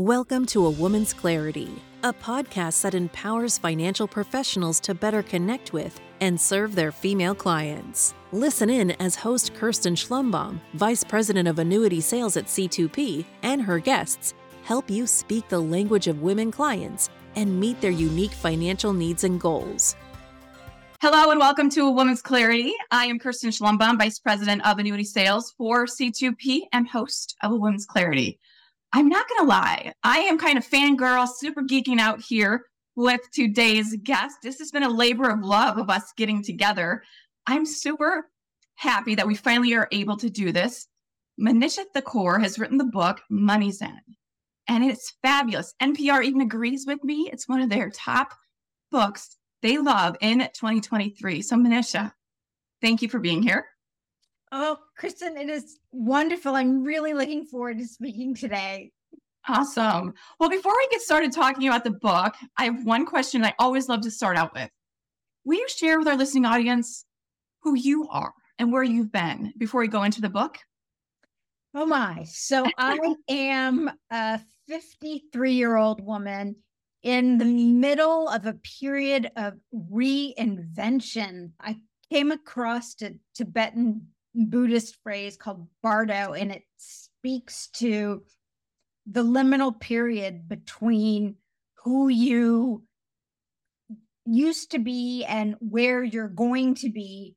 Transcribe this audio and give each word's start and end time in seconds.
Welcome 0.00 0.46
to 0.46 0.64
A 0.64 0.70
Woman's 0.70 1.12
Clarity, 1.12 1.70
a 2.02 2.10
podcast 2.10 2.80
that 2.80 2.94
empowers 2.94 3.58
financial 3.58 4.08
professionals 4.08 4.80
to 4.80 4.94
better 4.94 5.22
connect 5.22 5.74
with 5.74 6.00
and 6.22 6.40
serve 6.40 6.74
their 6.74 6.90
female 6.90 7.34
clients. 7.34 8.14
Listen 8.32 8.70
in 8.70 8.92
as 8.92 9.14
host 9.14 9.52
Kirsten 9.52 9.94
Schlumbohm, 9.94 10.58
Vice 10.72 11.04
President 11.04 11.46
of 11.46 11.58
Annuity 11.58 12.00
Sales 12.00 12.38
at 12.38 12.46
C2P, 12.46 13.26
and 13.42 13.60
her 13.60 13.78
guests 13.78 14.32
help 14.62 14.88
you 14.88 15.06
speak 15.06 15.50
the 15.50 15.60
language 15.60 16.06
of 16.06 16.22
women 16.22 16.50
clients 16.50 17.10
and 17.36 17.60
meet 17.60 17.78
their 17.82 17.90
unique 17.90 18.32
financial 18.32 18.94
needs 18.94 19.24
and 19.24 19.38
goals. 19.38 19.96
Hello 21.02 21.30
and 21.30 21.38
welcome 21.38 21.68
to 21.68 21.82
A 21.82 21.90
Woman's 21.90 22.22
Clarity. 22.22 22.72
I 22.90 23.04
am 23.04 23.18
Kirsten 23.18 23.50
Schlumbohm, 23.50 23.98
Vice 23.98 24.18
President 24.18 24.66
of 24.66 24.78
Annuity 24.78 25.04
Sales 25.04 25.52
for 25.58 25.84
C2P 25.84 26.62
and 26.72 26.88
host 26.88 27.36
of 27.42 27.52
A 27.52 27.56
Woman's 27.56 27.84
Clarity. 27.84 28.40
I'm 28.92 29.08
not 29.08 29.28
going 29.28 29.40
to 29.42 29.48
lie, 29.48 29.92
I 30.02 30.18
am 30.20 30.38
kind 30.38 30.58
of 30.58 30.66
fangirl, 30.66 31.28
super 31.28 31.62
geeking 31.62 32.00
out 32.00 32.20
here 32.20 32.64
with 32.96 33.20
today's 33.32 33.96
guest. 34.02 34.38
This 34.42 34.58
has 34.58 34.72
been 34.72 34.82
a 34.82 34.88
labor 34.88 35.30
of 35.30 35.44
love 35.44 35.78
of 35.78 35.88
us 35.88 36.12
getting 36.16 36.42
together. 36.42 37.02
I'm 37.46 37.64
super 37.64 38.28
happy 38.74 39.14
that 39.14 39.26
we 39.26 39.36
finally 39.36 39.74
are 39.74 39.88
able 39.92 40.16
to 40.16 40.28
do 40.28 40.50
this. 40.50 40.88
Manisha 41.40 41.84
Thakor 41.94 42.40
has 42.42 42.58
written 42.58 42.78
the 42.78 42.84
book 42.84 43.20
MoneyZen, 43.30 43.98
and 44.66 44.84
it's 44.84 45.14
fabulous. 45.22 45.72
NPR 45.80 46.24
even 46.24 46.40
agrees 46.40 46.84
with 46.86 47.02
me. 47.04 47.30
It's 47.32 47.48
one 47.48 47.60
of 47.60 47.70
their 47.70 47.90
top 47.90 48.34
books 48.90 49.36
they 49.62 49.78
love 49.78 50.16
in 50.20 50.40
2023. 50.40 51.42
So, 51.42 51.56
Manisha, 51.56 52.12
thank 52.82 53.02
you 53.02 53.08
for 53.08 53.20
being 53.20 53.42
here. 53.42 53.66
Oh, 54.52 54.78
Kristen, 54.96 55.36
it 55.36 55.48
is 55.48 55.78
wonderful. 55.92 56.56
I'm 56.56 56.82
really 56.82 57.14
looking 57.14 57.44
forward 57.44 57.78
to 57.78 57.86
speaking 57.86 58.34
today. 58.34 58.90
Awesome. 59.48 60.12
Well, 60.38 60.50
before 60.50 60.74
we 60.76 60.88
get 60.90 61.00
started 61.00 61.32
talking 61.32 61.68
about 61.68 61.84
the 61.84 61.92
book, 61.92 62.34
I 62.56 62.64
have 62.64 62.84
one 62.84 63.06
question 63.06 63.44
I 63.44 63.54
always 63.58 63.88
love 63.88 64.00
to 64.02 64.10
start 64.10 64.36
out 64.36 64.52
with. 64.54 64.68
Will 65.44 65.58
you 65.58 65.68
share 65.68 65.98
with 65.98 66.08
our 66.08 66.16
listening 66.16 66.46
audience 66.46 67.04
who 67.62 67.74
you 67.74 68.08
are 68.08 68.34
and 68.58 68.72
where 68.72 68.82
you've 68.82 69.12
been 69.12 69.52
before 69.56 69.80
we 69.80 69.88
go 69.88 70.02
into 70.02 70.20
the 70.20 70.28
book? 70.28 70.58
Oh, 71.74 71.86
my. 71.86 72.24
So 72.24 72.66
I 72.78 72.98
am 73.28 73.90
a 74.10 74.40
53 74.68 75.52
year 75.52 75.76
old 75.76 76.04
woman 76.04 76.56
in 77.02 77.38
the 77.38 77.44
middle 77.44 78.28
of 78.28 78.46
a 78.46 78.54
period 78.80 79.30
of 79.36 79.54
reinvention. 79.74 81.52
I 81.60 81.76
came 82.10 82.32
across 82.32 83.00
a 83.00 83.14
Tibetan 83.34 84.08
Buddhist 84.46 84.96
phrase 85.02 85.36
called 85.36 85.66
Bardo, 85.82 86.32
and 86.32 86.50
it 86.52 86.64
speaks 86.76 87.68
to 87.74 88.22
the 89.06 89.22
liminal 89.22 89.78
period 89.78 90.48
between 90.48 91.36
who 91.82 92.08
you 92.08 92.82
used 94.26 94.70
to 94.70 94.78
be 94.78 95.24
and 95.24 95.56
where 95.58 96.04
you're 96.04 96.28
going 96.28 96.74
to 96.76 96.90
be, 96.90 97.36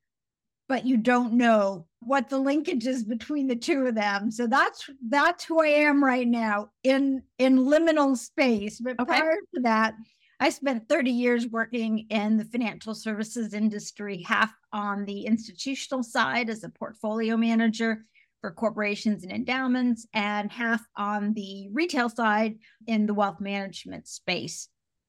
but 0.67 0.85
you 0.85 0.97
don't 0.97 1.33
know 1.33 1.87
what 2.01 2.29
the 2.29 2.37
linkage 2.37 2.85
is 2.85 3.03
between 3.03 3.47
the 3.47 3.55
two 3.55 3.85
of 3.85 3.95
them. 3.95 4.29
So 4.29 4.47
that's 4.47 4.89
that's 5.09 5.43
who 5.43 5.61
I 5.61 5.67
am 5.67 6.03
right 6.03 6.27
now 6.27 6.69
in 6.83 7.23
in 7.39 7.59
liminal 7.59 8.17
space. 8.17 8.79
But 8.79 8.99
okay. 8.99 9.19
prior 9.19 9.37
to 9.55 9.61
that, 9.61 9.95
I 10.39 10.49
spent 10.49 10.89
30 10.89 11.11
years 11.11 11.47
working 11.47 12.07
in 12.09 12.37
the 12.37 12.45
financial 12.45 12.95
services 12.95 13.53
industry, 13.53 14.23
half 14.23 14.53
on 14.71 15.05
the 15.05 15.25
institutional 15.25 16.03
side 16.03 16.49
as 16.49 16.63
a 16.63 16.69
portfolio 16.69 17.37
manager 17.37 18.05
for 18.41 18.51
corporations 18.51 19.23
and 19.23 19.31
endowments, 19.31 20.05
and 20.13 20.51
half 20.51 20.81
on 20.97 21.33
the 21.33 21.69
retail 21.71 22.09
side 22.09 22.57
in 22.87 23.05
the 23.05 23.13
wealth 23.13 23.39
management 23.39 24.07
space. 24.07 24.67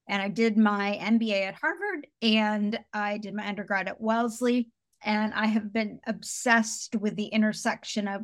And 0.09 0.23
I 0.23 0.29
did 0.29 0.57
my 0.57 0.99
MBA 1.01 1.49
at 1.49 1.55
Harvard 1.55 2.07
and 2.21 2.79
I 2.93 3.19
did 3.19 3.35
my 3.35 3.49
undergrad 3.49 3.89
at 3.89 4.01
Wellesley. 4.01 4.69
And 5.03 5.35
I 5.35 5.47
have 5.47 5.73
been 5.73 6.01
obsessed 6.07 6.97
with 6.97 7.17
the 7.17 7.27
intersection 7.27 8.09
of 8.09 8.23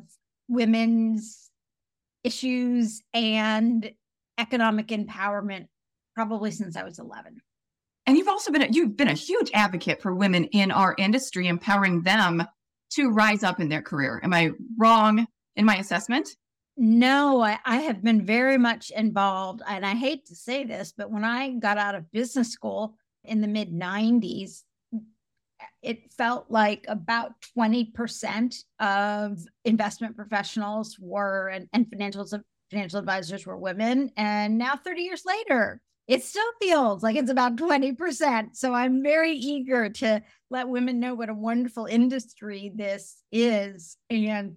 women's 0.49 1.51
issues 2.23 3.03
and 3.13 3.91
economic 4.39 4.89
empowerment 4.89 5.67
probably 6.21 6.51
since 6.51 6.77
I 6.77 6.83
was 6.83 6.99
11. 6.99 7.41
And 8.05 8.19
you've 8.19 8.29
also 8.29 8.53
been 8.53 8.61
a, 8.61 8.69
you've 8.71 8.95
been 8.95 9.09
a 9.09 9.15
huge 9.15 9.51
advocate 9.55 10.03
for 10.03 10.15
women 10.15 10.45
in 10.45 10.71
our 10.71 10.95
industry, 10.99 11.49
empowering 11.49 12.03
them 12.03 12.45
to 12.91 13.11
rise 13.11 13.43
up 13.43 13.59
in 13.59 13.71
their 13.71 13.81
career. 13.81 14.21
Am 14.23 14.35
I 14.35 14.51
wrong 14.77 15.27
in 15.57 15.65
my 15.65 15.77
assessment? 15.77 16.29
No, 16.77 17.41
I, 17.41 17.59
I, 17.65 17.79
have 17.79 18.03
been 18.03 18.27
very 18.27 18.59
much 18.59 18.91
involved. 18.91 19.63
And 19.67 19.87
I 19.87 19.95
hate 19.95 20.27
to 20.27 20.35
say 20.35 20.65
this, 20.65 20.93
but 20.95 21.11
when 21.11 21.25
I 21.25 21.53
got 21.53 21.79
out 21.79 21.95
of 21.95 22.13
business 22.13 22.51
school 22.51 22.97
in 23.25 23.41
the 23.41 23.49
mid 23.49 23.73
90s, 23.73 24.63
it 25.83 26.13
felt 26.13 26.51
like 26.51 26.85
about 26.87 27.33
20% 27.57 28.57
of 28.79 29.39
investment 29.65 30.17
professionals 30.17 30.99
were 31.01 31.49
and, 31.49 31.67
and 31.73 31.89
financial, 31.89 32.27
financial 32.71 32.99
advisors 32.99 33.47
were 33.47 33.57
women. 33.57 34.11
And 34.19 34.59
now, 34.59 34.77
30 34.77 35.03
years 35.03 35.23
later, 35.25 35.81
it 36.07 36.25
still 36.25 36.51
feels 36.61 37.03
like 37.03 37.17
it's 37.17 37.31
about 37.31 37.57
20%. 37.57 38.57
So 38.57 38.75
I'm 38.75 39.03
very 39.03 39.33
eager 39.33 39.89
to 39.91 40.23
let 40.51 40.69
women 40.69 40.99
know 40.99 41.15
what 41.15 41.29
a 41.29 41.35
wonderful 41.35 41.87
industry 41.87 42.73
this 42.75 43.23
is 43.31 43.97
and 44.09 44.57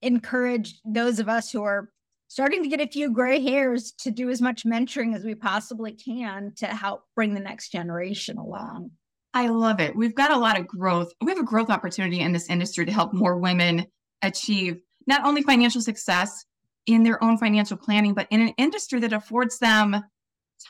encourage 0.00 0.80
those 0.84 1.18
of 1.18 1.28
us 1.28 1.50
who 1.50 1.62
are 1.62 1.90
starting 2.28 2.62
to 2.62 2.68
get 2.68 2.80
a 2.80 2.86
few 2.86 3.12
gray 3.12 3.40
hairs 3.40 3.92
to 3.92 4.10
do 4.10 4.30
as 4.30 4.40
much 4.40 4.64
mentoring 4.64 5.14
as 5.14 5.24
we 5.24 5.34
possibly 5.34 5.92
can 5.92 6.52
to 6.56 6.66
help 6.66 7.02
bring 7.14 7.34
the 7.34 7.40
next 7.40 7.70
generation 7.70 8.38
along. 8.38 8.90
I 9.34 9.48
love 9.48 9.80
it. 9.80 9.94
We've 9.96 10.14
got 10.14 10.32
a 10.32 10.38
lot 10.38 10.58
of 10.58 10.66
growth. 10.66 11.12
We 11.20 11.30
have 11.30 11.40
a 11.40 11.44
growth 11.44 11.70
opportunity 11.70 12.20
in 12.20 12.32
this 12.32 12.48
industry 12.48 12.86
to 12.86 12.92
help 12.92 13.12
more 13.12 13.36
women 13.36 13.86
achieve 14.22 14.80
not 15.06 15.24
only 15.24 15.42
financial 15.42 15.80
success 15.80 16.44
in 16.86 17.02
their 17.02 17.22
own 17.22 17.36
financial 17.38 17.76
planning, 17.76 18.14
but 18.14 18.28
in 18.30 18.40
an 18.40 18.54
industry 18.56 19.00
that 19.00 19.12
affords 19.12 19.58
them 19.58 20.02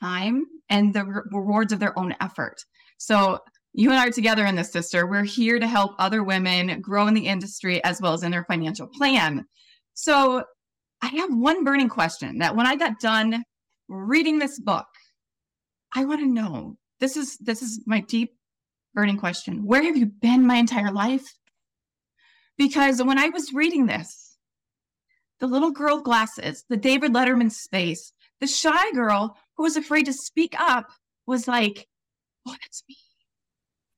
time 0.01 0.45
and 0.69 0.95
the 0.95 1.05
re- 1.05 1.23
rewards 1.31 1.73
of 1.73 1.81
their 1.81 1.99
own 1.99 2.15
effort. 2.21 2.57
So 2.99 3.39
you 3.73 3.91
and 3.91 3.99
I 3.99 4.07
are 4.07 4.13
together 4.13 4.47
in 4.47 4.55
this, 4.55 4.73
sister. 4.73 5.07
We're 5.07 5.25
here 5.25 5.59
to 5.59 5.67
help 5.67 5.93
other 5.99 6.23
women 6.23 6.81
grow 6.81 7.07
in 7.07 7.15
the 7.15 7.27
industry 7.27 7.83
as 7.83 8.01
well 8.01 8.13
as 8.13 8.23
in 8.23 8.31
their 8.31 8.45
financial 8.45 8.87
plan. 8.87 9.45
So 9.95 10.45
I 11.03 11.09
have 11.09 11.31
one 11.35 11.65
burning 11.65 11.89
question 11.89 12.39
that 12.39 12.57
when 12.57 12.67
I 12.67 12.77
got 12.77 13.01
done 13.01 13.43
reading 13.89 14.39
this 14.39 14.59
book, 14.61 14.87
I 15.95 16.05
want 16.05 16.21
to 16.21 16.27
know 16.27 16.77
this 17.01 17.17
is 17.17 17.37
this 17.39 17.63
is 17.63 17.83
my 17.87 18.01
deep 18.01 18.31
burning 18.95 19.19
question. 19.19 19.67
Where 19.67 19.83
have 19.83 19.97
you 19.97 20.07
been 20.07 20.47
my 20.47 20.57
entire 20.57 20.93
life? 20.93 21.27
Because 22.57 23.03
when 23.03 23.19
I 23.19 23.29
was 23.29 23.53
reading 23.53 23.87
this, 23.87 24.37
the 25.41 25.47
little 25.47 25.73
girl 25.73 26.01
glasses, 26.01 26.65
the 26.69 26.77
David 26.77 27.13
Letterman 27.13 27.51
space, 27.51 28.13
the 28.41 28.47
shy 28.47 28.93
girl 28.93 29.37
who 29.57 29.63
was 29.63 29.77
afraid 29.77 30.07
to 30.07 30.13
speak 30.13 30.55
up 30.59 30.91
was 31.27 31.49
like, 31.49 31.87
oh, 32.47 32.55
that's 32.63 32.83
me. 32.89 32.97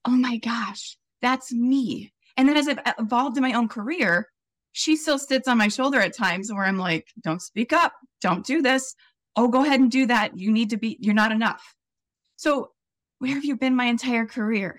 Oh 0.05 0.11
my 0.11 0.37
gosh, 0.39 0.97
that's 1.22 1.53
me. 1.53 2.12
And 2.37 2.49
then 2.49 2.56
as 2.56 2.69
I've 2.69 2.78
evolved 2.99 3.37
in 3.37 3.43
my 3.43 3.55
own 3.55 3.69
career, 3.69 4.28
she 4.72 4.94
still 4.94 5.19
sits 5.19 5.49
on 5.49 5.59
my 5.59 5.69
shoulder 5.69 5.99
at 5.99 6.15
times 6.15 6.53
where 6.53 6.65
I'm 6.65 6.78
like, 6.78 7.09
don't 7.22 7.41
speak 7.41 7.72
up, 7.72 7.94
don't 8.21 8.44
do 8.44 8.61
this. 8.61 8.94
Oh, 9.34 9.49
go 9.49 9.65
ahead 9.65 9.81
and 9.81 9.91
do 9.91 10.06
that. 10.06 10.39
You 10.39 10.53
need 10.53 10.71
to 10.71 10.77
be, 10.77 10.99
you're 11.00 11.15
not 11.15 11.33
enough. 11.33 11.75
So, 12.37 12.73
where 13.19 13.34
have 13.34 13.44
you 13.44 13.56
been 13.56 13.75
my 13.75 13.87
entire 13.87 14.27
career? 14.27 14.78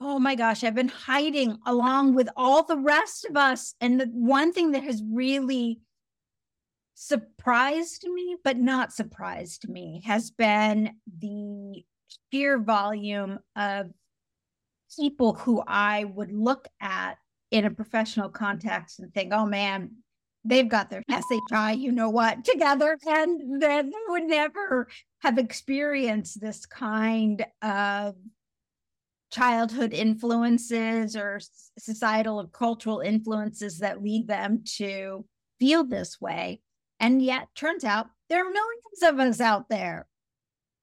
Oh 0.00 0.18
my 0.18 0.34
gosh, 0.34 0.64
I've 0.64 0.74
been 0.74 0.88
hiding 0.88 1.58
along 1.66 2.14
with 2.14 2.28
all 2.36 2.64
the 2.64 2.78
rest 2.78 3.26
of 3.26 3.36
us. 3.36 3.74
And 3.80 4.00
the 4.00 4.06
one 4.06 4.52
thing 4.52 4.72
that 4.72 4.82
has 4.82 5.02
really 5.12 5.78
surprised 6.94 8.04
me, 8.04 8.36
but 8.44 8.58
not 8.58 8.92
surprised 8.92 9.68
me, 9.68 10.02
has 10.04 10.30
been 10.30 10.94
the 11.18 11.84
sheer 12.30 12.58
volume 12.58 13.38
of 13.56 13.90
people 14.98 15.34
who 15.34 15.62
I 15.66 16.04
would 16.04 16.32
look 16.32 16.68
at 16.80 17.16
in 17.50 17.64
a 17.64 17.70
professional 17.70 18.28
context 18.28 19.00
and 19.00 19.12
think, 19.12 19.32
oh 19.32 19.46
man, 19.46 19.92
they've 20.44 20.68
got 20.68 20.90
their 20.90 21.02
SHI, 21.10 21.72
you 21.72 21.92
know 21.92 22.10
what, 22.10 22.44
together, 22.44 22.98
and 23.06 23.62
then 23.62 23.92
would 24.08 24.24
never 24.24 24.88
have 25.20 25.38
experienced 25.38 26.40
this 26.40 26.66
kind 26.66 27.44
of 27.62 28.16
childhood 29.30 29.94
influences 29.94 31.16
or 31.16 31.40
societal 31.78 32.40
or 32.40 32.46
cultural 32.48 33.00
influences 33.00 33.78
that 33.78 34.02
lead 34.02 34.28
them 34.28 34.62
to 34.76 35.24
feel 35.58 35.84
this 35.84 36.20
way. 36.20 36.60
And 37.02 37.20
yet, 37.20 37.48
turns 37.56 37.82
out 37.82 38.06
there 38.30 38.46
are 38.46 38.50
millions 38.50 39.02
of 39.02 39.18
us 39.18 39.40
out 39.40 39.68
there. 39.68 40.06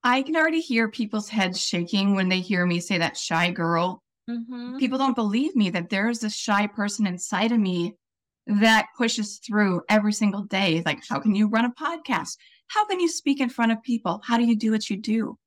I 0.04 0.20
can 0.20 0.36
already 0.36 0.60
hear 0.60 0.88
people's 0.88 1.30
heads 1.30 1.58
shaking 1.58 2.14
when 2.14 2.28
they 2.28 2.40
hear 2.40 2.66
me 2.66 2.78
say 2.80 2.98
that 2.98 3.16
shy 3.16 3.50
girl. 3.50 4.02
Mm-hmm. 4.28 4.76
People 4.76 4.98
don't 4.98 5.16
believe 5.16 5.56
me 5.56 5.70
that 5.70 5.88
there's 5.88 6.22
a 6.22 6.30
shy 6.30 6.66
person 6.66 7.06
inside 7.06 7.52
of 7.52 7.58
me 7.58 7.94
that 8.46 8.88
pushes 8.96 9.38
through 9.38 9.80
every 9.88 10.12
single 10.12 10.42
day. 10.42 10.82
Like, 10.84 11.02
how 11.08 11.20
can 11.20 11.34
you 11.34 11.48
run 11.48 11.64
a 11.64 11.72
podcast? 11.72 12.36
How 12.68 12.84
can 12.84 13.00
you 13.00 13.08
speak 13.08 13.40
in 13.40 13.48
front 13.48 13.72
of 13.72 13.82
people? 13.82 14.20
How 14.22 14.36
do 14.36 14.44
you 14.44 14.56
do 14.56 14.72
what 14.72 14.90
you 14.90 14.98
do? 14.98 15.38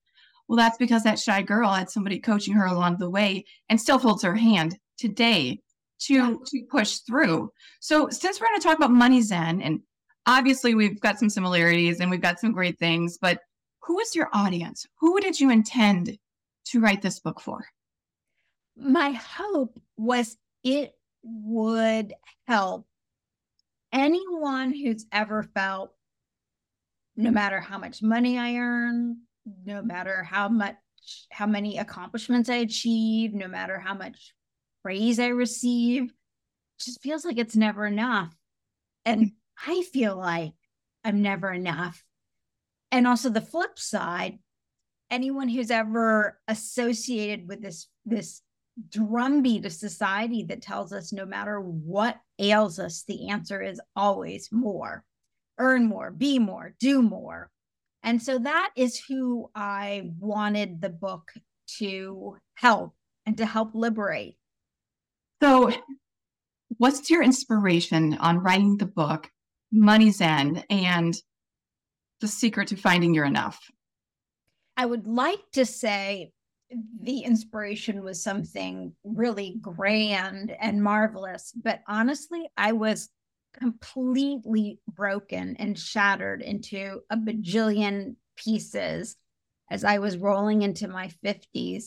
Well, 0.48 0.58
that's 0.58 0.78
because 0.78 1.04
that 1.04 1.20
shy 1.20 1.44
girl 1.44 1.70
had 1.70 1.90
somebody 1.90 2.20
coaching 2.20 2.56
her 2.56 2.66
along 2.66 2.98
the 2.98 3.10
way 3.10 3.46
and 3.70 3.80
still 3.80 4.00
holds 4.00 4.24
her 4.24 4.36
hand 4.36 4.78
today 4.98 5.60
to, 6.02 6.14
yeah. 6.14 6.34
to 6.48 6.64
push 6.70 6.98
through. 6.98 7.52
So, 7.80 8.10
since 8.10 8.40
we're 8.40 8.48
going 8.48 8.60
to 8.60 8.68
talk 8.68 8.78
about 8.78 8.92
MoneyZen, 8.92 9.62
and 9.64 9.82
obviously 10.26 10.76
we've 10.76 11.00
got 11.00 11.20
some 11.20 11.30
similarities 11.30 12.00
and 12.00 12.10
we've 12.10 12.22
got 12.22 12.40
some 12.40 12.52
great 12.52 12.80
things, 12.80 13.18
but 13.18 13.40
who 13.82 14.00
is 14.00 14.16
your 14.16 14.30
audience? 14.34 14.86
Who 15.00 15.20
did 15.20 15.40
you 15.40 15.50
intend 15.50 16.18
to 16.68 16.80
write 16.80 17.02
this 17.02 17.20
book 17.20 17.42
for? 17.42 17.66
My 18.78 19.12
hope 19.12 19.80
was 19.98 20.38
it 20.64 20.94
would 21.24 22.14
help 22.48 22.88
anyone 23.92 24.74
who's 24.74 25.06
ever 25.12 25.44
felt 25.44 25.94
no 27.16 27.30
matter 27.30 27.60
how 27.60 27.78
much 27.78 28.02
money 28.02 28.40
I 28.40 28.56
earn, 28.56 29.18
no 29.66 29.82
matter 29.84 30.24
how 30.24 30.50
much 30.50 30.76
how 31.32 31.46
many 31.46 31.78
accomplishments 31.78 32.50
I 32.50 32.56
achieve, 32.56 33.34
no 33.34 33.48
matter 33.48 33.78
how 33.78 33.94
much 33.94 34.34
praise 34.84 35.20
I 35.20 35.28
receive, 35.28 36.14
just 36.80 37.02
feels 37.02 37.26
like 37.26 37.38
it's 37.38 37.56
never 37.56 37.86
enough. 37.86 38.34
And 39.06 39.34
I 39.68 39.84
feel 39.94 40.16
like 40.16 40.54
I'm 41.04 41.22
never 41.22 41.52
enough. 41.52 42.04
And 42.92 43.08
also 43.08 43.30
the 43.30 43.42
flip 43.42 43.80
side, 43.80 44.40
anyone 45.10 45.50
who's 45.50 45.72
ever 45.72 46.40
associated 46.48 47.48
with 47.48 47.62
this 47.62 47.88
this 48.06 48.42
drumbeat 48.90 49.66
of 49.66 49.74
society 49.74 50.44
that 50.44 50.62
tells 50.62 50.92
us 50.92 51.14
no 51.14 51.26
matter 51.26 51.60
what 51.60 52.18
ails 52.40 52.80
us, 52.80 53.04
the 53.08 53.30
answer 53.30 53.62
is 53.62 53.80
always 53.96 54.50
more, 54.52 55.04
earn 55.60 55.88
more, 55.88 56.12
be 56.12 56.40
more, 56.40 56.74
do 56.80 57.02
more. 57.02 57.52
And 58.04 58.22
so 58.22 58.40
that 58.40 58.72
is 58.76 59.02
who 59.08 59.50
I 59.56 60.12
wanted 60.20 60.82
the 60.82 60.90
book 60.90 61.32
to 61.78 62.38
help 62.56 62.96
and 63.26 63.38
to 63.38 63.46
help 63.46 63.74
liberate. 63.74 64.38
So, 65.42 65.72
what's 66.78 67.10
your 67.10 67.24
inspiration 67.24 68.18
on 68.18 68.40
writing 68.40 68.78
the 68.78 68.86
book, 68.86 69.30
MoneyZen, 69.74 70.64
and 70.70 71.16
the 72.22 72.28
secret 72.28 72.70
to 72.70 72.78
finding 72.78 73.14
your 73.14 73.26
enough? 73.26 73.60
I 74.78 74.86
would 74.86 75.08
like 75.08 75.42
to 75.54 75.66
say 75.66 76.32
the 77.02 77.20
inspiration 77.20 78.04
was 78.04 78.24
something 78.24 78.94
really 79.04 79.58
grand 79.62 80.56
and 80.60 80.82
marvelous. 80.82 81.52
But 81.52 81.82
honestly, 81.88 82.50
I 82.58 82.72
was 82.72 83.10
completely 83.60 84.80
broken 84.88 85.56
and 85.58 85.78
shattered 85.78 86.42
into 86.42 87.02
a 87.10 87.18
bajillion 87.18 88.16
pieces 88.36 89.16
as 89.70 89.84
I 89.84 90.00
was 90.00 90.18
rolling 90.18 90.64
into 90.64 90.88
my 90.88 91.12
50s. 91.24 91.86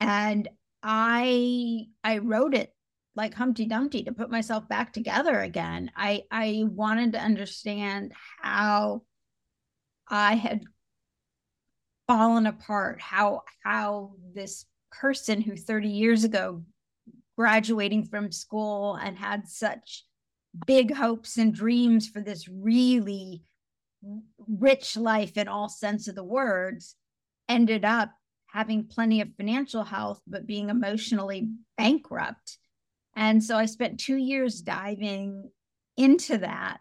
And 0.00 0.48
I 0.82 1.86
I 2.02 2.18
wrote 2.18 2.54
it 2.54 2.74
like 3.16 3.34
Humpty 3.34 3.66
Dumpty 3.66 4.04
to 4.04 4.12
put 4.12 4.30
myself 4.30 4.68
back 4.68 4.92
together 4.92 5.40
again. 5.40 5.90
I 5.96 6.24
I 6.30 6.64
wanted 6.66 7.12
to 7.12 7.20
understand 7.20 8.12
how 8.40 9.02
I 10.08 10.34
had 10.34 10.62
fallen 12.06 12.46
apart 12.46 13.00
how 13.00 13.42
how 13.62 14.12
this 14.34 14.66
person 14.92 15.40
who 15.40 15.56
30 15.56 15.88
years 15.88 16.24
ago 16.24 16.62
graduating 17.36 18.04
from 18.04 18.30
school 18.30 18.94
and 18.94 19.16
had 19.16 19.48
such 19.48 20.04
big 20.66 20.94
hopes 20.94 21.36
and 21.36 21.54
dreams 21.54 22.08
for 22.08 22.20
this 22.20 22.48
really 22.48 23.42
rich 24.46 24.96
life 24.96 25.36
in 25.36 25.48
all 25.48 25.68
sense 25.68 26.06
of 26.06 26.14
the 26.14 26.22
words 26.22 26.94
ended 27.48 27.84
up 27.84 28.12
having 28.52 28.86
plenty 28.86 29.20
of 29.20 29.34
financial 29.36 29.82
health 29.82 30.20
but 30.26 30.46
being 30.46 30.68
emotionally 30.68 31.48
bankrupt 31.76 32.58
and 33.16 33.42
so 33.42 33.56
i 33.56 33.66
spent 33.66 34.00
2 34.00 34.16
years 34.16 34.60
diving 34.60 35.50
into 35.96 36.38
that 36.38 36.80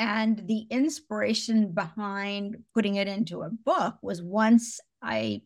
and 0.00 0.46
the 0.46 0.66
inspiration 0.70 1.72
behind 1.72 2.56
putting 2.72 2.94
it 2.94 3.06
into 3.06 3.42
a 3.42 3.50
book 3.50 3.96
was 4.00 4.22
once 4.22 4.80
I 5.02 5.42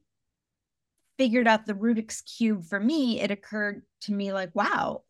figured 1.19 1.49
out 1.49 1.67
the 1.67 1.75
Rubik's 1.75 2.21
Cube 2.21 2.65
for 2.65 2.79
me, 2.79 3.21
it 3.21 3.33
occurred 3.33 3.83
to 4.03 4.13
me 4.13 4.33
like, 4.33 4.55
wow, 4.55 5.03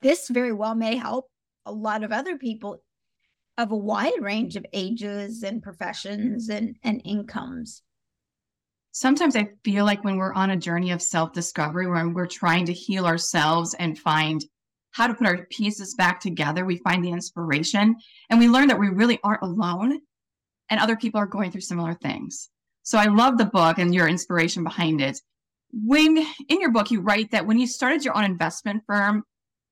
this 0.00 0.28
very 0.28 0.52
well 0.52 0.74
may 0.74 0.96
help 0.96 1.30
a 1.66 1.72
lot 1.72 2.02
of 2.02 2.12
other 2.12 2.38
people 2.38 2.82
of 3.58 3.72
a 3.72 3.76
wide 3.76 4.20
range 4.20 4.56
of 4.56 4.64
ages 4.72 5.42
and 5.42 5.62
professions 5.62 6.48
and, 6.48 6.76
and 6.82 7.02
incomes. 7.04 7.82
Sometimes 8.96 9.34
I 9.34 9.48
feel 9.64 9.84
like 9.84 10.04
when 10.04 10.18
we're 10.18 10.32
on 10.34 10.50
a 10.50 10.56
journey 10.56 10.92
of 10.92 11.02
self 11.02 11.32
discovery, 11.32 11.88
when 11.88 12.14
we're 12.14 12.28
trying 12.28 12.64
to 12.66 12.72
heal 12.72 13.06
ourselves 13.06 13.74
and 13.74 13.98
find 13.98 14.44
how 14.92 15.08
to 15.08 15.14
put 15.14 15.26
our 15.26 15.46
pieces 15.46 15.94
back 15.94 16.20
together. 16.20 16.64
We 16.64 16.76
find 16.78 17.04
the 17.04 17.10
inspiration 17.10 17.96
and 18.30 18.38
we 18.38 18.48
learn 18.48 18.68
that 18.68 18.78
we 18.78 18.90
really 18.90 19.18
aren't 19.24 19.42
alone 19.42 19.98
and 20.70 20.78
other 20.78 20.96
people 20.96 21.18
are 21.18 21.26
going 21.26 21.50
through 21.50 21.62
similar 21.62 21.94
things. 21.94 22.48
So 22.84 22.96
I 22.96 23.06
love 23.06 23.36
the 23.36 23.44
book 23.46 23.78
and 23.78 23.92
your 23.92 24.06
inspiration 24.06 24.62
behind 24.62 25.00
it. 25.00 25.20
When 25.72 26.24
in 26.48 26.60
your 26.60 26.70
book, 26.70 26.92
you 26.92 27.00
write 27.00 27.32
that 27.32 27.46
when 27.46 27.58
you 27.58 27.66
started 27.66 28.04
your 28.04 28.16
own 28.16 28.22
investment 28.22 28.84
firm, 28.86 29.24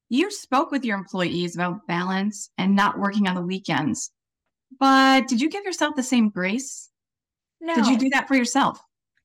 you 0.09 0.33
spoke 0.33 0.73
with 0.73 0.85
your 0.85 0.99
employees 0.99 1.55
about 1.55 1.87
balance 1.87 2.51
and 2.59 2.75
not 2.75 2.99
working 2.99 3.29
on 3.29 3.37
the 3.37 3.43
weekends. 3.43 4.11
But 4.81 5.29
did 5.29 5.41
you 5.41 5.49
give 5.49 5.65
yourself 5.65 5.95
the 5.95 6.03
same 6.03 6.31
grace? 6.31 6.91
No. 7.61 7.77
Did 7.77 7.87
you 7.87 7.99
do 7.99 8.11
that 8.11 8.27
for 8.27 8.35
yourself? 8.35 8.81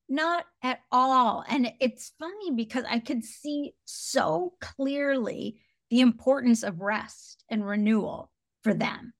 Not 0.08 0.46
at 0.62 0.80
all. 0.90 1.44
And 1.48 1.72
it's 1.80 2.12
funny 2.18 2.52
because 2.54 2.84
I 2.88 2.98
could 2.98 3.24
see 3.24 3.74
so 3.84 4.54
clearly 4.60 5.60
the 5.90 6.00
importance 6.00 6.62
of 6.62 6.80
rest 6.80 7.44
and 7.50 7.66
renewal 7.66 8.30
for 8.62 8.72
them. 8.74 9.12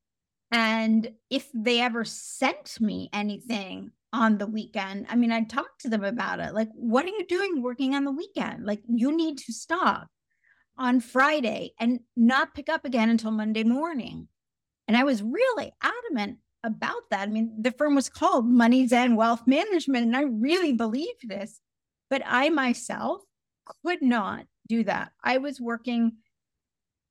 And 0.51 1.11
if 1.29 1.49
they 1.53 1.81
ever 1.81 2.05
sent 2.05 2.81
me 2.81 3.11
anything 3.13 3.91
on 4.13 4.39
the 4.39 4.47
weekend, 4.47 5.07
I 5.11 5.17
mean, 5.17 5.31
I'd 5.31 5.51
talk 5.51 5.79
to 5.81 5.91
them 5.91 6.05
about 6.05 6.41
it. 6.41 6.55
Like, 6.55 6.71
what 6.75 7.05
are 7.05 7.09
you 7.09 7.27
doing 7.27 7.63
working 7.63 7.95
on 7.95 8.05
the 8.05 8.13
weekend? 8.13 8.65
Like, 8.65 8.83
you 8.89 9.15
need 9.15 9.39
to 9.39 9.53
stop 9.53 10.09
on 10.79 11.01
Friday 11.01 11.73
and 11.79 12.01
not 12.17 12.55
pick 12.55 12.71
up 12.71 12.87
again 12.87 13.11
until 13.11 13.31
Monday 13.31 13.65
morning. 13.65 14.29
And 14.87 14.97
I 14.97 15.05
was 15.05 15.23
really 15.23 15.73
adamant 15.83 16.39
about 16.65 17.11
that. 17.11 17.29
I 17.29 17.31
mean, 17.31 17.55
the 17.61 17.73
firm 17.73 17.95
was 17.95 18.09
called 18.09 18.47
MoneyZen 18.47 19.17
Wealth 19.17 19.47
Management, 19.47 20.07
and 20.07 20.17
I 20.17 20.23
really 20.23 20.73
believe 20.73 21.15
this, 21.23 21.61
but 22.11 22.23
I 22.27 22.49
myself 22.49 23.23
could 23.85 24.03
not 24.03 24.47
do 24.69 24.85
that. 24.85 25.13
I 25.23 25.39
was 25.39 25.61
working 25.61 26.13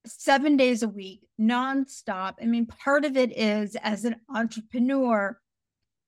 seven 0.05 0.57
days 0.57 0.83
a 0.83 0.89
week, 0.89 1.21
nonstop. 1.39 2.35
I 2.41 2.45
mean, 2.45 2.65
part 2.65 3.05
of 3.05 3.17
it 3.17 3.37
is 3.37 3.75
as 3.77 4.05
an 4.05 4.17
entrepreneur, 4.33 5.37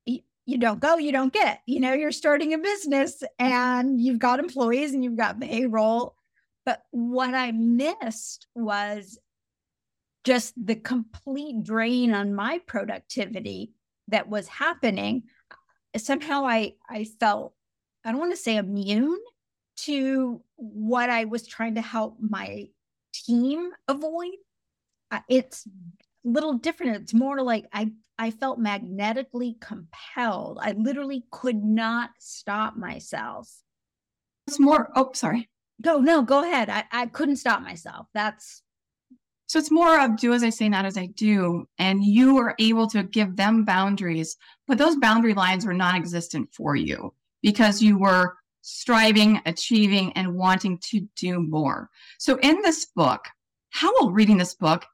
you 0.05 0.57
don't 0.57 0.79
go, 0.79 0.97
you 0.97 1.11
don't 1.11 1.33
get. 1.33 1.61
You 1.67 1.79
know, 1.79 1.93
you're 1.93 2.11
starting 2.11 2.53
a 2.53 2.57
business 2.57 3.21
and 3.37 4.01
you've 4.01 4.19
got 4.19 4.39
employees 4.39 4.93
and 4.93 5.03
you've 5.03 5.17
got 5.17 5.39
payroll. 5.39 6.15
But 6.65 6.83
what 6.91 7.33
I 7.33 7.51
missed 7.51 8.47
was 8.55 9.19
just 10.29 10.53
the 10.63 10.75
complete 10.75 11.63
drain 11.63 12.13
on 12.13 12.35
my 12.35 12.59
productivity 12.67 13.73
that 14.09 14.29
was 14.29 14.47
happening. 14.47 15.23
Somehow 15.97 16.45
I 16.45 16.73
I 16.87 17.05
felt 17.19 17.55
I 18.05 18.11
don't 18.11 18.19
want 18.19 18.33
to 18.33 18.37
say 18.37 18.57
immune 18.57 19.17
to 19.85 20.43
what 20.55 21.09
I 21.09 21.25
was 21.25 21.47
trying 21.47 21.75
to 21.75 21.81
help 21.81 22.17
my 22.19 22.67
team 23.11 23.71
avoid. 23.87 24.35
It's 25.27 25.65
a 25.65 26.29
little 26.29 26.53
different. 26.53 26.97
It's 26.97 27.13
more 27.15 27.41
like 27.41 27.65
I 27.73 27.91
I 28.19 28.29
felt 28.29 28.59
magnetically 28.59 29.57
compelled. 29.59 30.59
I 30.61 30.73
literally 30.73 31.23
could 31.31 31.63
not 31.63 32.11
stop 32.19 32.77
myself. 32.77 33.51
It's 34.45 34.59
more. 34.59 34.91
Oh, 34.95 35.09
sorry. 35.13 35.49
Go 35.81 35.97
no, 35.97 36.21
go 36.21 36.43
ahead. 36.43 36.69
I 36.69 36.83
I 36.91 37.07
couldn't 37.07 37.37
stop 37.37 37.63
myself. 37.63 38.05
That's 38.13 38.61
so 39.49 39.57
it's 39.57 39.71
more 39.71 39.99
of 39.99 40.15
do 40.15 40.31
as 40.33 40.43
I 40.43 40.51
say, 40.51 40.69
not 40.69 40.85
as 40.85 40.95
I 40.95 41.07
do. 41.07 41.65
And 41.79 42.03
you 42.03 42.37
are 42.37 42.53
able 42.59 42.85
to 42.89 43.01
give 43.01 43.35
them 43.35 43.65
boundaries, 43.65 44.37
but 44.67 44.77
those 44.77 44.95
boundary 44.97 45.33
lines 45.33 45.65
were 45.65 45.73
non 45.73 45.95
existent 45.95 46.49
for 46.53 46.75
you 46.75 47.15
because 47.41 47.81
you 47.81 47.97
were 47.97 48.35
striving, 48.61 49.41
achieving, 49.47 50.13
and 50.13 50.35
wanting 50.35 50.77
to 50.91 51.01
do 51.15 51.41
more. 51.41 51.89
So, 52.19 52.37
in 52.43 52.61
this 52.61 52.85
book, 52.95 53.25
how 53.71 53.91
will 53.93 54.11
reading 54.11 54.37
this 54.37 54.53
book 54.53 54.85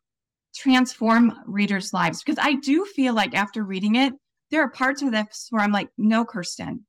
transform 0.56 1.34
readers' 1.46 1.92
lives? 1.92 2.24
Because 2.24 2.42
I 2.42 2.54
do 2.54 2.86
feel 2.86 3.14
like 3.14 3.36
after 3.36 3.62
reading 3.62 3.96
it, 3.96 4.14
there 4.52 4.62
are 4.62 4.70
parts 4.70 5.02
of 5.02 5.12
this 5.12 5.48
where 5.50 5.64
I'm 5.64 5.74
like, 5.74 5.90
no, 5.98 6.24
Kirsten, 6.24 6.86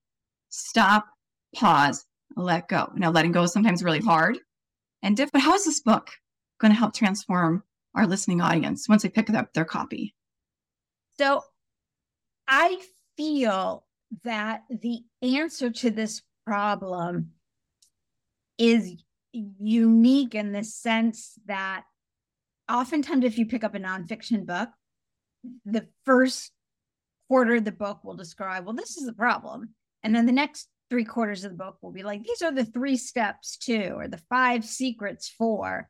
stop, 0.51 1.05
pause, 1.53 2.05
let 2.37 2.69
go. 2.69 2.93
Now, 2.95 3.11
letting 3.11 3.33
go 3.33 3.43
is 3.43 3.53
sometimes 3.53 3.83
really 3.83 3.99
hard 3.99 4.39
and 5.03 5.17
different. 5.17 5.33
But 5.33 5.43
how 5.43 5.55
is 5.55 5.65
this 5.65 5.81
book 5.81 6.13
going 6.59 6.73
to 6.73 6.79
help 6.79 6.95
transform 6.95 7.63
our 7.95 8.07
listening 8.07 8.41
audience 8.41 8.89
once 8.89 9.03
they 9.03 9.09
pick 9.09 9.31
up 9.31 9.53
their 9.53 9.65
copy? 9.65 10.15
So, 11.19 11.43
I 12.49 12.81
feel 13.17 13.85
that 14.25 14.63
the 14.71 15.01
answer 15.23 15.71
to 15.71 15.91
this 15.91 16.23
problem 16.47 17.33
is 18.59 18.95
unique 19.33 20.35
in 20.35 20.53
the 20.53 20.65
sense 20.65 21.39
that 21.47 21.85
oftentimes 22.71 23.25
if 23.25 23.39
you 23.39 23.47
pick 23.47 23.65
up 23.65 23.75
a 23.75 23.81
nonfiction 23.81 24.47
book, 24.47 24.69
the 25.65 25.87
first 26.05 26.53
quarter 27.29 27.57
of 27.57 27.65
the 27.65 27.73
book 27.73 28.05
will 28.05 28.15
describe, 28.15 28.65
well, 28.65 28.75
this 28.75 28.97
is 28.97 29.07
the 29.07 29.13
problem. 29.13 29.75
And 30.03 30.15
then 30.15 30.27
the 30.27 30.33
next 30.33 30.69
three 30.89 31.05
quarters 31.05 31.45
of 31.45 31.51
the 31.51 31.57
book 31.57 31.79
will 31.83 31.93
be 31.93 32.03
like, 32.03 32.23
these 32.23 32.43
are 32.43 32.53
the 32.53 32.65
three 32.65 32.97
steps 32.97 33.57
to, 33.59 33.91
or 33.91 34.09
the 34.09 34.21
five 34.31 34.65
secrets 34.65 35.29
for. 35.29 35.89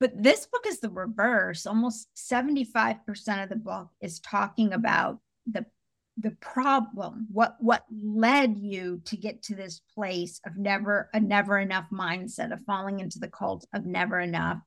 But 0.00 0.22
this 0.22 0.46
book 0.46 0.66
is 0.66 0.80
the 0.80 0.90
reverse. 0.90 1.66
Almost 1.66 2.08
75% 2.16 3.42
of 3.42 3.48
the 3.48 3.56
book 3.56 3.88
is 4.00 4.20
talking 4.20 4.72
about 4.72 5.20
the 5.46 5.66
the 6.16 6.30
problem 6.40 7.26
what 7.32 7.56
what 7.58 7.84
led 7.90 8.56
you 8.56 9.00
to 9.04 9.16
get 9.16 9.42
to 9.42 9.54
this 9.54 9.80
place 9.94 10.40
of 10.46 10.56
never 10.56 11.10
a 11.12 11.18
never 11.18 11.58
enough 11.58 11.86
mindset 11.92 12.52
of 12.52 12.62
falling 12.64 13.00
into 13.00 13.18
the 13.18 13.28
cult 13.28 13.66
of 13.74 13.84
never 13.84 14.20
enough 14.20 14.58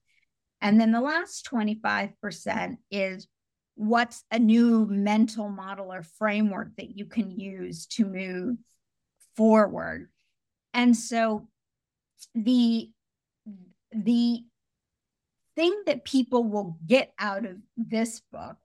and 0.59 0.81
then 0.81 0.91
the 0.91 0.99
last 0.99 1.47
25% 1.49 2.77
is 2.89 3.27
what's 3.75 4.23
a 4.31 4.39
new 4.39 4.87
mental 4.87 5.49
model 5.49 5.93
or 5.93 6.03
framework 6.17 6.69
that 6.77 6.97
you 6.97 7.05
can 7.05 7.31
use 7.31 7.85
to 7.85 8.05
move 8.05 8.57
forward 9.37 10.09
and 10.73 10.97
so 10.97 11.47
the 12.35 12.89
the 13.91 14.41
thing 15.57 15.75
that 15.87 16.05
people 16.05 16.43
will 16.43 16.77
get 16.85 17.11
out 17.19 17.43
of 17.43 17.57
this 17.75 18.21
book 18.31 18.57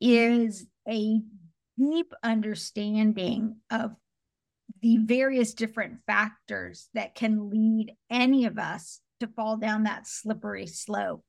is 0.00 0.66
a 0.86 1.20
deep 1.78 2.12
understanding 2.22 3.56
of 3.70 3.92
the 4.82 4.98
various 4.98 5.54
different 5.54 5.98
factors 6.06 6.88
that 6.92 7.14
can 7.14 7.48
lead 7.48 7.96
any 8.10 8.44
of 8.44 8.58
us 8.58 9.00
to 9.20 9.26
fall 9.28 9.56
down 9.56 9.84
that 9.84 10.06
slippery 10.06 10.66
slope. 10.66 11.24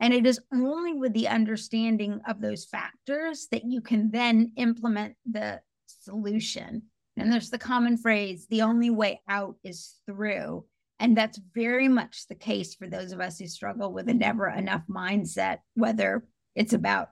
And 0.00 0.12
it 0.12 0.26
is 0.26 0.40
only 0.52 0.94
with 0.94 1.12
the 1.12 1.28
understanding 1.28 2.20
of 2.26 2.40
those 2.40 2.64
factors 2.64 3.46
that 3.52 3.64
you 3.64 3.80
can 3.80 4.10
then 4.10 4.52
implement 4.56 5.14
the 5.30 5.60
solution. 5.86 6.82
And 7.16 7.32
there's 7.32 7.50
the 7.50 7.58
common 7.58 7.96
phrase 7.96 8.46
the 8.50 8.62
only 8.62 8.90
way 8.90 9.20
out 9.28 9.56
is 9.62 9.94
through. 10.06 10.64
And 11.00 11.16
that's 11.16 11.40
very 11.54 11.88
much 11.88 12.28
the 12.28 12.34
case 12.34 12.74
for 12.74 12.86
those 12.86 13.12
of 13.12 13.20
us 13.20 13.38
who 13.38 13.46
struggle 13.46 13.90
with 13.90 14.08
a 14.10 14.14
never 14.14 14.48
enough 14.48 14.82
mindset, 14.88 15.58
whether 15.74 16.22
it's 16.54 16.74
about 16.74 17.08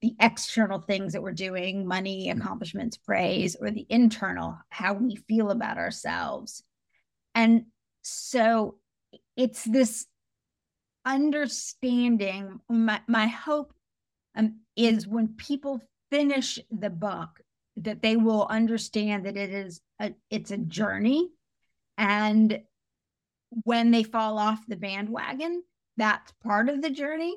the 0.00 0.16
external 0.18 0.80
things 0.80 1.12
that 1.12 1.22
we're 1.22 1.32
doing 1.32 1.86
money 1.86 2.30
accomplishments 2.30 2.96
praise 2.96 3.56
or 3.60 3.70
the 3.70 3.86
internal 3.90 4.56
how 4.70 4.94
we 4.94 5.16
feel 5.16 5.50
about 5.50 5.76
ourselves. 5.76 6.62
And 7.34 7.66
so 8.00 8.76
it's 9.36 9.64
this 9.64 10.06
understanding 11.04 12.60
my, 12.70 13.02
my 13.06 13.26
hope 13.26 13.74
um, 14.34 14.60
is 14.76 15.06
when 15.06 15.28
people 15.28 15.82
finish 16.10 16.58
the 16.70 16.90
book 16.90 17.28
that 17.76 18.00
they 18.00 18.16
will 18.16 18.46
understand 18.48 19.26
that 19.26 19.36
it 19.36 19.50
is 19.50 19.82
a, 20.00 20.14
it's 20.30 20.50
a 20.50 20.56
journey. 20.56 21.28
And 21.98 22.60
when 23.64 23.90
they 23.90 24.02
fall 24.02 24.38
off 24.38 24.60
the 24.66 24.76
bandwagon 24.76 25.62
that's 26.00 26.32
part 26.42 26.68
of 26.68 26.80
the 26.80 26.90
journey. 26.90 27.36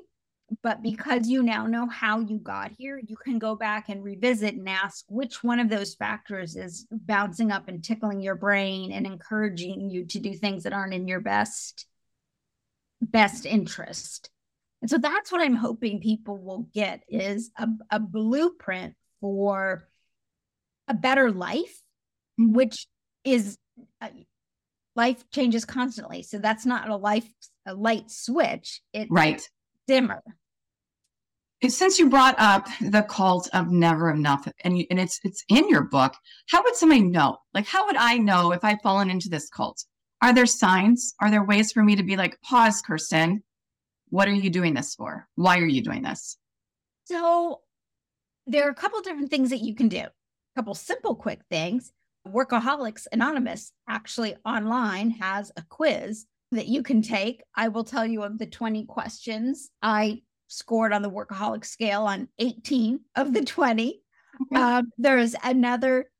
But 0.62 0.82
because 0.82 1.26
you 1.26 1.42
now 1.42 1.66
know 1.66 1.86
how 1.86 2.20
you 2.20 2.38
got 2.38 2.72
here, 2.78 3.00
you 3.04 3.16
can 3.16 3.38
go 3.38 3.56
back 3.56 3.88
and 3.88 4.04
revisit 4.04 4.54
and 4.54 4.68
ask 4.68 5.04
which 5.08 5.42
one 5.42 5.58
of 5.58 5.68
those 5.68 5.94
factors 5.94 6.54
is 6.54 6.86
bouncing 6.90 7.50
up 7.50 7.68
and 7.68 7.82
tickling 7.82 8.20
your 8.20 8.36
brain 8.36 8.92
and 8.92 9.06
encouraging 9.06 9.90
you 9.90 10.06
to 10.06 10.18
do 10.18 10.34
things 10.34 10.62
that 10.62 10.72
aren't 10.72 10.94
in 10.94 11.08
your 11.08 11.20
best 11.20 11.86
best 13.00 13.44
interest. 13.44 14.30
And 14.80 14.90
so 14.90 14.98
that's 14.98 15.32
what 15.32 15.42
I'm 15.42 15.56
hoping 15.56 16.00
people 16.00 16.38
will 16.38 16.68
get 16.72 17.02
is 17.08 17.50
a, 17.58 17.68
a 17.90 17.98
blueprint 17.98 18.94
for 19.20 19.88
a 20.88 20.94
better 20.94 21.30
life, 21.30 21.82
which 22.38 22.86
is 23.24 23.58
uh, 24.00 24.08
life 24.96 25.28
changes 25.30 25.64
constantly. 25.64 26.22
So 26.22 26.38
that's 26.38 26.66
not 26.66 26.88
a 26.88 26.96
life 26.96 27.28
a 27.66 27.74
light 27.74 28.10
switch. 28.10 28.80
It 28.92 29.08
right 29.10 29.42
dimmer. 29.86 30.22
Since 31.66 31.98
you 31.98 32.10
brought 32.10 32.34
up 32.38 32.66
the 32.80 33.02
cult 33.02 33.48
of 33.54 33.70
never 33.70 34.10
enough, 34.10 34.46
and 34.64 34.78
you, 34.78 34.86
and 34.90 35.00
it's 35.00 35.18
it's 35.24 35.44
in 35.48 35.68
your 35.68 35.84
book, 35.84 36.14
how 36.50 36.62
would 36.62 36.76
somebody 36.76 37.02
know? 37.02 37.38
Like, 37.54 37.66
how 37.66 37.86
would 37.86 37.96
I 37.96 38.18
know 38.18 38.52
if 38.52 38.64
I've 38.64 38.82
fallen 38.82 39.10
into 39.10 39.28
this 39.28 39.48
cult? 39.48 39.82
Are 40.20 40.34
there 40.34 40.46
signs? 40.46 41.14
Are 41.20 41.30
there 41.30 41.44
ways 41.44 41.72
for 41.72 41.82
me 41.82 41.96
to 41.96 42.02
be 42.02 42.16
like, 42.16 42.38
pause, 42.42 42.82
Kirsten? 42.82 43.42
What 44.10 44.28
are 44.28 44.32
you 44.32 44.50
doing 44.50 44.74
this 44.74 44.94
for? 44.94 45.26
Why 45.36 45.58
are 45.58 45.66
you 45.66 45.82
doing 45.82 46.02
this? 46.02 46.36
So, 47.04 47.60
there 48.46 48.66
are 48.66 48.70
a 48.70 48.74
couple 48.74 49.00
different 49.00 49.30
things 49.30 49.50
that 49.50 49.60
you 49.60 49.74
can 49.74 49.88
do. 49.88 50.00
A 50.00 50.10
couple 50.56 50.74
simple, 50.74 51.14
quick 51.14 51.40
things. 51.50 51.92
Workaholics 52.26 53.06
Anonymous 53.12 53.72
actually 53.88 54.36
online 54.44 55.10
has 55.10 55.52
a 55.56 55.62
quiz 55.68 56.26
that 56.52 56.68
you 56.68 56.82
can 56.82 57.02
take. 57.02 57.42
I 57.54 57.68
will 57.68 57.84
tell 57.84 58.06
you 58.06 58.22
of 58.22 58.38
the 58.38 58.46
20 58.46 58.86
questions. 58.86 59.70
I 59.82 60.22
scored 60.48 60.92
on 60.92 61.02
the 61.02 61.10
workaholic 61.10 61.64
scale 61.64 62.02
on 62.02 62.28
18 62.38 63.00
of 63.16 63.34
the 63.34 63.44
20. 63.44 64.00
Okay. 64.52 64.60
Um, 64.60 64.90
there's 64.98 65.34
another 65.42 66.10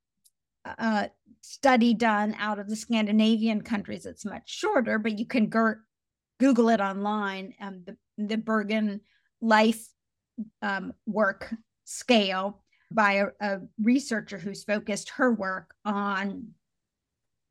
uh, 0.64 1.08
study 1.40 1.94
done 1.94 2.34
out 2.38 2.58
of 2.58 2.68
the 2.68 2.76
Scandinavian 2.76 3.62
countries. 3.62 4.06
It's 4.06 4.25
much 4.25 4.42
shorter, 4.46 4.99
but 4.99 5.18
you 5.18 5.26
can 5.26 5.49
go- 5.49 5.76
Google 6.40 6.68
it 6.70 6.80
online. 6.80 7.54
Um, 7.61 7.84
the, 7.84 7.96
the 8.18 8.37
Bergen 8.37 9.00
Life 9.40 9.87
um, 10.62 10.92
Work 11.06 11.54
Scale 11.84 12.63
by 12.94 13.12
a, 13.14 13.26
a, 13.40 13.60
researcher 13.82 14.38
who's 14.38 14.64
focused 14.64 15.10
her 15.10 15.32
work 15.32 15.74
on 15.84 16.48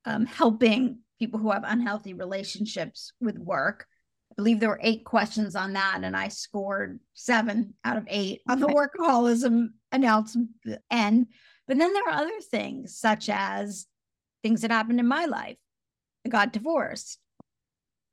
um, 0.06 0.26
helping 0.26 1.00
people 1.20 1.40
who 1.40 1.52
have 1.52 1.64
unhealthy 1.66 2.14
relationships 2.14 3.14
with 3.22 3.38
work. 3.38 3.86
I 4.32 4.36
believe 4.36 4.60
there 4.60 4.70
were 4.70 4.80
eight 4.82 5.06
questions 5.06 5.56
on 5.56 5.74
that, 5.74 6.00
and 6.04 6.18
I 6.18 6.30
scored 6.30 7.00
seven 7.14 7.76
out 7.84 7.98
of 7.98 8.06
eight 8.08 8.42
on 8.48 8.60
the 8.60 8.68
workaholism 8.68 9.70
announcement 9.92 10.50
end. 10.90 11.28
But 11.68 11.78
then 11.78 11.94
there 11.94 12.04
are 12.10 12.22
other 12.22 12.42
things, 12.42 12.98
such 12.98 13.30
as 13.30 13.86
things 14.42 14.62
that 14.62 14.72
happened 14.72 15.00
in 15.00 15.08
my 15.08 15.26
life. 15.26 15.58
I 16.26 16.30
got 16.30 16.54
divorced, 16.54 17.20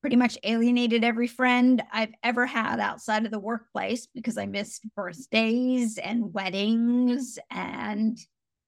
pretty 0.01 0.17
much 0.17 0.39
alienated 0.45 1.05
every 1.05 1.27
friend 1.27 1.83
I've 1.93 2.15
ever 2.23 2.47
had 2.47 2.81
outside 2.81 3.25
of 3.25 3.31
the 3.31 3.39
workplace 3.39 4.07
because 4.07 4.39
I 4.39 4.47
missed 4.47 4.87
birthdays 4.97 5.99
and 5.99 6.33
weddings 6.33 7.39
and 7.51 8.19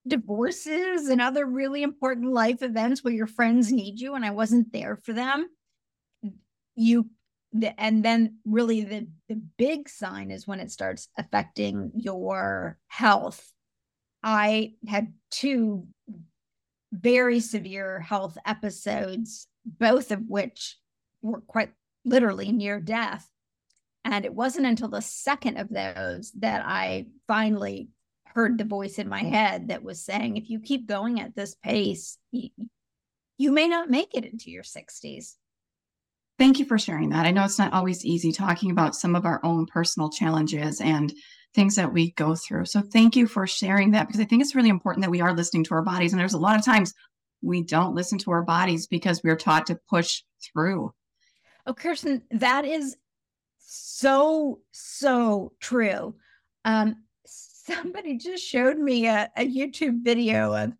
divorces 0.07 1.07
and 1.07 1.21
other 1.21 1.45
really 1.45 1.81
important 1.81 2.31
life 2.31 2.61
events 2.61 3.03
where 3.03 3.13
your 3.13 3.27
friends 3.27 3.71
need 3.71 3.99
you 3.99 4.15
and 4.15 4.25
I 4.25 4.31
wasn't 4.31 4.71
there 4.71 4.99
for 5.03 5.13
them, 5.13 5.47
you 6.75 7.09
the, 7.53 7.79
and 7.79 8.03
then 8.03 8.37
really 8.45 8.83
the 8.83 9.07
the 9.29 9.41
big 9.57 9.87
sign 9.87 10.31
is 10.31 10.47
when 10.47 10.59
it 10.59 10.71
starts 10.71 11.07
affecting 11.17 11.91
your 11.95 12.77
health. 12.87 13.51
I 14.23 14.73
had 14.87 15.13
two 15.31 15.87
very 16.91 17.39
severe 17.39 17.99
health 17.99 18.37
episodes, 18.45 19.47
both 19.65 20.11
of 20.11 20.21
which 20.27 20.77
were 21.23 21.41
quite 21.41 21.71
literally 22.05 22.51
near 22.51 22.79
death. 22.79 23.27
And 24.05 24.25
it 24.25 24.33
wasn't 24.33 24.67
until 24.67 24.89
the 24.89 25.01
second 25.01 25.57
of 25.57 25.69
those 25.69 26.31
that 26.39 26.63
I 26.65 27.07
finally 27.27 27.89
heard 28.25 28.57
the 28.57 28.65
voice 28.65 28.99
in 28.99 29.07
my 29.07 29.21
head 29.23 29.69
that 29.69 29.83
was 29.83 30.03
saying, 30.03 30.37
if 30.37 30.49
you 30.49 30.59
keep 30.59 30.87
going 30.87 31.21
at 31.21 31.35
this 31.35 31.55
pace, 31.55 32.17
you, 32.31 33.51
may 33.51 33.67
not 33.67 33.89
make 33.89 34.13
it 34.13 34.25
into 34.25 34.51
your 34.51 34.63
60s. 34.63 35.35
Thank 36.39 36.59
you 36.59 36.65
for 36.65 36.79
sharing 36.79 37.09
that. 37.09 37.25
I 37.25 37.31
know 37.31 37.45
it's 37.45 37.59
not 37.59 37.73
always 37.73 38.03
easy 38.03 38.31
talking 38.31 38.71
about 38.71 38.95
some 38.95 39.15
of 39.15 39.25
our 39.25 39.39
own 39.43 39.67
personal 39.67 40.09
challenges 40.09 40.81
and 40.81 41.13
things 41.53 41.75
that 41.75 41.93
we 41.93 42.11
go 42.13 42.35
through. 42.35 42.65
So 42.65 42.81
thank 42.81 43.15
you 43.15 43.27
for 43.27 43.45
sharing 43.45 43.91
that 43.91 44.07
because 44.07 44.19
I 44.19 44.25
think 44.25 44.41
it's 44.41 44.55
really 44.55 44.69
important 44.69 45.03
that 45.03 45.11
we 45.11 45.21
are 45.21 45.35
listening 45.35 45.63
to 45.65 45.75
our 45.75 45.83
bodies. 45.83 46.11
And 46.11 46.19
there's 46.19 46.33
a 46.33 46.39
lot 46.39 46.57
of 46.57 46.65
times 46.65 46.93
we 47.43 47.61
don't 47.61 47.93
listen 47.93 48.17
to 48.19 48.31
our 48.31 48.41
bodies 48.41 48.87
because 48.87 49.21
we're 49.23 49.35
taught 49.35 49.67
to 49.67 49.79
push 49.89 50.23
through. 50.51 50.91
Oh, 51.65 51.73
Kirsten, 51.73 52.23
that 52.31 52.65
is 52.65 52.97
so, 53.59 54.59
so 54.71 55.53
true. 55.59 56.15
Um, 56.65 57.03
somebody 57.25 58.17
just 58.17 58.43
showed 58.43 58.77
me 58.77 59.07
a, 59.07 59.31
a 59.37 59.47
YouTube 59.47 60.03
video 60.03 60.53
of 60.53 60.73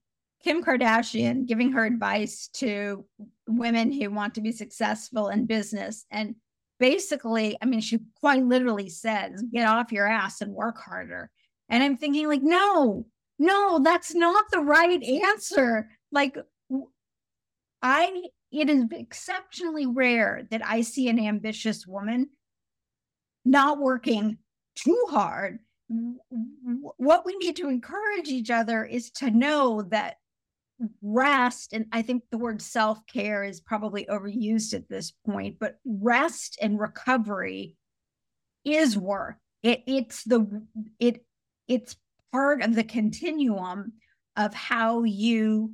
Kim 0.43 0.63
Kardashian 0.63 1.45
giving 1.45 1.71
her 1.71 1.85
advice 1.85 2.49
to 2.55 3.05
women 3.47 3.91
who 3.91 4.09
want 4.09 4.35
to 4.35 4.41
be 4.41 4.51
successful 4.51 5.29
in 5.29 5.45
business. 5.45 6.05
And 6.11 6.35
basically, 6.79 7.57
I 7.61 7.65
mean, 7.65 7.79
she 7.79 7.99
quite 8.19 8.43
literally 8.43 8.89
says, 8.89 9.41
get 9.53 9.67
off 9.67 9.93
your 9.93 10.07
ass 10.07 10.41
and 10.41 10.51
work 10.53 10.77
harder. 10.77 11.31
And 11.69 11.81
I'm 11.81 11.95
thinking, 11.95 12.27
like, 12.27 12.43
no, 12.43 13.05
no, 13.39 13.79
that's 13.79 14.13
not 14.13 14.45
the 14.51 14.59
right 14.59 15.01
answer. 15.01 15.89
Like, 16.11 16.37
I, 17.81 18.23
it 18.53 18.69
is 18.69 18.85
exceptionally 18.91 19.87
rare 19.87 20.47
that 20.51 20.65
I 20.65 20.81
see 20.81 21.09
an 21.09 21.19
ambitious 21.19 21.87
woman 21.87 22.29
not 23.43 23.79
working 23.79 24.37
too 24.75 25.05
hard. 25.09 25.59
What 26.97 27.25
we 27.25 27.35
need 27.37 27.55
to 27.57 27.67
encourage 27.67 28.27
each 28.27 28.51
other 28.51 28.85
is 28.85 29.11
to 29.11 29.31
know 29.31 29.81
that 29.89 30.17
rest, 31.01 31.73
and 31.73 31.85
I 31.91 32.03
think 32.03 32.23
the 32.29 32.37
word 32.37 32.61
self 32.61 33.05
care 33.07 33.43
is 33.43 33.59
probably 33.59 34.05
overused 34.05 34.73
at 34.73 34.87
this 34.87 35.11
point, 35.25 35.57
but 35.59 35.77
rest 35.85 36.57
and 36.61 36.79
recovery 36.79 37.75
is 38.63 38.97
work. 38.97 39.35
It, 39.61 39.83
it's 39.87 40.23
the 40.23 40.65
it 40.99 41.25
it's 41.67 41.95
part 42.31 42.61
of 42.61 42.75
the 42.75 42.83
continuum 42.83 43.93
of 44.35 44.53
how 44.53 45.03
you 45.03 45.73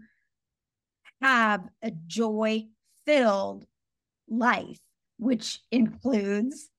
have 1.22 1.68
a 1.82 1.92
joy 2.08 2.66
filled 3.06 3.66
life, 4.28 4.80
which 5.18 5.62
includes 5.72 6.70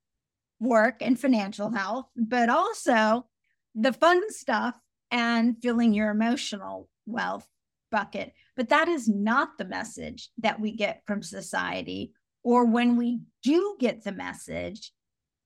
work 0.61 0.97
and 1.01 1.19
financial 1.19 1.71
health, 1.71 2.07
but 2.17 2.49
also 2.49 3.27
the 3.75 3.93
fun 3.93 4.21
stuff 4.33 4.75
and 5.11 5.57
filling 5.63 5.93
your 5.93 6.11
emotional 6.11 6.89
wealth 7.07 7.47
bucket. 7.91 8.33
But 8.57 8.69
that 8.69 8.89
is 8.89 9.09
not 9.09 9.59
the 9.59 9.65
message 9.65 10.31
that 10.39 10.61
we 10.61 10.73
get 10.73 11.03
from 11.07 11.23
society. 11.23 12.13
Or 12.43 12.65
when 12.65 12.97
we 12.97 13.21
do 13.43 13.77
get 13.79 14.05
the 14.05 14.13
message, 14.13 14.93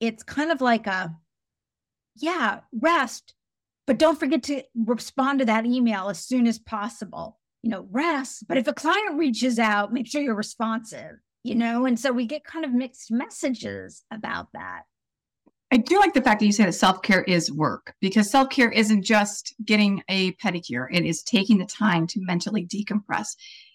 it's 0.01 0.23
kind 0.23 0.53
of 0.53 0.61
like 0.61 0.87
a, 0.87 1.15
yeah, 2.17 2.61
rest, 2.73 3.35
but 3.87 3.99
don't 3.99 4.19
forget 4.19 4.45
to 4.45 4.63
respond 4.75 5.41
to 5.41 5.45
that 5.47 5.67
email 5.67 6.09
as 6.09 6.21
soon 6.25 6.47
as 6.47 6.59
possible. 6.59 7.39
You 7.65 7.71
know, 7.71 7.89
rest. 7.91 8.47
But 8.47 8.59
if 8.59 8.69
a 8.69 8.75
client 8.75 9.17
reaches 9.17 9.59
out, 9.59 9.91
make 9.91 10.07
sure 10.07 10.21
you're 10.21 10.35
responsive, 10.35 11.17
you 11.45 11.55
know? 11.55 11.87
And 11.87 11.99
so 11.99 12.13
we 12.13 12.27
get 12.27 12.45
kind 12.45 12.63
of 12.63 12.75
mixed 12.75 13.11
messages 13.11 14.05
about 14.11 14.49
that. 14.53 14.83
I 15.71 15.79
do 15.79 15.99
like 15.99 16.13
the 16.13 16.21
fact 16.21 16.41
that 16.41 16.47
you 16.47 16.53
say 16.53 16.67
that 16.67 16.75
self 16.75 17.01
care 17.01 17.23
is 17.23 17.51
work 17.51 17.95
because 18.03 18.31
self 18.31 18.51
care 18.51 18.71
isn't 18.71 19.03
just 19.03 19.55
getting 19.65 20.03
a 20.11 20.33
pedicure, 20.33 20.89
it 20.93 21.07
is 21.07 21.23
taking 21.23 21.57
the 21.57 21.65
time 21.65 22.07
to 22.09 22.21
mentally 22.23 22.67
decompress. 22.67 23.29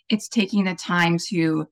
It's 0.07 0.29
taking 0.29 0.65
the 0.65 0.75
time 0.75 1.17
to 1.29 1.67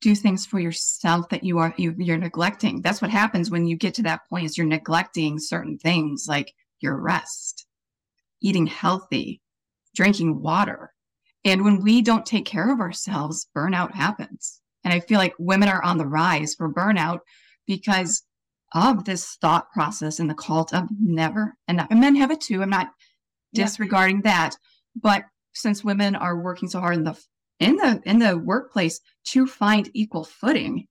do 0.00 0.14
things 0.14 0.46
for 0.46 0.58
yourself 0.58 1.28
that 1.28 1.44
you 1.44 1.58
are 1.58 1.74
you, 1.76 1.94
you're 1.98 2.16
neglecting. 2.16 2.80
That's 2.80 3.02
what 3.02 3.10
happens 3.10 3.50
when 3.50 3.66
you 3.66 3.76
get 3.76 3.92
to 3.94 4.02
that 4.04 4.26
point 4.30 4.46
is 4.46 4.56
you're 4.56 4.66
neglecting 4.66 5.38
certain 5.38 5.76
things 5.76 6.24
like 6.26 6.54
your 6.80 6.96
rest, 6.96 7.66
eating 8.40 8.66
healthy, 8.66 9.42
drinking 9.94 10.40
water. 10.40 10.94
And 11.44 11.64
when 11.64 11.82
we 11.82 12.02
don't 12.02 12.26
take 12.26 12.46
care 12.46 12.72
of 12.72 12.80
ourselves, 12.80 13.46
burnout 13.56 13.94
happens. 13.94 14.60
And 14.84 14.92
I 14.92 15.00
feel 15.00 15.18
like 15.18 15.34
women 15.38 15.68
are 15.68 15.82
on 15.82 15.98
the 15.98 16.06
rise 16.06 16.54
for 16.54 16.72
burnout 16.72 17.20
because 17.66 18.22
of 18.74 19.04
this 19.04 19.36
thought 19.40 19.70
process 19.72 20.18
and 20.18 20.28
the 20.28 20.34
cult 20.34 20.74
of 20.74 20.88
never 21.00 21.54
enough. 21.68 21.88
and 21.90 22.00
men 22.00 22.16
have 22.16 22.30
it 22.30 22.40
too. 22.40 22.62
I'm 22.62 22.70
not 22.70 22.88
yeah. 23.52 23.64
disregarding 23.64 24.22
that, 24.22 24.56
but 24.94 25.24
since 25.54 25.82
women 25.82 26.14
are 26.14 26.40
working 26.40 26.68
so 26.68 26.80
hard 26.80 26.96
in 26.96 27.04
the 27.04 27.18
in 27.58 27.76
the 27.76 28.00
in 28.04 28.18
the 28.18 28.36
workplace 28.36 29.00
to 29.28 29.46
find 29.46 29.90
equal 29.94 30.24
footing, 30.24 30.86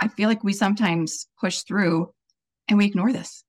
I 0.00 0.08
feel 0.08 0.28
like 0.28 0.44
we 0.44 0.52
sometimes 0.52 1.26
push 1.40 1.62
through 1.62 2.12
and 2.68 2.78
we 2.78 2.86
ignore 2.86 3.12
this. 3.12 3.44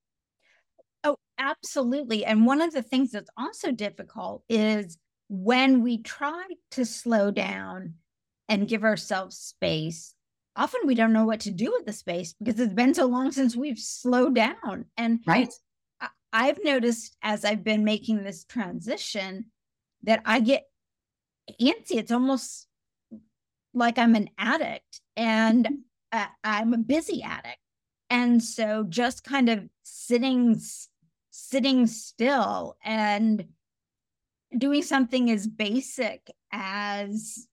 Oh, 1.03 1.15
absolutely. 1.37 2.25
And 2.25 2.45
one 2.45 2.61
of 2.61 2.73
the 2.73 2.81
things 2.81 3.11
that's 3.11 3.29
also 3.37 3.71
difficult 3.71 4.43
is 4.49 4.97
when 5.29 5.81
we 5.83 6.01
try 6.01 6.45
to 6.71 6.85
slow 6.85 7.31
down 7.31 7.93
and 8.47 8.67
give 8.67 8.83
ourselves 8.83 9.37
space 9.37 10.15
often 10.59 10.81
we 10.85 10.93
don't 10.93 11.13
know 11.13 11.25
what 11.25 11.39
to 11.39 11.51
do 11.51 11.71
with 11.71 11.85
the 11.85 11.93
space 11.93 12.33
because 12.33 12.59
it's 12.59 12.73
been 12.73 12.93
so 12.93 13.05
long 13.05 13.31
since 13.31 13.55
we've 13.55 13.79
slowed 13.79 14.35
down. 14.35 14.85
And 14.97 15.21
right. 15.25 15.51
I've 16.33 16.63
noticed 16.63 17.15
as 17.23 17.45
I've 17.45 17.63
been 17.63 17.83
making 17.83 18.23
this 18.23 18.43
transition 18.43 19.45
that 20.03 20.21
I 20.25 20.41
get 20.41 20.65
antsy. 21.61 21.95
It's 21.95 22.11
almost 22.11 22.67
like 23.73 23.97
I'm 23.97 24.15
an 24.15 24.29
addict 24.37 25.01
and 25.15 25.67
uh, 26.11 26.25
I'm 26.43 26.73
a 26.73 26.77
busy 26.77 27.23
addict. 27.23 27.57
And 28.09 28.43
so 28.43 28.85
just 28.87 29.23
kind 29.23 29.49
of 29.49 29.67
sitting 29.83 30.59
sitting 31.31 31.87
still 31.87 32.75
and 32.83 33.45
doing 34.57 34.83
something 34.83 35.29
as 35.29 35.47
basic 35.47 36.29
as 36.51 37.47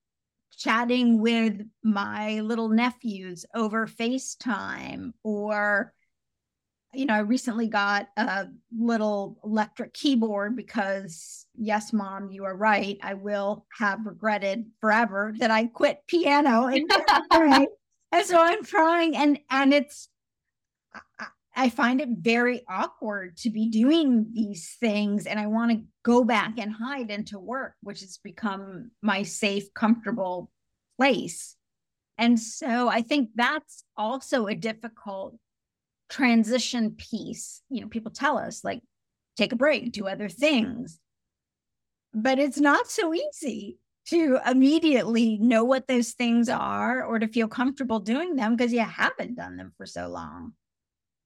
chatting 0.57 1.21
with 1.21 1.61
my 1.83 2.41
little 2.41 2.69
nephews 2.69 3.45
over 3.55 3.87
FaceTime 3.87 5.13
or 5.23 5.93
you 6.97 7.05
know, 7.05 7.15
I 7.15 7.19
recently 7.19 7.69
got 7.69 8.09
a 8.17 8.47
little 8.77 9.39
electric 9.45 9.93
keyboard 9.93 10.57
because, 10.57 11.47
yes, 11.55 11.93
mom, 11.93 12.31
you 12.31 12.45
are 12.45 12.57
right. 12.57 12.97
I 13.03 13.15
will 13.15 13.67
have 13.79 14.07
regretted 14.07 14.65
forever 14.81 15.35
that 15.39 15.51
I 15.51 15.67
quit 15.67 16.01
piano. 16.07 16.71
And, 17.31 17.69
and 18.13 18.27
so 18.27 18.41
I'm 18.41 18.65
trying, 18.65 19.15
and 19.17 19.39
and 19.51 19.75
it's, 19.75 20.09
I, 21.57 21.71
find 21.71 22.01
it 22.01 22.11
very 22.11 22.63
awkward 22.69 23.39
to 23.39 23.51
be 23.51 23.71
doing 23.71 24.27
these 24.33 24.77
things, 24.79 25.27
and 25.27 25.41
I 25.41 25.47
want 25.47 25.71
to 25.73 25.85
go 26.05 26.23
back 26.23 26.59
and 26.59 26.71
hide 26.73 27.11
into 27.11 27.39
work, 27.39 27.75
which 27.83 28.01
has 28.01 28.19
become 28.23 28.91
my 29.03 29.23
safe, 29.23 29.73
comfortable 29.73 30.51
place. 30.99 31.57
And 32.19 32.39
so 32.39 32.89
I 32.89 33.03
think 33.03 33.31
that's 33.35 33.85
also 33.97 34.47
a 34.47 34.55
difficult 34.55 35.37
transition 36.09 36.93
piece. 36.93 37.63
You 37.69 37.83
know, 37.83 37.89
people 37.89 38.13
tell 38.13 38.39
us, 38.39 38.63
like, 38.63 38.83
take 39.37 39.53
a 39.53 39.57
break, 39.57 39.93
do 39.93 40.07
other 40.07 40.29
things. 40.29 40.99
But 42.15 42.39
it's 42.39 42.59
not 42.59 42.89
so 42.89 43.13
easy 43.13 43.79
to 44.09 44.39
immediately 44.47 45.37
know 45.39 45.65
what 45.65 45.89
those 45.89 46.13
things 46.13 46.49
are 46.49 47.05
or 47.05 47.19
to 47.19 47.29
feel 47.29 47.49
comfortable 47.49 47.99
doing 47.99 48.37
them 48.37 48.57
because 48.57 48.73
you 48.73 48.81
haven't 48.81 49.37
done 49.37 49.57
them 49.57 49.73
for 49.77 49.85
so 49.85 50.09
long. 50.09 50.53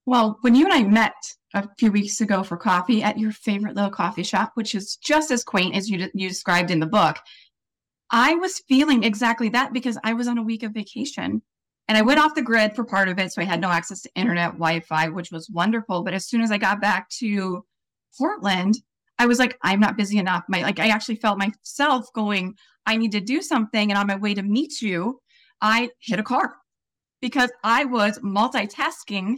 Well, 0.07 0.39
when 0.41 0.55
you 0.55 0.65
and 0.65 0.73
I 0.73 0.83
met 0.83 1.15
a 1.55 1.69
few 1.79 1.93
weeks 1.93 2.21
ago 2.21 2.43
for 2.43 2.57
coffee 2.57 3.03
at 3.03 3.19
your 3.19 3.33
favorite 3.33 3.77
little 3.77 3.91
coffee 3.91 4.23
shop, 4.23 4.53
which 4.55 4.75
is 4.75 4.97
just 4.97 5.31
as 5.31 5.45
quaint 5.45 5.77
as 5.77 5.89
you, 5.89 6.09
you 6.15 6.29
described 6.29 6.71
in 6.71 6.81
the 6.81 6.87
book, 6.87 7.19
I 8.11 8.35
was 8.35 8.63
feeling 8.69 9.05
exactly 9.05 9.49
that 9.51 9.73
because 9.73 9.99
I 10.03 10.15
was 10.15 10.27
on 10.27 10.39
a 10.39 10.43
week 10.43 10.63
of 10.63 10.73
vacation 10.73 11.43
and 11.87 11.99
I 11.99 12.03
went 12.03 12.21
off 12.21 12.35
the 12.35 12.43
grid 12.43 12.75
for 12.75 12.85
part 12.85 13.09
of 13.09 13.19
it. 13.19 13.33
So 13.33 13.43
I 13.43 13.45
had 13.45 13.61
no 13.61 13.69
access 13.69 14.01
to 14.03 14.11
internet, 14.15 14.53
Wi 14.53 14.81
Fi, 14.81 15.09
which 15.09 15.31
was 15.31 15.51
wonderful. 15.51 16.03
But 16.03 16.15
as 16.15 16.27
soon 16.27 16.41
as 16.41 16.51
I 16.51 16.59
got 16.59 16.81
back 16.81 17.09
to 17.19 17.65
Portland, 18.19 18.77
I 19.19 19.27
was 19.27 19.39
like, 19.39 19.59
I'm 19.63 19.81
not 19.81 19.97
busy 19.97 20.19
enough. 20.19 20.45
My 20.49 20.63
like 20.63 20.79
I 20.79 20.89
actually 20.89 21.17
felt 21.17 21.39
myself 21.39 22.07
going, 22.15 22.55
I 22.87 22.97
need 22.97 23.13
to 23.13 23.21
do 23.21 23.43
something. 23.43 23.91
And 23.91 23.99
on 23.99 24.07
my 24.07 24.17
way 24.17 24.35
to 24.35 24.43
meet 24.43 24.81
you, 24.81 25.21
I 25.61 25.91
hit 26.01 26.19
a 26.19 26.25
car 26.25 26.57
because 27.21 27.51
I 27.63 27.85
was 27.85 28.19
multitasking 28.21 29.37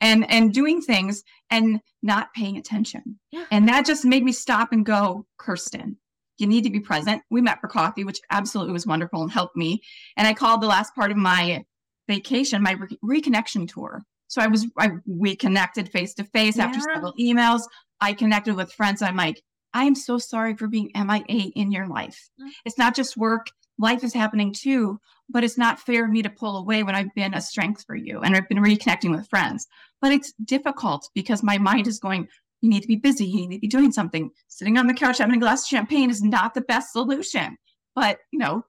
and 0.00 0.30
and 0.30 0.52
doing 0.52 0.80
things 0.80 1.22
and 1.50 1.80
not 2.02 2.32
paying 2.34 2.56
attention. 2.56 3.18
Yeah. 3.30 3.44
And 3.50 3.68
that 3.68 3.86
just 3.86 4.04
made 4.04 4.24
me 4.24 4.32
stop 4.32 4.72
and 4.72 4.84
go, 4.84 5.26
Kirsten, 5.38 5.96
you 6.38 6.46
need 6.46 6.64
to 6.64 6.70
be 6.70 6.80
present. 6.80 7.22
We 7.30 7.40
met 7.40 7.60
for 7.60 7.68
coffee, 7.68 8.04
which 8.04 8.20
absolutely 8.30 8.72
was 8.72 8.86
wonderful 8.86 9.22
and 9.22 9.30
helped 9.30 9.56
me. 9.56 9.82
And 10.16 10.26
I 10.26 10.34
called 10.34 10.60
the 10.60 10.66
last 10.66 10.94
part 10.94 11.10
of 11.10 11.16
my 11.16 11.64
vacation 12.08 12.62
my 12.62 12.72
re- 12.72 13.20
reconnection 13.20 13.70
tour. 13.70 14.02
So 14.28 14.42
I 14.42 14.46
was, 14.46 14.66
I, 14.78 14.90
we 15.06 15.36
connected 15.36 15.90
face 15.90 16.14
to 16.14 16.24
face 16.24 16.58
after 16.58 16.80
several 16.80 17.14
emails. 17.18 17.62
I 18.00 18.12
connected 18.12 18.56
with 18.56 18.72
friends. 18.72 19.00
I'm 19.00 19.16
like, 19.16 19.42
I 19.72 19.84
am 19.84 19.94
so 19.94 20.18
sorry 20.18 20.54
for 20.54 20.66
being 20.68 20.90
MIA 20.94 21.50
in 21.54 21.72
your 21.72 21.86
life. 21.86 22.28
Mm-hmm. 22.40 22.50
It's 22.64 22.78
not 22.78 22.94
just 22.94 23.16
work, 23.16 23.46
life 23.78 24.02
is 24.04 24.14
happening 24.14 24.52
too, 24.52 25.00
but 25.28 25.44
it's 25.44 25.58
not 25.58 25.80
fair 25.80 26.04
of 26.04 26.10
me 26.10 26.22
to 26.22 26.30
pull 26.30 26.56
away 26.56 26.82
when 26.82 26.94
I've 26.94 27.14
been 27.14 27.34
a 27.34 27.40
strength 27.40 27.84
for 27.86 27.94
you 27.94 28.20
and 28.20 28.34
I've 28.34 28.48
been 28.48 28.62
reconnecting 28.62 29.10
with 29.10 29.28
friends. 29.28 29.66
But 30.00 30.12
it's 30.12 30.32
difficult 30.44 31.08
because 31.14 31.42
my 31.42 31.58
mind 31.58 31.86
is 31.86 31.98
going, 31.98 32.28
you 32.60 32.68
need 32.68 32.80
to 32.80 32.88
be 32.88 32.96
busy. 32.96 33.26
You 33.26 33.48
need 33.48 33.56
to 33.56 33.60
be 33.60 33.68
doing 33.68 33.92
something. 33.92 34.30
Sitting 34.48 34.78
on 34.78 34.86
the 34.86 34.94
couch 34.94 35.18
having 35.18 35.36
a 35.36 35.40
glass 35.40 35.62
of 35.62 35.68
champagne 35.68 36.10
is 36.10 36.22
not 36.22 36.54
the 36.54 36.60
best 36.60 36.92
solution. 36.92 37.56
But, 37.94 38.18
you 38.32 38.38
know, 38.38 38.64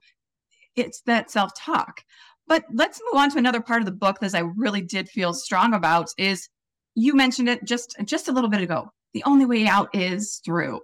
it's 0.76 1.02
that 1.02 1.30
self 1.30 1.52
talk. 1.56 2.02
But 2.46 2.64
let's 2.72 3.00
move 3.10 3.20
on 3.20 3.30
to 3.30 3.38
another 3.38 3.60
part 3.60 3.80
of 3.80 3.86
the 3.86 3.92
book 3.92 4.18
that 4.20 4.34
I 4.34 4.40
really 4.40 4.80
did 4.80 5.08
feel 5.08 5.32
strong 5.34 5.72
about 5.72 6.08
is 6.18 6.48
you 6.94 7.14
mentioned 7.14 7.48
it 7.48 7.64
just 7.64 7.94
just 8.04 8.28
a 8.28 8.32
little 8.32 8.50
bit 8.50 8.60
ago. 8.60 8.90
The 9.12 9.22
only 9.24 9.46
way 9.46 9.66
out 9.66 9.94
is 9.94 10.40
through. 10.44 10.80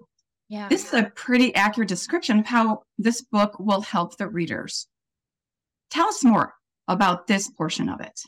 Yeah. 0.48 0.68
This 0.68 0.86
is 0.86 0.94
a 0.94 1.10
pretty 1.14 1.54
accurate 1.54 1.88
description 1.88 2.38
of 2.38 2.46
how 2.46 2.82
this 2.98 3.20
book 3.20 3.58
will 3.58 3.80
help 3.80 4.16
the 4.16 4.28
readers. 4.28 4.86
Tell 5.90 6.08
us 6.08 6.22
more 6.22 6.54
about 6.88 7.26
this 7.26 7.50
portion 7.50 7.88
of 7.88 8.00
it 8.00 8.20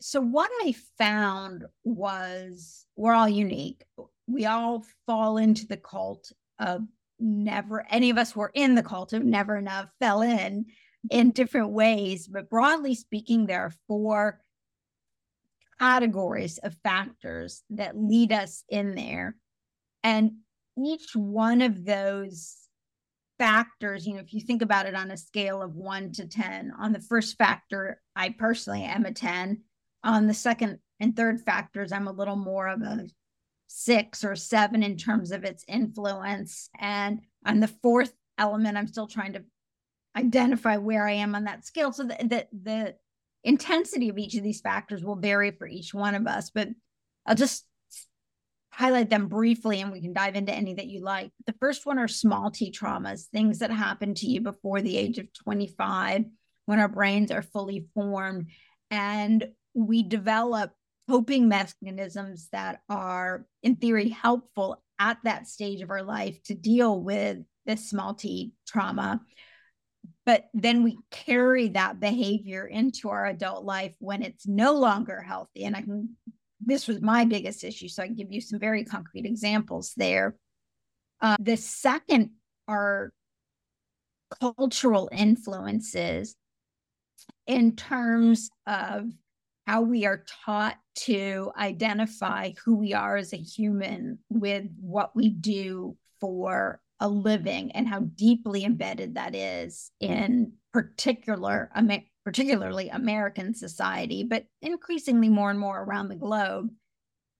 so 0.00 0.20
what 0.20 0.50
I 0.62 0.74
found 0.98 1.64
was 1.84 2.86
we're 2.96 3.14
all 3.14 3.28
unique. 3.28 3.82
we 4.26 4.46
all 4.46 4.84
fall 5.06 5.38
into 5.38 5.66
the 5.66 5.76
cult 5.76 6.32
of 6.58 6.82
never, 7.18 7.86
any 7.90 8.10
of 8.10 8.18
us 8.18 8.34
were 8.34 8.50
in 8.54 8.74
the 8.74 8.82
cult 8.82 9.12
of 9.12 9.24
never 9.24 9.56
enough, 9.56 9.88
fell 10.00 10.22
in 10.22 10.66
in 11.10 11.30
different 11.30 11.70
ways. 11.70 12.26
But 12.26 12.50
broadly 12.50 12.94
speaking, 12.94 13.46
there 13.46 13.62
are 13.62 13.74
four 13.86 14.40
categories 15.78 16.58
of 16.58 16.76
factors 16.82 17.62
that 17.70 17.96
lead 17.96 18.32
us 18.32 18.64
in 18.68 18.94
there. 18.94 19.36
And 20.02 20.32
each 20.78 21.14
one 21.14 21.62
of 21.62 21.84
those 21.84 22.56
factors, 23.38 24.06
you 24.06 24.14
know, 24.14 24.20
if 24.20 24.32
you 24.32 24.40
think 24.40 24.62
about 24.62 24.86
it 24.86 24.94
on 24.94 25.10
a 25.10 25.16
scale 25.16 25.62
of 25.62 25.74
one 25.74 26.12
to 26.12 26.26
10, 26.26 26.72
on 26.78 26.92
the 26.92 27.00
first 27.00 27.36
factor, 27.36 28.00
I 28.14 28.30
personally 28.30 28.82
am 28.82 29.04
a 29.04 29.12
10. 29.12 29.62
On 30.04 30.26
the 30.26 30.34
second 30.34 30.78
and 31.00 31.16
third 31.16 31.40
factors, 31.40 31.92
I'm 31.92 32.08
a 32.08 32.12
little 32.12 32.36
more 32.36 32.68
of 32.68 32.82
a 32.82 33.06
six 33.66 34.24
or 34.24 34.36
seven 34.36 34.82
in 34.82 34.96
terms 34.96 35.32
of 35.32 35.44
its 35.44 35.64
influence. 35.68 36.70
And 36.78 37.20
on 37.44 37.60
the 37.60 37.68
fourth 37.68 38.14
element, 38.38 38.76
I'm 38.76 38.86
still 38.86 39.06
trying 39.06 39.34
to 39.34 39.44
identify 40.16 40.76
where 40.76 41.06
I 41.06 41.12
am 41.12 41.34
on 41.34 41.44
that 41.44 41.66
scale. 41.66 41.92
So 41.92 42.04
the, 42.04 42.16
the, 42.20 42.46
the 42.52 42.94
intensity 43.44 44.08
of 44.08 44.18
each 44.18 44.34
of 44.34 44.42
these 44.42 44.60
factors 44.60 45.04
will 45.04 45.16
vary 45.16 45.50
for 45.50 45.66
each 45.66 45.92
one 45.92 46.14
of 46.14 46.26
us, 46.26 46.50
but 46.50 46.68
I'll 47.26 47.34
just 47.34 47.64
highlight 48.76 49.08
them 49.08 49.26
briefly 49.26 49.80
and 49.80 49.90
we 49.90 50.02
can 50.02 50.12
dive 50.12 50.36
into 50.36 50.52
any 50.52 50.74
that 50.74 50.86
you 50.86 51.00
like. 51.00 51.30
The 51.46 51.54
first 51.58 51.86
one 51.86 51.98
are 51.98 52.08
small 52.08 52.50
t 52.50 52.70
traumas, 52.70 53.24
things 53.28 53.60
that 53.60 53.70
happen 53.70 54.12
to 54.16 54.26
you 54.26 54.42
before 54.42 54.82
the 54.82 54.98
age 54.98 55.16
of 55.16 55.32
25 55.32 56.26
when 56.66 56.78
our 56.78 56.88
brains 56.88 57.30
are 57.30 57.40
fully 57.40 57.86
formed 57.94 58.50
and 58.90 59.48
we 59.72 60.02
develop 60.02 60.72
coping 61.08 61.48
mechanisms 61.48 62.48
that 62.52 62.80
are 62.90 63.46
in 63.62 63.76
theory 63.76 64.10
helpful 64.10 64.82
at 64.98 65.16
that 65.24 65.48
stage 65.48 65.80
of 65.80 65.90
our 65.90 66.02
life 66.02 66.42
to 66.42 66.54
deal 66.54 67.00
with 67.00 67.38
this 67.64 67.88
small 67.88 68.14
t 68.14 68.52
trauma 68.66 69.20
but 70.24 70.46
then 70.52 70.82
we 70.82 70.98
carry 71.10 71.68
that 71.68 72.00
behavior 72.00 72.66
into 72.66 73.08
our 73.08 73.26
adult 73.26 73.64
life 73.64 73.94
when 74.00 74.22
it's 74.22 74.46
no 74.46 74.72
longer 74.72 75.20
healthy 75.20 75.64
and 75.64 75.76
i 75.76 75.82
can 75.82 76.16
this 76.60 76.88
was 76.88 77.00
my 77.00 77.24
biggest 77.24 77.64
issue 77.64 77.88
so 77.88 78.02
i 78.02 78.06
can 78.06 78.14
give 78.14 78.32
you 78.32 78.40
some 78.40 78.58
very 78.58 78.84
concrete 78.84 79.26
examples 79.26 79.92
there. 79.96 80.36
Uh, 81.20 81.36
the 81.40 81.56
second 81.56 82.30
are 82.68 83.12
cultural 84.40 85.08
influences 85.12 86.36
in 87.46 87.74
terms 87.76 88.50
of 88.66 89.10
how 89.66 89.82
we 89.82 90.04
are 90.04 90.24
taught 90.44 90.76
to 90.94 91.50
identify 91.56 92.52
who 92.64 92.76
we 92.76 92.92
are 92.94 93.16
as 93.16 93.32
a 93.32 93.38
human 93.38 94.18
with 94.28 94.64
what 94.80 95.14
we 95.16 95.28
do 95.28 95.96
for 96.20 96.80
a 97.00 97.08
living 97.08 97.72
and 97.72 97.88
how 97.88 98.00
deeply 98.00 98.64
embedded 98.64 99.14
that 99.14 99.34
is 99.34 99.90
in 100.00 100.52
particular 100.72 101.70
particularly 102.26 102.88
American 102.88 103.54
society, 103.54 104.24
but 104.24 104.44
increasingly 104.60 105.28
more 105.28 105.48
and 105.48 105.60
more 105.60 105.80
around 105.80 106.08
the 106.08 106.16
globe. 106.16 106.68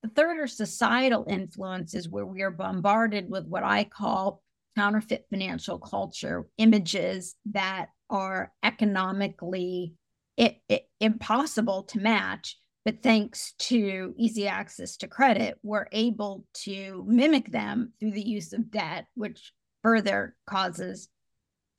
The 0.04 0.08
third 0.10 0.38
are 0.38 0.46
societal 0.46 1.26
influences 1.28 2.08
where 2.08 2.24
we 2.24 2.42
are 2.42 2.52
bombarded 2.52 3.28
with 3.28 3.46
what 3.46 3.64
I 3.64 3.82
call 3.82 4.44
counterfeit 4.76 5.26
financial 5.28 5.80
culture 5.80 6.46
images 6.56 7.34
that 7.52 7.88
are 8.08 8.52
economically 8.62 9.94
it, 10.36 10.58
it, 10.68 10.88
impossible 11.00 11.82
to 11.84 11.98
match 11.98 12.56
but 12.84 13.02
thanks 13.02 13.54
to 13.58 14.14
easy 14.16 14.46
access 14.46 14.96
to 14.98 15.08
credit, 15.08 15.58
we're 15.64 15.88
able 15.90 16.44
to 16.54 17.04
mimic 17.08 17.50
them 17.50 17.92
through 17.98 18.12
the 18.12 18.24
use 18.24 18.52
of 18.52 18.70
debt, 18.70 19.06
which 19.16 19.52
further 19.82 20.36
causes 20.48 21.08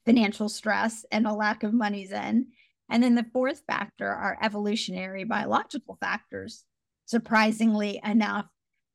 financial 0.06 0.50
stress 0.50 1.06
and 1.10 1.26
a 1.26 1.32
lack 1.34 1.64
of 1.64 1.72
MoneyZen. 1.72 2.48
And 2.90 3.04
then 3.04 3.16
the 3.16 3.26
fourth 3.34 3.64
factor 3.68 4.08
are 4.08 4.38
evolutionary 4.42 5.24
biological 5.24 5.98
factors, 6.00 6.64
surprisingly 7.06 8.00
enough, 8.04 8.46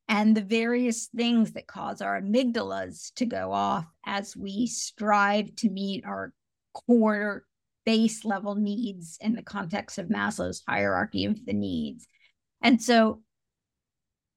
and 0.09 0.37
the 0.37 0.43
various 0.43 1.09
things 1.15 1.53
that 1.53 1.67
cause 1.67 2.01
our 2.01 2.21
amygdalas 2.21 3.13
to 3.15 3.27
go 3.27 3.53
off 3.53 3.87
as 4.05 4.37
we 4.37 4.67
strive 4.67 5.55
to 5.57 5.71
meet 5.71 6.05
our 6.05 6.33
core 6.75 7.45
base 7.85 8.25
level 8.25 8.55
needs 8.55 9.19
in 9.21 9.35
the 9.35 9.43
context 9.43 9.99
of 9.99 10.09
Maslow's 10.09 10.63
hierarchy 10.67 11.25
of 11.25 11.45
the 11.45 11.53
needs. 11.53 12.07
And 12.63 12.81
so 12.81 13.23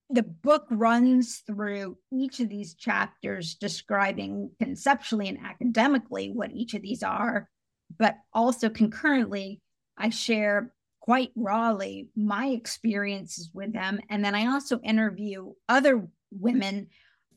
the 0.10 0.24
book 0.24 0.66
runs 0.70 1.44
through 1.48 1.98
each 2.12 2.40
of 2.40 2.50
these 2.50 2.76
chapters 2.76 3.56
describing 3.56 4.52
conceptually 4.60 5.28
and 5.28 5.40
academically 5.44 6.30
what 6.32 6.52
each 6.52 6.74
of 6.74 6.82
these 6.82 7.04
are, 7.04 7.50
but 7.98 8.18
also 8.34 8.70
concurrently, 8.70 9.62
I 9.98 10.10
share 10.10 10.74
quite 11.00 11.32
rawly 11.36 12.10
my 12.16 12.48
experiences 12.48 13.52
with 13.54 13.74
them. 13.74 14.00
And 14.10 14.26
then 14.26 14.36
I 14.36 14.48
also 14.48 14.80
interview 14.80 15.54
other 15.70 16.08
women 16.32 16.88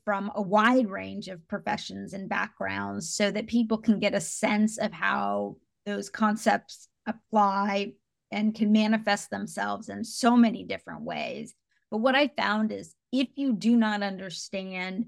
from 0.05 0.33
a 0.35 0.41
wide 0.41 0.89
range 0.89 1.29
of 1.29 1.47
professions 1.49 2.15
and 2.15 2.31
backgrounds 2.31 3.15
so 3.15 3.31
that 3.31 3.47
people 3.47 3.77
can 3.77 3.99
get 3.99 4.15
a 4.15 4.21
sense 4.21 4.79
of 4.79 4.91
how 4.91 5.57
those 5.85 6.09
concepts 6.09 6.89
apply 7.07 7.93
and 8.31 8.55
can 8.55 8.73
manifest 8.73 9.29
themselves 9.31 9.91
in 9.91 10.03
so 10.05 10.35
many 10.35 10.65
different 10.65 11.03
ways. 11.03 11.55
But 11.91 11.99
what 11.99 12.15
I 12.15 12.29
found 12.29 12.73
is 12.73 12.95
if 13.13 13.29
you 13.37 13.53
do 13.53 13.77
not 13.77 14.03
understand 14.03 15.07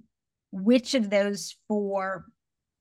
which 0.52 0.94
of 0.94 1.08
those 1.08 1.56
four 1.68 2.26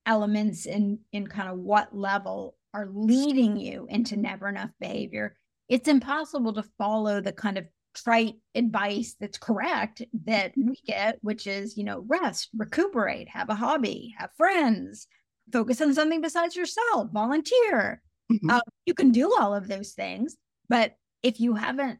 elements 0.09 0.65
in 0.65 0.99
in 1.13 1.27
kind 1.27 1.47
of 1.47 1.59
what 1.59 1.95
level 1.95 2.55
are 2.73 2.89
leading 2.91 3.57
you 3.57 3.85
into 3.89 4.17
never 4.17 4.49
enough 4.49 4.71
behavior, 4.79 5.37
it's 5.69 5.87
impossible 5.87 6.51
to 6.53 6.63
follow 6.77 7.21
the 7.21 7.31
kind 7.31 7.57
of 7.57 7.65
trite 7.95 8.35
advice 8.55 9.15
that's 9.19 9.37
correct 9.37 10.01
that 10.25 10.51
we 10.57 10.75
get, 10.85 11.17
which 11.21 11.45
is, 11.47 11.77
you 11.77 11.83
know, 11.83 12.03
rest, 12.07 12.49
recuperate, 12.57 13.29
have 13.29 13.49
a 13.49 13.55
hobby, 13.55 14.13
have 14.17 14.31
friends, 14.35 15.07
focus 15.53 15.79
on 15.79 15.93
something 15.93 16.21
besides 16.21 16.55
yourself, 16.55 17.09
volunteer. 17.11 18.01
Mm-hmm. 18.31 18.49
Uh, 18.49 18.61
you 18.85 18.95
can 18.95 19.11
do 19.11 19.35
all 19.39 19.53
of 19.53 19.67
those 19.67 19.91
things, 19.91 20.37
but 20.69 20.95
if 21.21 21.39
you 21.39 21.53
haven't 21.55 21.99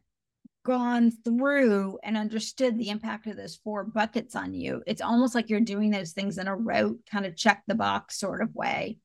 gone 0.64 1.10
through 1.10 1.98
and 2.02 2.16
understood 2.16 2.78
the 2.78 2.90
impact 2.90 3.26
of 3.26 3.36
those 3.36 3.56
four 3.56 3.84
buckets 3.84 4.34
on 4.34 4.54
you, 4.54 4.82
it's 4.86 5.02
almost 5.02 5.34
like 5.34 5.48
you're 5.48 5.60
doing 5.60 5.90
those 5.90 6.12
things 6.12 6.38
in 6.38 6.48
a 6.48 6.56
rote, 6.56 6.98
kind 7.10 7.26
of 7.26 7.36
check 7.36 7.62
the 7.66 7.74
box 7.74 8.18
sort 8.18 8.42
of 8.42 8.54
way. 8.54 8.98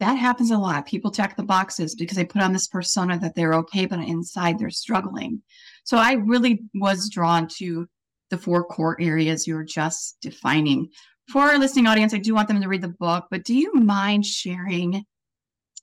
That 0.00 0.14
happens 0.14 0.50
a 0.50 0.58
lot. 0.58 0.86
People 0.86 1.10
check 1.10 1.36
the 1.36 1.44
boxes 1.44 1.94
because 1.94 2.16
they 2.16 2.24
put 2.24 2.42
on 2.42 2.52
this 2.52 2.66
persona 2.66 3.18
that 3.20 3.34
they're 3.34 3.54
okay, 3.54 3.86
but 3.86 4.00
inside 4.00 4.58
they're 4.58 4.70
struggling. 4.70 5.42
So 5.84 5.98
I 5.98 6.14
really 6.14 6.64
was 6.74 7.08
drawn 7.08 7.48
to 7.58 7.86
the 8.30 8.38
four 8.38 8.64
core 8.64 8.96
areas 9.00 9.46
you 9.46 9.54
were 9.54 9.64
just 9.64 10.16
defining 10.20 10.88
for 11.30 11.42
our 11.42 11.58
listening 11.58 11.86
audience, 11.86 12.12
I 12.12 12.18
do 12.18 12.34
want 12.34 12.48
them 12.48 12.60
to 12.60 12.68
read 12.68 12.82
the 12.82 12.88
book, 12.88 13.26
but 13.30 13.44
do 13.44 13.54
you 13.54 13.72
mind 13.74 14.26
sharing 14.26 15.04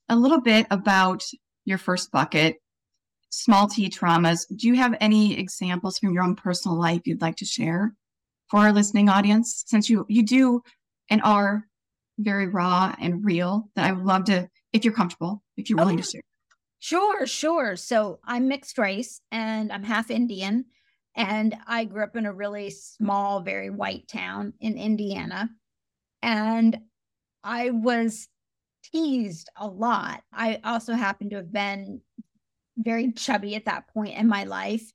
a 0.08 0.16
little 0.16 0.40
bit 0.40 0.66
about 0.70 1.24
your 1.64 1.78
first 1.78 2.10
bucket, 2.12 2.56
small 3.32 3.66
t 3.66 3.88
traumas? 3.88 4.44
Do 4.54 4.68
you 4.68 4.74
have 4.76 4.94
any 5.00 5.38
examples 5.38 5.98
from 5.98 6.12
your 6.12 6.22
own 6.22 6.36
personal 6.36 6.78
life 6.78 7.02
you'd 7.04 7.22
like 7.22 7.36
to 7.36 7.44
share 7.44 7.94
for 8.48 8.60
our 8.60 8.72
listening 8.72 9.08
audience? 9.08 9.64
Since 9.66 9.90
you 9.90 10.06
you 10.08 10.24
do 10.24 10.62
and 11.10 11.20
are 11.22 11.64
very 12.18 12.46
raw 12.46 12.94
and 13.00 13.24
real, 13.24 13.68
that 13.74 13.86
I 13.86 13.92
would 13.92 14.04
love 14.04 14.24
to, 14.24 14.48
if 14.72 14.84
you're 14.84 14.94
comfortable, 14.94 15.42
if 15.56 15.68
you're 15.68 15.80
oh, 15.80 15.84
willing 15.84 15.98
oh, 15.98 16.02
to 16.02 16.08
share. 16.08 16.22
Sure, 16.78 17.26
sure. 17.26 17.76
So 17.76 18.20
I'm 18.24 18.48
mixed 18.48 18.78
race 18.78 19.20
and 19.30 19.72
I'm 19.72 19.82
half 19.82 20.10
Indian. 20.10 20.66
And 21.14 21.54
I 21.66 21.84
grew 21.84 22.04
up 22.04 22.16
in 22.16 22.26
a 22.26 22.32
really 22.32 22.70
small, 22.70 23.40
very 23.40 23.70
white 23.70 24.08
town 24.08 24.54
in 24.60 24.78
Indiana. 24.78 25.50
And 26.22 26.78
I 27.44 27.70
was 27.70 28.28
teased 28.90 29.48
a 29.56 29.66
lot. 29.66 30.22
I 30.32 30.60
also 30.64 30.94
happened 30.94 31.30
to 31.30 31.36
have 31.36 31.52
been 31.52 32.00
very 32.76 33.12
chubby 33.12 33.54
at 33.54 33.66
that 33.66 33.88
point 33.88 34.16
in 34.16 34.28
my 34.28 34.44
life. 34.44 34.92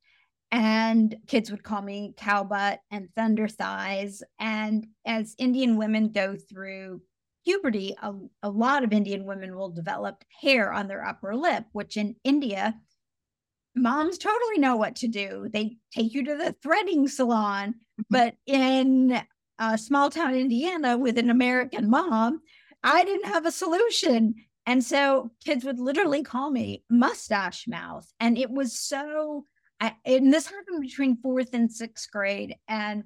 And 0.52 1.16
kids 1.28 1.52
would 1.52 1.64
call 1.64 1.82
me 1.82 2.14
cow 2.18 2.44
butt 2.44 2.80
and 2.90 3.10
thunder 3.16 3.48
thighs. 3.48 4.24
And 4.40 4.88
as 5.06 5.36
Indian 5.38 5.78
women 5.78 6.12
go 6.12 6.38
through 6.38 7.02
puberty, 7.46 7.96
a, 8.02 8.14
a 8.44 8.50
lot 8.50 8.84
of 8.84 8.94
Indian 8.94 9.26
women 9.26 9.56
will 9.56 9.70
develop 9.70 10.24
hair 10.42 10.72
on 10.72 10.88
their 10.88 11.06
upper 11.06 11.36
lip, 11.36 11.66
which 11.74 11.98
in 11.98 12.16
India 12.24 12.76
moms 13.76 14.18
totally 14.18 14.58
know 14.58 14.76
what 14.76 14.96
to 14.98 15.08
do. 15.08 15.48
They 15.52 15.78
take 15.94 16.14
you 16.14 16.26
to 16.26 16.36
the 16.36 16.56
threading 16.64 17.08
salon. 17.08 17.70
Mm-hmm. 17.70 18.04
But 18.10 18.36
in 18.46 19.22
a 19.60 19.78
small 19.78 20.10
town 20.10 20.36
Indiana 20.36 20.98
with 20.98 21.18
an 21.18 21.30
American 21.30 21.90
mom, 21.90 22.42
I 22.84 23.04
didn't 23.04 23.28
have 23.28 23.46
a 23.46 23.52
solution. 23.52 24.36
And 24.68 24.84
so 24.84 25.32
kids 25.46 25.64
would 25.64 25.80
literally 25.80 26.24
call 26.24 26.52
me 26.52 26.84
mustache 26.90 27.68
mouth. 27.68 28.06
And 28.20 28.38
it 28.38 28.52
was 28.52 28.78
so, 28.78 29.46
I, 29.80 29.96
and 30.06 30.32
this 30.32 30.48
happened 30.48 30.82
between 30.82 31.22
fourth 31.22 31.54
and 31.54 31.72
sixth 31.72 32.12
grade. 32.12 32.56
And 32.68 33.06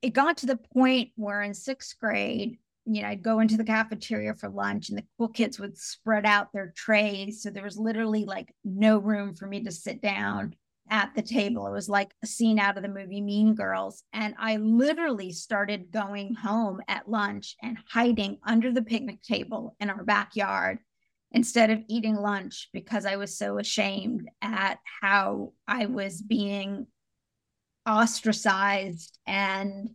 it 0.00 0.14
got 0.14 0.38
to 0.38 0.46
the 0.46 0.56
point 0.56 1.10
where 1.14 1.42
in 1.42 1.52
sixth 1.52 1.98
grade, 2.00 2.58
you 2.86 3.02
know, 3.02 3.08
I'd 3.08 3.22
go 3.22 3.40
into 3.40 3.58
the 3.58 3.64
cafeteria 3.64 4.32
for 4.32 4.48
lunch 4.48 4.88
and 4.88 4.96
the 4.96 5.04
cool 5.18 5.28
kids 5.28 5.60
would 5.60 5.76
spread 5.76 6.24
out 6.24 6.54
their 6.54 6.72
trays. 6.74 7.42
So 7.42 7.50
there 7.50 7.64
was 7.64 7.76
literally 7.76 8.24
like 8.24 8.54
no 8.64 8.96
room 8.96 9.34
for 9.34 9.46
me 9.46 9.64
to 9.64 9.70
sit 9.70 10.00
down 10.00 10.54
at 10.90 11.14
the 11.14 11.22
table. 11.22 11.66
It 11.66 11.72
was 11.72 11.88
like 11.88 12.12
a 12.22 12.26
scene 12.26 12.58
out 12.58 12.76
of 12.76 12.82
the 12.82 12.88
movie 12.88 13.20
Mean 13.20 13.54
Girls. 13.54 14.02
And 14.12 14.34
I 14.38 14.56
literally 14.56 15.32
started 15.32 15.90
going 15.90 16.34
home 16.34 16.80
at 16.88 17.08
lunch 17.08 17.56
and 17.62 17.78
hiding 17.90 18.38
under 18.44 18.72
the 18.72 18.82
picnic 18.82 19.22
table 19.22 19.76
in 19.80 19.90
our 19.90 20.04
backyard 20.04 20.78
instead 21.32 21.70
of 21.70 21.82
eating 21.88 22.16
lunch 22.16 22.68
because 22.72 23.04
I 23.04 23.16
was 23.16 23.36
so 23.36 23.58
ashamed 23.58 24.28
at 24.40 24.78
how 25.00 25.52
I 25.66 25.86
was 25.86 26.22
being 26.22 26.86
ostracized 27.86 29.18
and 29.26 29.90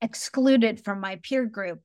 excluded 0.00 0.84
from 0.84 1.00
my 1.00 1.18
peer 1.22 1.46
group. 1.46 1.80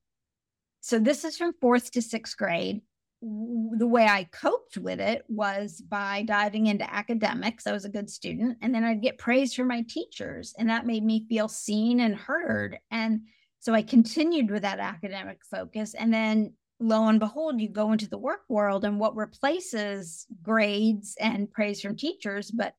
So 0.81 0.99
this 0.99 1.23
is 1.23 1.37
from 1.37 1.53
fourth 1.59 1.91
to 1.91 2.01
sixth 2.01 2.37
grade. 2.37 2.81
The 3.21 3.87
way 3.87 4.05
I 4.05 4.25
coped 4.25 4.77
with 4.77 4.99
it 4.99 5.23
was 5.27 5.81
by 5.81 6.21
diving 6.21 6.67
into 6.67 6.93
academics. 6.93 7.65
I 7.65 7.71
was 7.71 7.85
a 7.85 7.89
good 7.89 8.09
student, 8.09 8.59
and 8.61 8.73
then 8.73 8.83
I'd 8.83 9.01
get 9.01 9.17
praise 9.17 9.53
from 9.53 9.67
my 9.67 9.83
teachers, 9.87 10.53
and 10.57 10.69
that 10.69 10.85
made 10.85 11.03
me 11.03 11.25
feel 11.27 11.47
seen 11.47 11.99
and 11.99 12.15
heard. 12.15 12.77
And 12.91 13.21
so 13.59 13.73
I 13.73 13.81
continued 13.81 14.51
with 14.51 14.61
that 14.61 14.79
academic 14.79 15.39
focus. 15.49 15.95
And 15.95 16.13
then 16.13 16.53
lo 16.79 17.07
and 17.07 17.19
behold, 17.19 17.59
you 17.59 17.69
go 17.69 17.91
into 17.91 18.07
the 18.07 18.19
work 18.19 18.41
world, 18.49 18.85
and 18.85 18.99
what 18.99 19.15
replaces 19.15 20.27
grades 20.43 21.15
and 21.19 21.51
praise 21.51 21.81
from 21.81 21.95
teachers, 21.95 22.51
but 22.51 22.75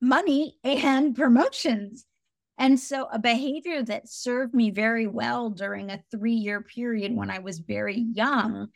money 0.00 0.56
and 0.64 1.16
promotions. 1.16 2.06
And 2.58 2.78
so, 2.78 3.08
a 3.10 3.18
behavior 3.18 3.82
that 3.82 4.08
served 4.08 4.54
me 4.54 4.70
very 4.70 5.06
well 5.06 5.50
during 5.50 5.90
a 5.90 6.02
three 6.10 6.34
year 6.34 6.60
period 6.60 7.12
when 7.16 7.30
I 7.30 7.40
was 7.40 7.58
very 7.58 8.06
young 8.12 8.68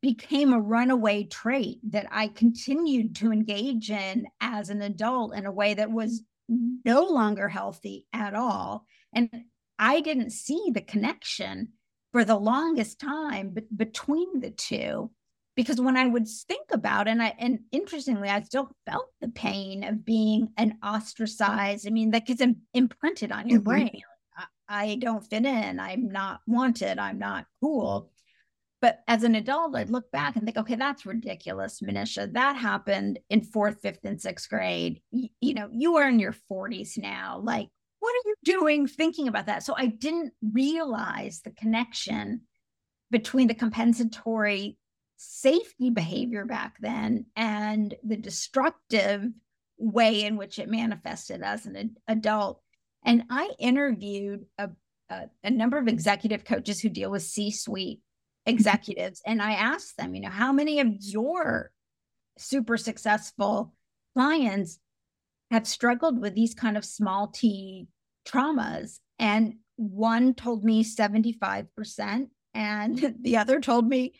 became 0.00 0.52
a 0.52 0.60
runaway 0.60 1.24
trait 1.24 1.78
that 1.90 2.06
I 2.10 2.28
continued 2.28 3.16
to 3.16 3.32
engage 3.32 3.90
in 3.90 4.26
as 4.40 4.70
an 4.70 4.82
adult 4.82 5.34
in 5.34 5.46
a 5.46 5.52
way 5.52 5.74
that 5.74 5.90
was 5.90 6.22
no 6.48 7.04
longer 7.04 7.48
healthy 7.48 8.06
at 8.12 8.34
all. 8.34 8.86
And 9.14 9.28
I 9.78 10.00
didn't 10.00 10.30
see 10.30 10.70
the 10.72 10.80
connection 10.80 11.68
for 12.12 12.24
the 12.24 12.36
longest 12.36 12.98
time 12.98 13.54
between 13.76 14.40
the 14.40 14.50
two 14.50 15.10
because 15.56 15.80
when 15.80 15.96
I 15.96 16.06
would 16.06 16.26
think 16.26 16.68
about 16.72 17.06
it, 17.06 17.10
and 17.10 17.22
I 17.22 17.34
and 17.38 17.60
interestingly, 17.70 18.28
I 18.28 18.40
still 18.42 18.70
felt 18.86 19.08
the 19.20 19.28
pain 19.28 19.84
of 19.84 20.04
being 20.04 20.50
an 20.56 20.78
ostracized. 20.82 21.86
I 21.86 21.90
mean, 21.90 22.12
that 22.12 22.26
gets 22.26 22.42
imprinted 22.72 23.32
on 23.32 23.48
your 23.48 23.58
mm-hmm. 23.58 23.68
brain. 23.68 24.00
I, 24.36 24.44
I 24.68 24.94
don't 24.96 25.26
fit 25.26 25.44
in. 25.44 25.80
I'm 25.80 26.08
not 26.08 26.40
wanted. 26.46 26.98
I'm 26.98 27.18
not 27.18 27.46
cool. 27.60 28.10
But 28.80 29.00
as 29.06 29.24
an 29.24 29.34
adult, 29.34 29.76
I'd 29.76 29.90
look 29.90 30.10
back 30.10 30.36
and 30.36 30.44
think, 30.44 30.56
okay, 30.56 30.74
that's 30.74 31.04
ridiculous, 31.04 31.80
Manisha. 31.80 32.32
That 32.32 32.56
happened 32.56 33.18
in 33.28 33.42
fourth, 33.42 33.82
fifth, 33.82 34.04
and 34.04 34.20
sixth 34.20 34.48
grade. 34.48 35.02
You, 35.10 35.28
you 35.40 35.54
know, 35.54 35.68
you 35.70 35.96
are 35.96 36.08
in 36.08 36.18
your 36.18 36.34
40s 36.50 36.96
now. 36.96 37.40
Like, 37.42 37.68
what 37.98 38.14
are 38.14 38.28
you 38.28 38.34
doing 38.44 38.86
thinking 38.86 39.28
about 39.28 39.46
that? 39.46 39.62
So 39.62 39.74
I 39.76 39.86
didn't 39.86 40.32
realize 40.42 41.42
the 41.42 41.50
connection 41.50 42.42
between 43.10 43.48
the 43.48 43.54
compensatory 43.54 44.78
safety 45.16 45.90
behavior 45.90 46.46
back 46.46 46.76
then 46.80 47.26
and 47.36 47.94
the 48.02 48.16
destructive 48.16 49.26
way 49.76 50.24
in 50.24 50.38
which 50.38 50.58
it 50.58 50.70
manifested 50.70 51.42
as 51.42 51.66
an 51.66 51.96
adult. 52.08 52.62
And 53.04 53.24
I 53.28 53.50
interviewed 53.58 54.46
a, 54.56 54.70
a, 55.10 55.24
a 55.44 55.50
number 55.50 55.76
of 55.76 55.88
executive 55.88 56.44
coaches 56.46 56.80
who 56.80 56.88
deal 56.88 57.10
with 57.10 57.22
C 57.22 57.50
suite 57.50 58.00
executives, 58.50 59.22
and 59.26 59.40
I 59.40 59.52
asked 59.52 59.96
them, 59.96 60.14
you 60.14 60.20
know, 60.20 60.30
how 60.30 60.52
many 60.52 60.80
of 60.80 60.88
your 61.00 61.70
super 62.38 62.76
successful 62.76 63.74
clients 64.14 64.78
have 65.50 65.66
struggled 65.66 66.20
with 66.20 66.34
these 66.34 66.54
kind 66.54 66.76
of 66.76 66.84
small 66.84 67.28
t 67.28 67.88
traumas? 68.26 68.98
And 69.18 69.54
one 69.76 70.34
told 70.34 70.64
me 70.64 70.84
75%, 70.84 72.28
and 72.54 73.16
the 73.22 73.36
other 73.36 73.60
told 73.60 73.88
me 73.88 74.14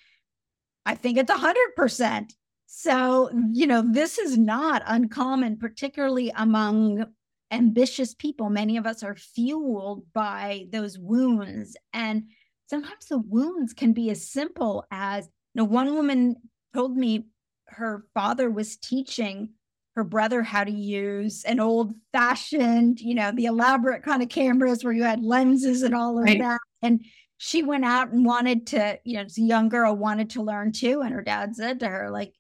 I 0.87 0.95
think 0.95 1.19
it's 1.19 1.31
100%. 1.31 2.33
So, 2.67 3.31
you 3.53 3.67
know, 3.67 3.83
this 3.85 4.19
is 4.19 4.39
not 4.39 4.83
uncommon, 4.87 5.59
particularly 5.59 6.33
among 6.35 7.07
ambitious 7.51 8.15
people. 8.15 8.49
Many 8.49 8.77
of 8.77 8.87
us 8.87 9.03
are 9.03 9.17
fueled 9.17 10.05
by 10.13 10.67
those 10.71 10.99
wounds. 10.99 11.77
And 11.93 12.25
sometimes 12.71 13.07
the 13.07 13.19
wounds 13.19 13.75
can 13.75 13.93
be 13.93 14.11
as 14.11 14.27
simple 14.27 14.85
as, 14.91 15.27
you 15.27 15.61
know, 15.61 15.65
one 15.65 15.93
woman 15.95 16.37
told 16.73 16.97
me 16.97 17.27
her 17.67 18.07
father 18.15 18.49
was 18.49 18.77
teaching 18.77 19.51
her 19.97 20.05
brother 20.05 20.43
how 20.43 20.63
to 20.63 20.71
use 20.71 21.45
an 21.45 21.59
old 21.59 21.93
fashioned, 22.13 23.01
you 23.01 23.15
know, 23.15 23.33
the 23.33 23.47
elaborate 23.47 24.05
kind 24.05 24.23
of 24.23 24.29
cameras 24.29 24.85
where 24.85 24.93
you 24.93 25.03
had 25.03 25.23
lenses 25.23 25.83
and 25.83 25.95
all 25.95 26.17
of 26.17 26.25
right. 26.25 26.39
that. 26.39 26.61
And 26.81 27.05
she 27.39 27.65
went 27.65 27.85
out 27.85 28.13
and 28.13 28.25
wanted 28.25 28.69
to, 28.69 28.99
you 29.05 29.17
know, 29.17 29.23
as 29.23 29.37
a 29.37 29.43
young 29.43 29.69
girl 29.69 29.97
wanted 29.97 30.31
to 30.31 30.43
learn 30.43 30.71
too. 30.73 31.03
And 31.03 31.13
her 31.13 31.23
dad 31.23 31.57
said 31.57 31.81
to 31.81 31.89
her, 31.89 32.11
like, 32.11 32.33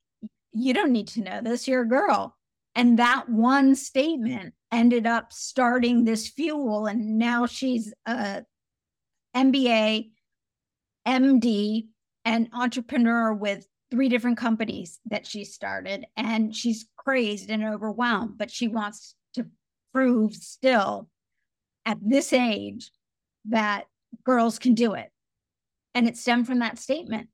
you 0.52 0.72
don't 0.72 0.92
need 0.92 1.08
to 1.08 1.22
know 1.22 1.40
this, 1.42 1.66
you're 1.66 1.82
a 1.82 1.88
girl. 1.88 2.36
And 2.76 2.98
that 3.00 3.28
one 3.28 3.74
statement 3.74 4.54
ended 4.70 5.06
up 5.06 5.32
starting 5.32 6.04
this 6.04 6.28
fuel. 6.28 6.86
And 6.86 7.18
now 7.18 7.46
she's 7.46 7.92
a 8.06 8.44
MBA, 9.34 10.10
MD, 11.10 11.88
and 12.24 12.48
entrepreneur 12.52 13.34
with 13.34 13.66
three 13.90 14.08
different 14.08 14.38
companies 14.38 15.00
that 15.06 15.26
she 15.26 15.44
started. 15.44 16.06
And 16.16 16.54
she's 16.54 16.86
crazed 16.96 17.50
and 17.50 17.64
overwhelmed, 17.64 18.38
but 18.38 18.50
she 18.50 18.68
wants 18.68 19.16
to 19.34 19.46
prove 19.92 20.34
still 20.34 21.08
at 21.84 21.98
this 22.00 22.32
age 22.32 22.90
that 23.46 23.86
girls 24.24 24.58
can 24.58 24.74
do 24.74 24.94
it. 24.94 25.10
And 25.94 26.06
it 26.06 26.16
stemmed 26.16 26.46
from 26.46 26.60
that 26.60 26.78
statement. 26.78 27.28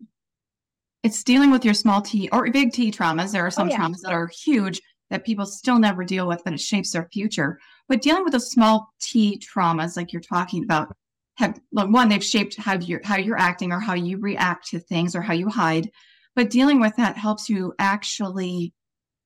It's 1.02 1.22
dealing 1.22 1.50
with 1.50 1.64
your 1.64 1.74
small 1.74 2.00
t 2.00 2.28
or 2.32 2.50
big 2.50 2.72
T 2.72 2.90
traumas. 2.90 3.32
There 3.32 3.46
are 3.46 3.50
some 3.50 3.68
oh, 3.68 3.70
yeah. 3.70 3.78
traumas 3.78 4.00
that 4.02 4.12
are 4.12 4.28
huge 4.28 4.80
that 5.10 5.24
people 5.24 5.46
still 5.46 5.78
never 5.78 6.04
deal 6.04 6.26
with, 6.26 6.42
but 6.42 6.54
it 6.54 6.60
shapes 6.60 6.92
their 6.92 7.08
future. 7.12 7.60
But 7.88 8.02
dealing 8.02 8.24
with 8.24 8.32
the 8.32 8.40
small 8.40 8.88
T 9.00 9.38
traumas, 9.38 9.96
like 9.96 10.12
you're 10.12 10.22
talking 10.22 10.64
about, 10.64 10.96
have 11.36 11.60
one, 11.70 12.08
they've 12.08 12.24
shaped 12.24 12.56
how 12.56 12.74
you're 12.74 13.00
how 13.04 13.16
you're 13.16 13.38
acting 13.38 13.72
or 13.72 13.80
how 13.80 13.94
you 13.94 14.18
react 14.18 14.68
to 14.68 14.78
things 14.78 15.14
or 15.14 15.22
how 15.22 15.34
you 15.34 15.48
hide. 15.48 15.90
But 16.34 16.50
dealing 16.50 16.80
with 16.80 16.96
that 16.96 17.16
helps 17.16 17.48
you 17.48 17.74
actually 17.78 18.72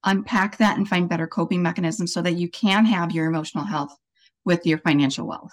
unpack 0.05 0.59
that 0.59 0.77
and 0.77 0.89
find 0.89 1.09
better 1.09 1.27
coping 1.27 1.63
mechanisms 1.63 2.13
so 2.13 2.23
that 2.23 2.37
you 2.37 2.49
can 2.49 2.85
have 2.85 3.13
your 3.13 3.27
emotional 3.27 3.65
health 3.65 3.97
with 4.45 4.67
your 4.67 4.79
financial 4.79 5.27
wealth. 5.27 5.53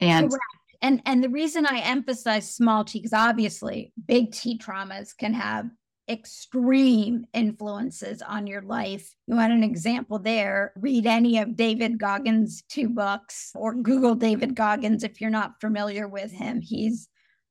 And 0.00 0.30
Correct 0.30 0.42
and 0.82 1.02
and 1.06 1.22
the 1.22 1.28
reason 1.28 1.66
i 1.66 1.80
emphasize 1.80 2.54
small 2.54 2.84
t 2.84 2.98
because 2.98 3.12
obviously 3.12 3.92
big 4.06 4.32
t 4.32 4.58
traumas 4.58 5.16
can 5.16 5.34
have 5.34 5.66
extreme 6.08 7.24
influences 7.34 8.22
on 8.22 8.46
your 8.46 8.62
life 8.62 9.12
you 9.26 9.34
want 9.34 9.52
an 9.52 9.64
example 9.64 10.20
there 10.20 10.72
read 10.76 11.04
any 11.04 11.38
of 11.38 11.56
david 11.56 11.98
goggins 11.98 12.62
two 12.68 12.88
books 12.88 13.50
or 13.56 13.74
google 13.74 14.14
david 14.14 14.54
goggins 14.54 15.02
if 15.02 15.20
you're 15.20 15.30
not 15.30 15.60
familiar 15.60 16.06
with 16.06 16.30
him 16.30 16.60
he's 16.60 17.08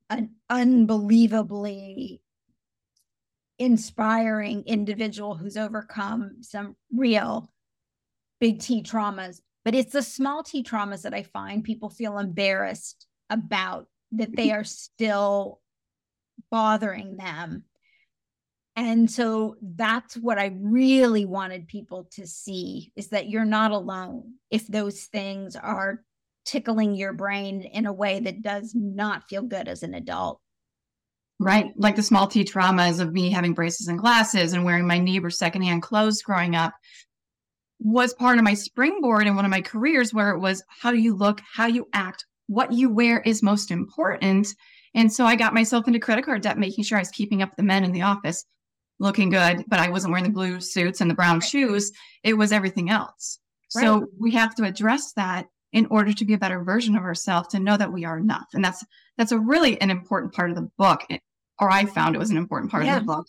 an 0.09 0.29
unbelievably 0.49 2.21
inspiring 3.59 4.63
individual 4.65 5.35
who's 5.35 5.57
overcome 5.57 6.37
some 6.41 6.75
real 6.93 7.49
big 8.39 8.59
T 8.59 8.83
traumas. 8.83 9.41
But 9.63 9.75
it's 9.75 9.93
the 9.93 10.03
small 10.03 10.43
T 10.43 10.63
traumas 10.63 11.03
that 11.03 11.13
I 11.13 11.23
find 11.23 11.63
people 11.63 11.89
feel 11.89 12.17
embarrassed 12.17 13.07
about 13.29 13.87
that 14.11 14.35
they 14.35 14.51
are 14.51 14.63
still 14.63 15.61
bothering 16.51 17.17
them. 17.17 17.63
And 18.75 19.09
so 19.09 19.55
that's 19.61 20.15
what 20.17 20.37
I 20.37 20.53
really 20.59 21.25
wanted 21.25 21.67
people 21.67 22.09
to 22.11 22.27
see 22.27 22.91
is 22.95 23.09
that 23.09 23.29
you're 23.29 23.45
not 23.45 23.71
alone 23.71 24.33
if 24.51 24.67
those 24.67 25.03
things 25.03 25.55
are 25.55 26.03
tickling 26.45 26.93
your 26.93 27.13
brain 27.13 27.61
in 27.61 27.85
a 27.85 27.93
way 27.93 28.19
that 28.19 28.41
does 28.41 28.73
not 28.75 29.29
feel 29.29 29.43
good 29.43 29.67
as 29.67 29.81
an 29.81 29.93
adult. 29.93 30.41
Right. 31.39 31.71
Like 31.77 31.95
the 31.95 32.03
small 32.03 32.27
t 32.27 32.43
traumas 32.43 32.99
of 32.99 33.13
me 33.13 33.29
having 33.29 33.53
braces 33.53 33.87
and 33.87 33.99
glasses 33.99 34.53
and 34.53 34.65
wearing 34.65 34.87
my 34.87 34.99
neighbor's 34.99 35.37
secondhand 35.37 35.81
clothes 35.81 36.21
growing 36.21 36.55
up 36.55 36.73
was 37.79 38.13
part 38.13 38.37
of 38.37 38.43
my 38.43 38.53
springboard 38.53 39.27
in 39.27 39.35
one 39.35 39.45
of 39.45 39.51
my 39.51 39.61
careers 39.61 40.13
where 40.13 40.31
it 40.31 40.39
was 40.39 40.63
how 40.81 40.91
you 40.91 41.15
look, 41.15 41.41
how 41.53 41.65
you 41.65 41.87
act, 41.93 42.25
what 42.47 42.71
you 42.71 42.89
wear 42.89 43.21
is 43.21 43.43
most 43.43 43.71
important. 43.71 44.47
And 44.93 45.11
so 45.11 45.25
I 45.25 45.35
got 45.35 45.53
myself 45.53 45.87
into 45.87 45.99
credit 45.99 46.25
card 46.25 46.41
debt, 46.41 46.57
making 46.57 46.83
sure 46.83 46.97
I 46.97 47.01
was 47.01 47.09
keeping 47.09 47.41
up 47.41 47.55
the 47.55 47.63
men 47.63 47.83
in 47.83 47.91
the 47.91 48.03
office 48.03 48.45
looking 48.99 49.29
good, 49.29 49.65
but 49.67 49.79
I 49.79 49.89
wasn't 49.89 50.11
wearing 50.11 50.25
the 50.25 50.31
blue 50.31 50.61
suits 50.61 51.01
and 51.01 51.09
the 51.09 51.15
brown 51.15 51.41
shoes. 51.41 51.91
It 52.23 52.37
was 52.37 52.51
everything 52.51 52.89
else. 52.89 53.39
Right. 53.75 53.83
So 53.83 54.07
we 54.19 54.31
have 54.31 54.55
to 54.55 54.63
address 54.63 55.13
that 55.13 55.47
in 55.75 55.85
order 55.87 56.13
to 56.13 56.25
be 56.25 56.33
a 56.33 56.37
better 56.37 56.63
version 56.63 56.95
of 56.95 57.03
ourselves 57.03 57.49
to 57.49 57.59
know 57.59 57.75
that 57.75 57.91
we 57.91 58.05
are 58.05 58.17
enough 58.17 58.47
and 58.53 58.63
that's 58.63 58.83
that's 59.17 59.33
a 59.33 59.39
really 59.39 59.79
an 59.81 59.91
important 59.91 60.33
part 60.33 60.49
of 60.49 60.55
the 60.55 60.69
book 60.77 61.01
or 61.59 61.69
i 61.69 61.85
found 61.85 62.15
it 62.15 62.19
was 62.19 62.31
an 62.31 62.37
important 62.37 62.71
part 62.71 62.85
yeah. 62.85 62.95
of 62.95 63.01
the 63.01 63.05
book 63.05 63.27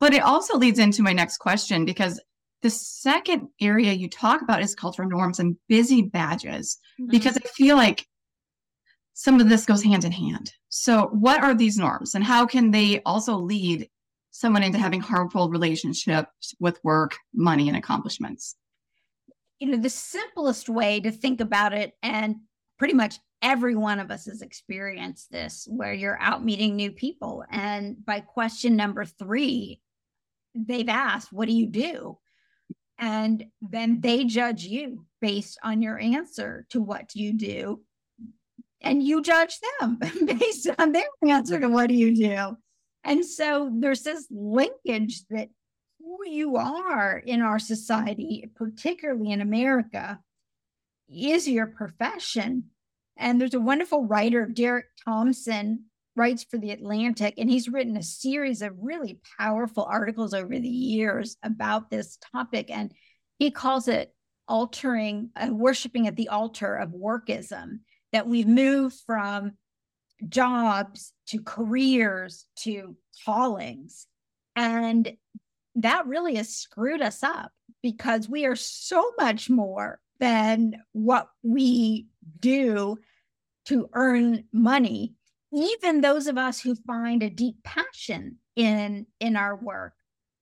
but 0.00 0.14
it 0.14 0.22
also 0.22 0.58
leads 0.58 0.78
into 0.78 1.02
my 1.02 1.12
next 1.12 1.36
question 1.38 1.84
because 1.84 2.20
the 2.62 2.70
second 2.70 3.48
area 3.60 3.92
you 3.92 4.08
talk 4.08 4.40
about 4.40 4.62
is 4.62 4.74
cultural 4.74 5.08
norms 5.08 5.38
and 5.38 5.56
busy 5.68 6.02
badges 6.02 6.78
mm-hmm. 6.98 7.10
because 7.10 7.36
i 7.36 7.46
feel 7.48 7.76
like 7.76 8.06
some 9.12 9.38
of 9.38 9.48
this 9.48 9.66
goes 9.66 9.84
hand 9.84 10.04
in 10.04 10.12
hand 10.12 10.52
so 10.70 11.08
what 11.12 11.42
are 11.42 11.54
these 11.54 11.76
norms 11.76 12.14
and 12.14 12.24
how 12.24 12.46
can 12.46 12.70
they 12.70 13.00
also 13.02 13.36
lead 13.36 13.88
someone 14.36 14.64
into 14.64 14.78
having 14.78 15.00
harmful 15.00 15.48
relationships 15.48 16.54
with 16.58 16.82
work 16.82 17.16
money 17.32 17.68
and 17.68 17.76
accomplishments 17.76 18.56
you 19.58 19.70
know, 19.70 19.78
the 19.78 19.88
simplest 19.88 20.68
way 20.68 21.00
to 21.00 21.10
think 21.10 21.40
about 21.40 21.72
it, 21.72 21.92
and 22.02 22.36
pretty 22.78 22.94
much 22.94 23.18
every 23.40 23.74
one 23.74 24.00
of 24.00 24.10
us 24.10 24.26
has 24.26 24.42
experienced 24.42 25.30
this, 25.30 25.66
where 25.70 25.94
you're 25.94 26.20
out 26.20 26.44
meeting 26.44 26.76
new 26.76 26.92
people. 26.92 27.44
And 27.50 28.04
by 28.04 28.20
question 28.20 28.76
number 28.76 29.04
three, 29.04 29.80
they've 30.54 30.88
asked, 30.88 31.32
What 31.32 31.48
do 31.48 31.54
you 31.54 31.66
do? 31.66 32.18
And 32.98 33.46
then 33.60 34.00
they 34.00 34.24
judge 34.24 34.64
you 34.64 35.06
based 35.20 35.58
on 35.62 35.82
your 35.82 35.98
answer 35.98 36.66
to 36.70 36.80
what 36.80 37.08
do 37.08 37.22
you 37.22 37.32
do. 37.32 37.80
And 38.80 39.02
you 39.02 39.22
judge 39.22 39.58
them 39.80 39.98
based 40.26 40.68
on 40.78 40.92
their 40.92 41.08
answer 41.26 41.58
to 41.58 41.68
what 41.68 41.88
do 41.88 41.94
you 41.94 42.14
do. 42.14 42.56
And 43.04 43.24
so 43.24 43.70
there's 43.72 44.02
this 44.02 44.26
linkage 44.30 45.24
that 45.28 45.48
who 46.00 46.18
you 46.26 46.56
are 46.56 47.18
in 47.18 47.42
our 47.42 47.58
society, 47.58 48.50
particularly 48.54 49.30
in 49.30 49.40
America, 49.40 50.20
is 51.08 51.46
your 51.46 51.66
profession. 51.66 52.64
And 53.16 53.40
there's 53.40 53.54
a 53.54 53.60
wonderful 53.60 54.06
writer, 54.06 54.46
Derek 54.46 54.86
Thompson, 55.04 55.84
writes 56.16 56.44
for 56.44 56.58
The 56.58 56.70
Atlantic, 56.70 57.34
and 57.38 57.50
he's 57.50 57.68
written 57.68 57.96
a 57.96 58.02
series 58.02 58.62
of 58.62 58.72
really 58.80 59.20
powerful 59.38 59.84
articles 59.84 60.32
over 60.32 60.58
the 60.58 60.68
years 60.68 61.36
about 61.42 61.90
this 61.90 62.18
topic. 62.32 62.70
And 62.70 62.92
he 63.38 63.50
calls 63.50 63.88
it 63.88 64.14
altering, 64.48 65.30
uh, 65.36 65.48
worshiping 65.50 66.06
at 66.06 66.16
the 66.16 66.28
altar 66.28 66.76
of 66.76 66.90
workism, 66.90 67.80
that 68.12 68.28
we've 68.28 68.46
moved 68.46 68.96
from 69.06 69.52
jobs 70.28 71.12
to 71.28 71.40
careers 71.42 72.46
to 72.56 72.96
callings. 73.24 74.06
And 74.56 75.16
that 75.76 76.06
really 76.06 76.36
has 76.36 76.54
screwed 76.54 77.02
us 77.02 77.22
up 77.22 77.52
because 77.82 78.28
we 78.28 78.46
are 78.46 78.56
so 78.56 79.12
much 79.18 79.50
more 79.50 80.00
than 80.20 80.82
what 80.92 81.28
we 81.42 82.06
do 82.40 82.96
to 83.66 83.88
earn 83.94 84.44
money 84.52 85.14
even 85.54 86.00
those 86.00 86.26
of 86.26 86.36
us 86.36 86.60
who 86.60 86.74
find 86.74 87.22
a 87.22 87.30
deep 87.30 87.62
passion 87.62 88.36
in 88.56 89.06
in 89.20 89.36
our 89.36 89.56
work 89.56 89.94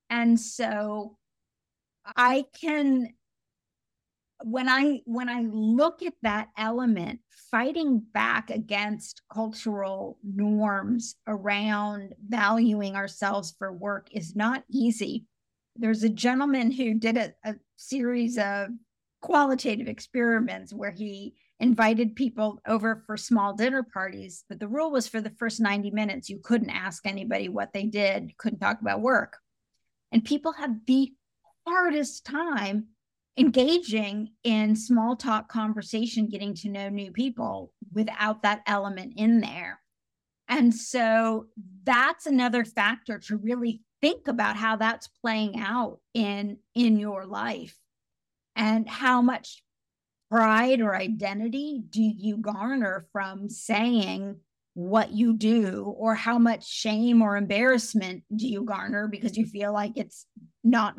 and 0.09 0.39
so 0.39 1.17
i 2.15 2.43
can 2.59 3.07
when 4.43 4.67
i 4.67 5.01
when 5.05 5.29
i 5.29 5.41
look 5.41 6.03
at 6.03 6.13
that 6.21 6.49
element 6.57 7.19
fighting 7.53 8.01
back 8.15 8.49
against 8.49 9.21
cultural 9.31 10.17
norms 10.23 11.17
around 11.27 12.15
valuing 12.27 12.95
ourselves 12.95 13.53
for 13.59 13.71
work 13.71 14.07
is 14.11 14.35
not 14.35 14.63
easy. 14.71 15.25
There's 15.75 16.01
a 16.01 16.09
gentleman 16.09 16.71
who 16.71 16.95
did 16.95 17.15
a, 17.15 17.31
a 17.45 17.53
series 17.77 18.39
of 18.39 18.69
qualitative 19.21 19.87
experiments 19.87 20.73
where 20.73 20.89
he 20.89 21.35
invited 21.59 22.15
people 22.15 22.59
over 22.67 23.03
for 23.05 23.15
small 23.15 23.53
dinner 23.53 23.83
parties 23.83 24.43
but 24.49 24.59
the 24.59 24.67
rule 24.67 24.89
was 24.89 25.07
for 25.07 25.21
the 25.21 25.29
first 25.29 25.61
90 25.61 25.91
minutes 25.91 26.29
you 26.29 26.39
couldn't 26.43 26.71
ask 26.71 27.05
anybody 27.05 27.47
what 27.47 27.71
they 27.71 27.85
did 27.85 28.35
couldn't 28.39 28.59
talk 28.59 28.81
about 28.81 28.99
work. 28.99 29.37
And 30.11 30.25
people 30.25 30.53
had 30.53 30.81
the 30.87 31.13
hardest 31.67 32.25
time 32.25 32.87
engaging 33.37 34.29
in 34.43 34.75
small 34.75 35.15
talk 35.15 35.49
conversation, 35.49 36.27
getting 36.27 36.53
to 36.53 36.69
know 36.69 36.89
new 36.89 37.11
people 37.11 37.71
without 37.93 38.43
that 38.43 38.61
element 38.67 39.13
in 39.17 39.39
there. 39.41 39.79
And 40.47 40.73
so 40.73 41.47
that's 41.83 42.25
another 42.25 42.63
factor 42.65 43.17
to 43.19 43.37
really 43.37 43.81
think 44.01 44.27
about 44.27 44.55
how 44.55 44.75
that's 44.75 45.07
playing 45.07 45.59
out 45.59 45.99
in 46.13 46.57
in 46.75 46.97
your 46.97 47.25
life 47.25 47.77
and 48.55 48.87
how 48.87 49.21
much 49.21 49.63
pride 50.29 50.81
or 50.81 50.95
identity 50.95 51.81
do 51.89 52.01
you 52.01 52.37
garner 52.37 53.07
from 53.11 53.49
saying 53.49 54.35
what 54.73 55.11
you 55.11 55.37
do 55.37 55.93
or 55.97 56.15
how 56.15 56.37
much 56.39 56.67
shame 56.67 57.21
or 57.21 57.37
embarrassment 57.37 58.23
do 58.35 58.47
you 58.47 58.63
garner 58.63 59.07
because 59.07 59.37
you 59.37 59.45
feel 59.45 59.71
like 59.71 59.93
it's 59.95 60.25
not 60.63 60.95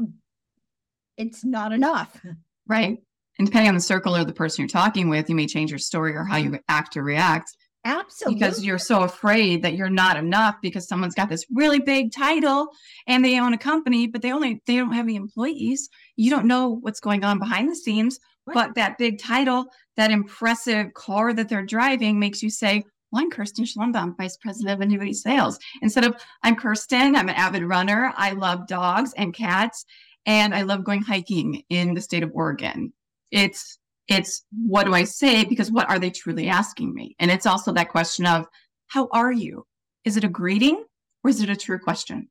it's 1.16 1.44
not 1.44 1.72
enough. 1.72 2.20
Right. 2.66 2.98
And 3.38 3.46
depending 3.46 3.68
on 3.68 3.74
the 3.74 3.80
circle 3.80 4.16
or 4.16 4.24
the 4.24 4.32
person 4.32 4.62
you're 4.62 4.68
talking 4.68 5.08
with, 5.08 5.28
you 5.28 5.34
may 5.34 5.46
change 5.46 5.70
your 5.70 5.78
story 5.78 6.14
or 6.14 6.24
how 6.24 6.36
you 6.36 6.58
act 6.68 6.96
or 6.96 7.02
react. 7.02 7.50
Absolutely. 7.84 8.38
Because 8.38 8.64
you're 8.64 8.78
so 8.78 9.02
afraid 9.02 9.62
that 9.62 9.74
you're 9.74 9.90
not 9.90 10.16
enough 10.16 10.56
because 10.62 10.88
someone's 10.88 11.14
got 11.14 11.28
this 11.28 11.44
really 11.52 11.80
big 11.80 12.12
title 12.12 12.68
and 13.06 13.22
they 13.22 13.38
own 13.38 13.52
a 13.52 13.58
company, 13.58 14.06
but 14.06 14.22
they 14.22 14.32
only 14.32 14.62
they 14.66 14.76
don't 14.76 14.92
have 14.92 15.04
any 15.04 15.16
employees. 15.16 15.90
You 16.16 16.30
don't 16.30 16.46
know 16.46 16.78
what's 16.80 17.00
going 17.00 17.24
on 17.24 17.38
behind 17.38 17.70
the 17.70 17.76
scenes. 17.76 18.18
But 18.46 18.74
that 18.74 18.98
big 18.98 19.18
title, 19.18 19.66
that 19.96 20.10
impressive 20.10 20.92
car 20.94 21.32
that 21.32 21.48
they're 21.48 21.64
driving 21.64 22.18
makes 22.18 22.42
you 22.42 22.50
say, 22.50 22.84
well, 23.10 23.22
I'm 23.22 23.30
Kirsten 23.30 23.64
Schlumbohm, 23.64 24.16
Vice 24.16 24.36
President 24.36 24.74
of 24.74 24.80
Annuity 24.80 25.14
Sales. 25.14 25.58
Instead 25.82 26.04
of 26.04 26.16
I'm 26.42 26.56
Kirsten, 26.56 27.16
I'm 27.16 27.28
an 27.28 27.36
avid 27.36 27.62
runner. 27.62 28.12
I 28.16 28.32
love 28.32 28.66
dogs 28.66 29.12
and 29.16 29.32
cats 29.32 29.84
and 30.26 30.54
I 30.54 30.62
love 30.62 30.84
going 30.84 31.02
hiking 31.02 31.62
in 31.68 31.94
the 31.94 32.00
state 32.00 32.22
of 32.22 32.30
Oregon. 32.34 32.92
It's 33.30 33.78
it's 34.08 34.44
what 34.50 34.84
do 34.84 34.94
I 34.94 35.04
say 35.04 35.44
because 35.44 35.70
what 35.70 35.88
are 35.88 35.98
they 35.98 36.10
truly 36.10 36.48
asking 36.48 36.94
me? 36.94 37.16
And 37.18 37.30
it's 37.30 37.46
also 37.46 37.72
that 37.72 37.90
question 37.90 38.26
of 38.26 38.46
how 38.88 39.08
are 39.12 39.32
you? 39.32 39.66
Is 40.04 40.16
it 40.16 40.24
a 40.24 40.28
greeting 40.28 40.84
or 41.22 41.30
is 41.30 41.40
it 41.40 41.48
a 41.48 41.56
true 41.56 41.78
question? 41.78 42.28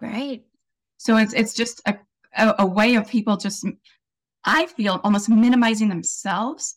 Right. 0.00 0.44
So 0.98 1.16
it's 1.16 1.34
it's 1.34 1.54
just 1.54 1.80
a, 1.86 1.96
a, 2.36 2.54
a 2.60 2.66
way 2.66 2.94
of 2.94 3.08
people 3.08 3.36
just 3.36 3.66
I 4.44 4.66
feel 4.66 5.00
almost 5.02 5.28
minimizing 5.28 5.88
themselves 5.88 6.76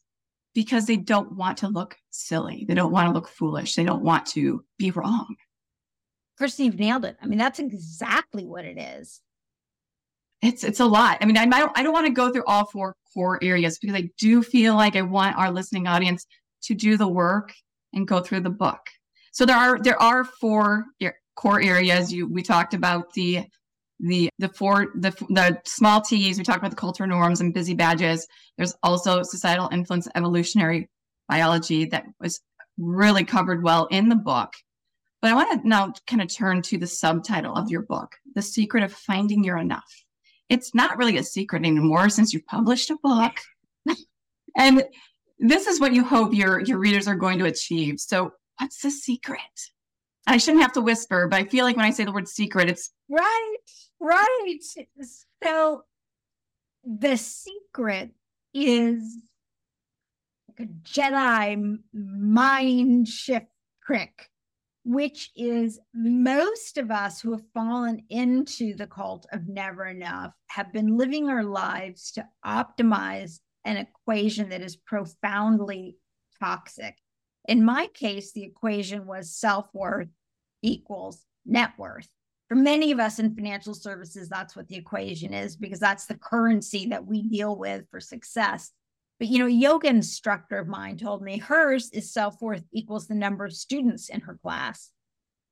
because 0.55 0.87
they 0.87 0.97
don't 0.97 1.35
want 1.35 1.59
to 1.59 1.67
look 1.67 1.95
silly. 2.09 2.65
They 2.67 2.73
don't 2.73 2.91
want 2.91 3.07
to 3.07 3.13
look 3.13 3.27
foolish. 3.27 3.75
They 3.75 3.83
don't 3.83 4.03
want 4.03 4.25
to 4.27 4.65
be 4.77 4.89
wrong. 4.91 5.35
Christy, 6.37 6.63
you've 6.63 6.79
nailed 6.79 7.05
it. 7.05 7.17
I 7.21 7.27
mean, 7.27 7.37
that's 7.37 7.59
exactly 7.59 8.45
what 8.45 8.65
it 8.65 8.79
is 8.79 9.21
it's 10.41 10.63
it's 10.63 10.79
a 10.79 10.85
lot. 10.85 11.17
I 11.21 11.25
mean, 11.25 11.37
I 11.37 11.45
don't 11.45 11.77
I 11.77 11.83
don't 11.83 11.93
want 11.93 12.07
to 12.07 12.13
go 12.13 12.31
through 12.31 12.45
all 12.45 12.65
four 12.65 12.95
core 13.13 13.39
areas 13.41 13.77
because 13.79 13.95
I 13.95 14.09
do 14.17 14.41
feel 14.41 14.75
like 14.75 14.95
I 14.95 15.01
want 15.01 15.37
our 15.37 15.51
listening 15.51 15.87
audience 15.87 16.25
to 16.63 16.73
do 16.73 16.97
the 16.97 17.07
work 17.07 17.53
and 17.93 18.07
go 18.07 18.21
through 18.21 18.41
the 18.41 18.49
book. 18.49 18.79
So 19.31 19.45
there 19.45 19.57
are 19.57 19.79
there 19.79 20.01
are 20.01 20.23
four 20.23 20.85
core 21.35 21.61
areas. 21.61 22.13
You 22.13 22.27
we 22.27 22.41
talked 22.41 22.73
about 22.73 23.13
the 23.13 23.45
the 23.99 24.29
the 24.39 24.49
four 24.49 24.87
the 24.95 25.11
the 25.29 25.59
small 25.65 26.01
T's. 26.01 26.37
We 26.37 26.43
talked 26.45 26.59
about 26.59 26.71
the 26.71 26.77
cultural 26.77 27.09
norms 27.09 27.41
and 27.41 27.53
busy 27.53 27.73
badges. 27.73 28.25
There's 28.57 28.75
also 28.81 29.23
societal 29.23 29.69
influence, 29.71 30.07
evolutionary 30.15 30.89
biology 31.27 31.85
that 31.85 32.05
was 32.19 32.39
really 32.77 33.25
covered 33.25 33.61
well 33.61 33.87
in 33.87 34.07
the 34.07 34.15
book. 34.15 34.53
But 35.21 35.31
I 35.31 35.35
want 35.35 35.61
to 35.61 35.67
now 35.67 35.93
kind 36.07 36.21
of 36.21 36.33
turn 36.33 36.61
to 36.61 36.77
the 36.77 36.87
subtitle 36.87 37.53
of 37.53 37.69
your 37.69 37.81
book, 37.81 38.15
The 38.35 38.41
Secret 38.41 38.85
of 38.85 38.93
Finding 38.93 39.43
Your 39.43 39.57
Enough 39.57 39.83
it's 40.49 40.73
not 40.73 40.97
really 40.97 41.17
a 41.17 41.23
secret 41.23 41.65
anymore 41.65 42.09
since 42.09 42.33
you 42.33 42.41
published 42.41 42.89
a 42.89 42.97
book. 43.01 43.33
and 44.57 44.83
this 45.37 45.67
is 45.67 45.79
what 45.79 45.93
you 45.93 46.03
hope 46.03 46.33
your 46.33 46.59
your 46.59 46.79
readers 46.79 47.07
are 47.07 47.15
going 47.15 47.39
to 47.39 47.45
achieve. 47.45 47.99
So, 47.99 48.33
what's 48.59 48.81
the 48.81 48.91
secret? 48.91 49.39
I 50.27 50.37
shouldn't 50.37 50.63
have 50.63 50.73
to 50.73 50.81
whisper, 50.81 51.27
but 51.27 51.39
I 51.39 51.45
feel 51.45 51.65
like 51.65 51.77
when 51.77 51.85
I 51.85 51.91
say 51.91 52.03
the 52.03 52.11
word 52.11 52.27
secret, 52.27 52.69
it's 52.69 52.91
right, 53.09 53.57
right. 53.99 54.57
So, 55.43 55.83
the 56.83 57.15
secret 57.15 58.11
is 58.53 59.01
like 60.49 60.67
a 60.67 60.71
Jedi 60.83 61.79
mind 61.93 63.07
shift 63.07 63.47
trick 63.85 64.29
which 64.89 65.29
is 65.35 65.79
most 65.93 66.79
of 66.79 66.89
us 66.89 67.21
who 67.21 67.31
have 67.31 67.43
fallen 67.53 68.01
into 68.09 68.75
the 68.75 68.87
cult 68.87 69.27
of 69.31 69.47
never 69.47 69.85
enough 69.85 70.33
have 70.47 70.73
been 70.73 70.97
living 70.97 71.29
our 71.29 71.43
lives 71.43 72.11
to 72.11 72.25
optimize 72.43 73.37
an 73.65 73.77
equation 73.77 74.49
that 74.49 74.63
is 74.63 74.75
profoundly 74.75 75.95
toxic. 76.39 76.95
In 77.47 77.63
my 77.63 77.85
case, 77.93 78.33
the 78.33 78.41
equation 78.41 79.05
was 79.05 79.35
self 79.35 79.67
worth 79.75 80.09
equals 80.63 81.23
net 81.45 81.73
worth. 81.77 82.09
For 82.47 82.55
many 82.55 82.91
of 82.91 82.99
us 82.99 83.19
in 83.19 83.35
financial 83.35 83.75
services, 83.75 84.27
that's 84.27 84.55
what 84.55 84.67
the 84.69 84.77
equation 84.77 85.35
is 85.35 85.55
because 85.55 85.79
that's 85.79 86.07
the 86.07 86.17
currency 86.17 86.87
that 86.87 87.05
we 87.05 87.21
deal 87.21 87.55
with 87.55 87.83
for 87.91 87.99
success. 87.99 88.71
But 89.19 89.27
you 89.27 89.39
know, 89.39 89.47
a 89.47 89.49
yoga 89.49 89.89
instructor 89.89 90.57
of 90.57 90.67
mine 90.67 90.97
told 90.97 91.21
me 91.21 91.37
hers 91.37 91.89
is 91.91 92.13
self-worth 92.13 92.63
equals 92.71 93.07
the 93.07 93.15
number 93.15 93.45
of 93.45 93.53
students 93.53 94.09
in 94.09 94.21
her 94.21 94.39
class. 94.41 94.91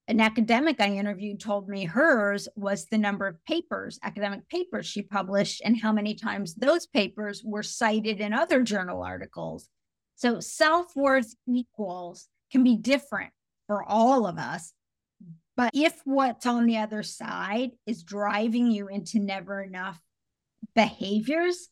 An 0.07 0.21
academic 0.21 0.79
I 0.79 0.95
interviewed 0.95 1.41
told 1.41 1.67
me 1.67 1.83
hers 1.83 2.47
was 2.55 2.85
the 2.85 2.97
number 2.97 3.27
of 3.27 3.43
papers, 3.43 3.99
academic 4.01 4.47
papers 4.47 4.85
she 4.85 5.01
published, 5.01 5.61
and 5.65 5.77
how 5.77 5.91
many 5.91 6.15
times 6.15 6.55
those 6.55 6.87
papers 6.87 7.43
were 7.43 7.63
cited 7.63 8.21
in 8.21 8.33
other 8.33 8.63
journal 8.63 9.03
articles. 9.03 9.67
So 10.15 10.39
self 10.39 10.95
worth 10.95 11.35
equals 11.45 12.29
can 12.53 12.63
be 12.63 12.77
different 12.77 13.33
for 13.67 13.83
all 13.83 14.25
of 14.25 14.37
us. 14.37 14.71
But 15.57 15.71
if 15.73 15.99
what's 16.05 16.45
on 16.45 16.67
the 16.67 16.77
other 16.77 17.03
side 17.03 17.71
is 17.85 18.03
driving 18.03 18.71
you 18.71 18.87
into 18.87 19.19
never 19.19 19.61
enough 19.61 19.99
behaviors, 20.73 21.67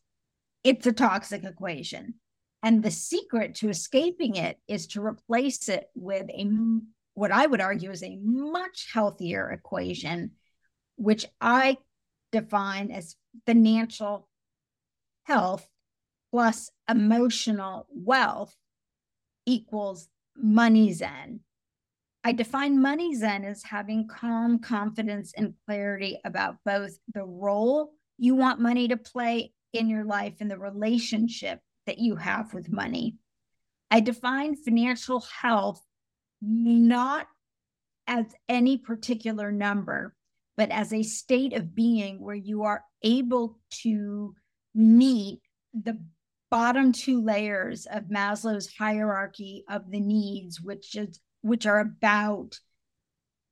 it's 0.65 0.87
a 0.87 0.91
toxic 0.91 1.45
equation. 1.45 2.15
And 2.63 2.81
the 2.81 2.89
secret 2.89 3.55
to 3.55 3.69
escaping 3.69 4.35
it 4.35 4.57
is 4.67 4.87
to 4.87 5.05
replace 5.05 5.69
it 5.69 5.85
with 5.93 6.27
a 6.29 6.49
what 7.13 7.31
I 7.31 7.45
would 7.45 7.61
argue 7.61 7.91
is 7.91 8.03
a 8.03 8.17
much 8.21 8.89
healthier 8.91 9.49
equation, 9.51 10.31
which 10.97 11.25
I 11.39 11.77
define 12.31 12.91
as 12.91 13.15
financial 13.45 14.27
health 15.23 15.65
plus 16.31 16.71
emotional 16.89 17.87
wealth 17.89 18.53
equals 19.45 20.09
MoneyZen. 20.43 21.39
I 22.23 22.31
define 22.31 22.79
MoneyZen 22.79 23.45
as 23.45 23.63
having 23.63 24.07
calm 24.07 24.59
confidence 24.59 25.31
and 25.37 25.53
clarity 25.65 26.19
about 26.25 26.57
both 26.65 26.97
the 27.13 27.23
role 27.23 27.93
you 28.17 28.35
want 28.35 28.59
money 28.59 28.87
to 28.87 28.97
play 28.97 29.53
in 29.75 29.89
your 29.89 30.05
life 30.05 30.35
and 30.39 30.49
the 30.49 30.57
relationship 30.57 31.59
that 31.85 31.99
you 31.99 32.15
have 32.15 32.53
with 32.53 32.71
money. 32.71 33.17
I 33.91 33.99
define 33.99 34.55
financial 34.55 35.21
health 35.41 35.81
not 36.41 37.27
as 38.07 38.25
any 38.47 38.77
particular 38.77 39.51
number, 39.51 40.15
but 40.57 40.69
as 40.71 40.93
a 40.93 41.03
state 41.03 41.53
of 41.53 41.75
being 41.75 42.21
where 42.21 42.35
you 42.35 42.63
are 42.63 42.83
able 43.03 43.59
to 43.83 44.35
meet 44.73 45.41
the 45.73 45.99
bottom 46.49 46.91
two 46.91 47.21
layers 47.21 47.85
of 47.85 48.03
Maslow's 48.03 48.73
hierarchy 48.77 49.63
of 49.69 49.89
the 49.91 49.99
needs, 49.99 50.61
which 50.61 50.95
is 50.95 51.19
which 51.41 51.65
are 51.65 51.79
about 51.79 52.59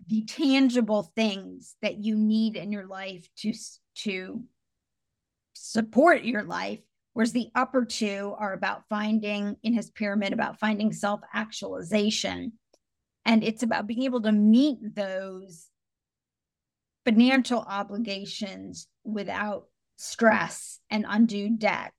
the 0.07 0.23
tangible 0.25 1.11
things 1.15 1.75
that 1.81 2.03
you 2.03 2.15
need 2.15 2.55
in 2.55 2.71
your 2.71 2.87
life 2.87 3.27
to 3.37 3.53
to 3.95 4.43
support 5.73 6.23
your 6.23 6.43
life 6.43 6.79
whereas 7.13 7.31
the 7.31 7.49
upper 7.55 7.85
two 7.85 8.33
are 8.37 8.53
about 8.53 8.87
finding 8.89 9.55
in 9.63 9.73
his 9.73 9.89
pyramid 9.91 10.33
about 10.33 10.59
finding 10.59 10.91
self 10.91 11.19
actualization 11.33 12.53
and 13.25 13.43
it's 13.43 13.63
about 13.63 13.87
being 13.87 14.03
able 14.03 14.21
to 14.21 14.31
meet 14.31 14.95
those 14.95 15.67
financial 17.05 17.59
obligations 17.59 18.87
without 19.03 19.65
stress 19.97 20.79
and 20.89 21.05
undue 21.07 21.49
debt. 21.57 21.91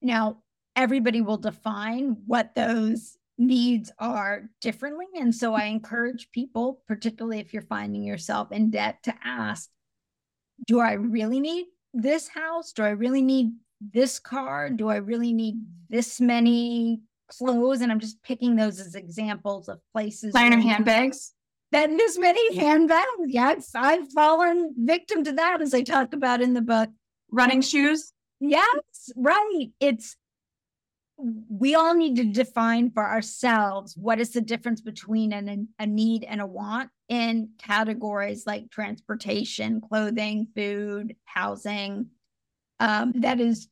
Now, 0.00 0.42
everybody 0.76 1.20
will 1.20 1.38
define 1.38 2.16
what 2.26 2.54
those 2.54 3.16
needs 3.36 3.90
are 3.98 4.44
differently. 4.60 5.06
And 5.18 5.34
so 5.34 5.54
I 5.54 5.64
encourage 5.64 6.30
people, 6.32 6.82
particularly 6.86 7.40
if 7.40 7.52
you're 7.52 7.62
finding 7.62 8.02
yourself 8.02 8.52
in 8.52 8.70
debt, 8.70 9.02
to 9.04 9.14
ask 9.24 9.68
Do 10.66 10.80
I 10.80 10.92
really 10.92 11.40
need 11.40 11.66
this 11.94 12.28
house? 12.28 12.72
Do 12.72 12.82
I 12.82 12.90
really 12.90 13.22
need 13.22 13.52
this 13.80 14.18
car? 14.18 14.70
Do 14.70 14.88
I 14.88 14.96
really 14.96 15.32
need 15.32 15.56
this 15.88 16.20
many 16.20 17.00
clothes, 17.28 17.80
and 17.80 17.92
I'm 17.92 18.00
just 18.00 18.22
picking 18.22 18.56
those 18.56 18.80
as 18.80 18.94
examples 18.94 19.68
of 19.68 19.80
places. 19.92 20.32
Designer 20.32 20.60
handbags. 20.60 21.32
That 21.70 21.90
this 21.90 22.18
many 22.18 22.56
handbags. 22.56 23.06
Yes, 23.26 23.72
I've 23.74 24.10
fallen 24.12 24.74
victim 24.78 25.22
to 25.24 25.32
that, 25.32 25.60
as 25.60 25.74
I 25.74 25.82
talk 25.82 26.14
about 26.14 26.40
in 26.40 26.54
the 26.54 26.62
book. 26.62 26.88
Running 27.30 27.60
shoes. 27.60 28.12
Yes, 28.40 29.10
right. 29.16 29.66
It's 29.80 30.16
we 31.18 31.74
all 31.74 31.94
need 31.94 32.16
to 32.16 32.24
define 32.24 32.90
for 32.90 33.04
ourselves 33.04 33.96
what 33.96 34.20
is 34.20 34.30
the 34.30 34.40
difference 34.40 34.80
between 34.80 35.32
an, 35.32 35.68
a 35.78 35.86
need 35.86 36.24
and 36.24 36.40
a 36.40 36.46
want 36.46 36.90
in 37.08 37.50
categories 37.58 38.44
like 38.46 38.70
transportation, 38.70 39.80
clothing, 39.80 40.46
food, 40.54 41.16
housing. 41.24 42.06
Um, 42.78 43.12
that 43.16 43.40
is 43.40 43.68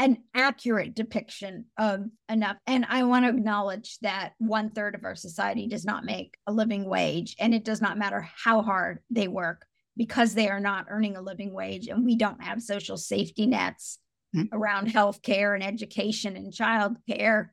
an 0.00 0.18
accurate 0.34 0.94
depiction 0.94 1.66
of 1.78 2.06
enough. 2.28 2.56
And 2.66 2.84
I 2.88 3.04
want 3.04 3.24
to 3.24 3.30
acknowledge 3.30 3.96
that 4.00 4.32
one 4.38 4.70
third 4.70 4.96
of 4.96 5.04
our 5.04 5.14
society 5.14 5.68
does 5.68 5.84
not 5.84 6.04
make 6.04 6.36
a 6.48 6.52
living 6.52 6.84
wage, 6.84 7.36
and 7.38 7.54
it 7.54 7.64
does 7.64 7.80
not 7.80 7.98
matter 7.98 8.28
how 8.36 8.62
hard 8.62 8.98
they 9.10 9.28
work 9.28 9.64
because 9.96 10.34
they 10.34 10.48
are 10.48 10.58
not 10.58 10.86
earning 10.88 11.16
a 11.16 11.22
living 11.22 11.52
wage, 11.52 11.86
and 11.86 12.04
we 12.04 12.16
don't 12.16 12.42
have 12.42 12.60
social 12.60 12.96
safety 12.96 13.46
nets 13.46 14.00
mm-hmm. 14.34 14.54
around 14.54 14.88
healthcare 14.88 15.54
and 15.54 15.62
education 15.62 16.36
and 16.36 16.52
childcare. 16.52 17.50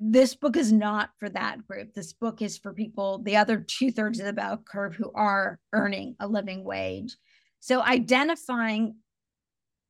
This 0.00 0.34
book 0.34 0.56
is 0.56 0.72
not 0.72 1.10
for 1.18 1.28
that 1.30 1.66
group. 1.66 1.94
This 1.94 2.12
book 2.12 2.40
is 2.40 2.58
for 2.58 2.72
people, 2.72 3.18
the 3.18 3.36
other 3.36 3.58
two 3.58 3.90
thirds 3.90 4.20
of 4.20 4.26
the 4.26 4.32
bell 4.32 4.56
curve, 4.56 4.94
who 4.94 5.10
are 5.14 5.58
earning 5.72 6.16
a 6.20 6.28
living 6.28 6.64
wage. 6.64 7.16
So 7.60 7.82
identifying 7.82 8.96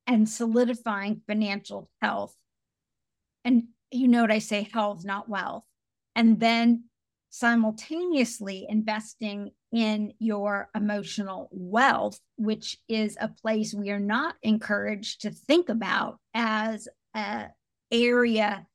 and 0.07 0.27
solidifying 0.27 1.21
financial 1.27 1.89
health. 2.01 2.35
And 3.43 3.65
you 3.91 4.07
note 4.07 4.31
I 4.31 4.39
say 4.39 4.67
health, 4.71 5.05
not 5.05 5.29
wealth. 5.29 5.63
And 6.15 6.39
then 6.39 6.85
simultaneously 7.35 8.65
investing 8.69 9.51
in 9.73 10.13
your 10.19 10.69
emotional 10.73 11.49
wealth, 11.51 12.17
which 12.37 12.77
is 12.87 13.17
a 13.19 13.27
place 13.27 13.73
we 13.73 13.91
are 13.91 13.99
not 13.99 14.35
encouraged 14.41 15.19
to 15.19 15.29
think 15.31 15.67
about 15.67 16.17
as 16.33 16.87
an 17.13 17.49
area 17.91 18.65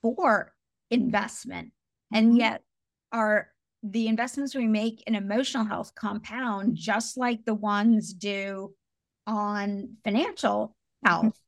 for 0.00 0.54
investment. 0.90 1.72
And 2.10 2.28
mm-hmm. 2.28 2.36
yet, 2.38 2.62
our 3.12 3.48
the 3.82 4.08
investments 4.08 4.54
we 4.54 4.66
make 4.66 5.02
in 5.06 5.14
emotional 5.14 5.66
health 5.66 5.92
compound 5.94 6.76
just 6.76 7.18
like 7.18 7.44
the 7.44 7.54
ones 7.54 8.14
do 8.14 8.72
on 9.26 9.96
financial 10.04 10.74
health. 11.04 11.38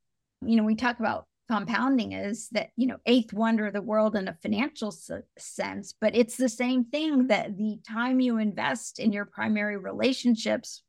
You 0.45 0.57
know, 0.57 0.65
we 0.65 0.75
talk 0.75 0.99
about 0.99 1.25
compounding 1.53 2.13
is 2.13 2.49
that, 2.53 2.71
you 2.77 2.87
know, 2.87 2.97
eighth 3.05 3.35
wonder 3.35 3.67
of 3.67 3.75
the 3.75 3.83
world 3.83 4.17
in 4.17 4.27
a 4.27 4.39
financial 4.41 4.91
sense, 5.37 5.93
but 6.01 6.17
it's 6.17 6.39
the 6.39 6.49
same 6.49 6.87
thing 6.87 7.27
that 7.27 7.55
the 7.59 7.79
time 7.87 8.21
you 8.21 8.39
invest 8.39 8.99
in 8.99 9.13
your 9.13 9.27
primary 9.27 9.77
relationships, 9.77 10.83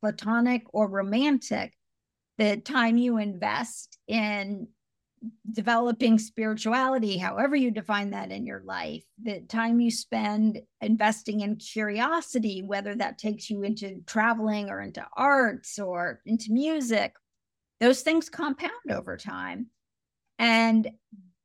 platonic 0.00 0.64
or 0.72 0.90
romantic, 0.90 1.72
the 2.36 2.56
time 2.56 2.96
you 2.96 3.18
invest 3.18 3.96
in 4.08 4.66
developing 5.52 6.18
spirituality, 6.18 7.16
however 7.16 7.54
you 7.54 7.70
define 7.70 8.10
that 8.10 8.32
in 8.32 8.44
your 8.44 8.62
life, 8.64 9.04
the 9.22 9.40
time 9.42 9.78
you 9.78 9.92
spend 9.92 10.60
investing 10.80 11.42
in 11.42 11.54
curiosity, 11.54 12.60
whether 12.60 12.96
that 12.96 13.18
takes 13.18 13.48
you 13.48 13.62
into 13.62 14.02
traveling 14.04 14.68
or 14.68 14.80
into 14.80 15.06
arts 15.16 15.78
or 15.78 16.20
into 16.26 16.52
music, 16.52 17.14
those 17.78 18.02
things 18.02 18.28
compound 18.28 18.90
over 18.90 19.16
time. 19.16 19.68
And 20.38 20.90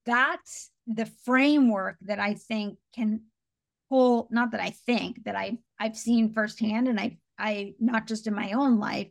that's 0.05 0.69
the 0.87 1.05
framework 1.05 1.97
that 2.01 2.19
I 2.19 2.33
think 2.33 2.77
can 2.95 3.21
pull, 3.89 4.27
not 4.31 4.51
that 4.51 4.61
I 4.61 4.71
think 4.71 5.23
that 5.25 5.35
I 5.35 5.57
I've 5.79 5.97
seen 5.97 6.33
firsthand 6.33 6.87
and 6.87 6.99
I 6.99 7.17
I 7.37 7.73
not 7.79 8.07
just 8.07 8.27
in 8.27 8.33
my 8.33 8.51
own 8.51 8.79
life, 8.79 9.09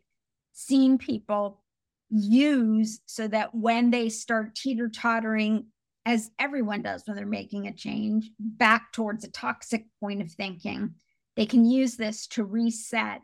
seen 0.52 0.98
people 0.98 1.62
use 2.10 3.00
so 3.06 3.28
that 3.28 3.54
when 3.54 3.90
they 3.90 4.08
start 4.08 4.54
teeter 4.54 4.88
tottering, 4.88 5.66
as 6.06 6.30
everyone 6.38 6.82
does 6.82 7.02
when 7.06 7.16
they're 7.16 7.26
making 7.26 7.66
a 7.66 7.74
change, 7.74 8.30
back 8.38 8.92
towards 8.92 9.24
a 9.24 9.30
toxic 9.30 9.86
point 10.00 10.22
of 10.22 10.30
thinking, 10.32 10.94
they 11.36 11.46
can 11.46 11.64
use 11.64 11.96
this 11.96 12.26
to 12.28 12.44
reset 12.44 13.20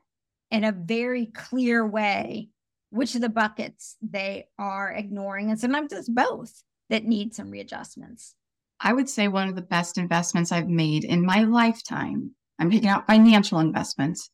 in 0.50 0.64
a 0.64 0.72
very 0.72 1.26
clear 1.26 1.86
way 1.86 2.50
which 2.97 3.14
of 3.14 3.20
the 3.20 3.28
buckets 3.28 3.97
they 4.03 4.47
are 4.59 4.90
ignoring. 4.90 5.51
And 5.51 5.61
sometimes 5.61 5.92
it's 5.92 6.09
both 6.09 6.62
that 6.90 7.05
need 7.05 7.34
some 7.34 7.51
readjustments. 7.51 8.34
I 8.80 8.92
would 8.92 9.09
say 9.09 9.28
one 9.28 9.49
of 9.49 9.57
the 9.57 9.62
best 9.62 9.99
investments 9.99 10.53
I've 10.53 10.68
made 10.68 11.05
in 11.05 11.24
my 11.24 11.42
lifetime, 11.42 12.34
I'm 12.59 12.70
picking 12.70 12.88
out 12.88 13.07
financial 13.07 13.59
investments, 13.59 14.30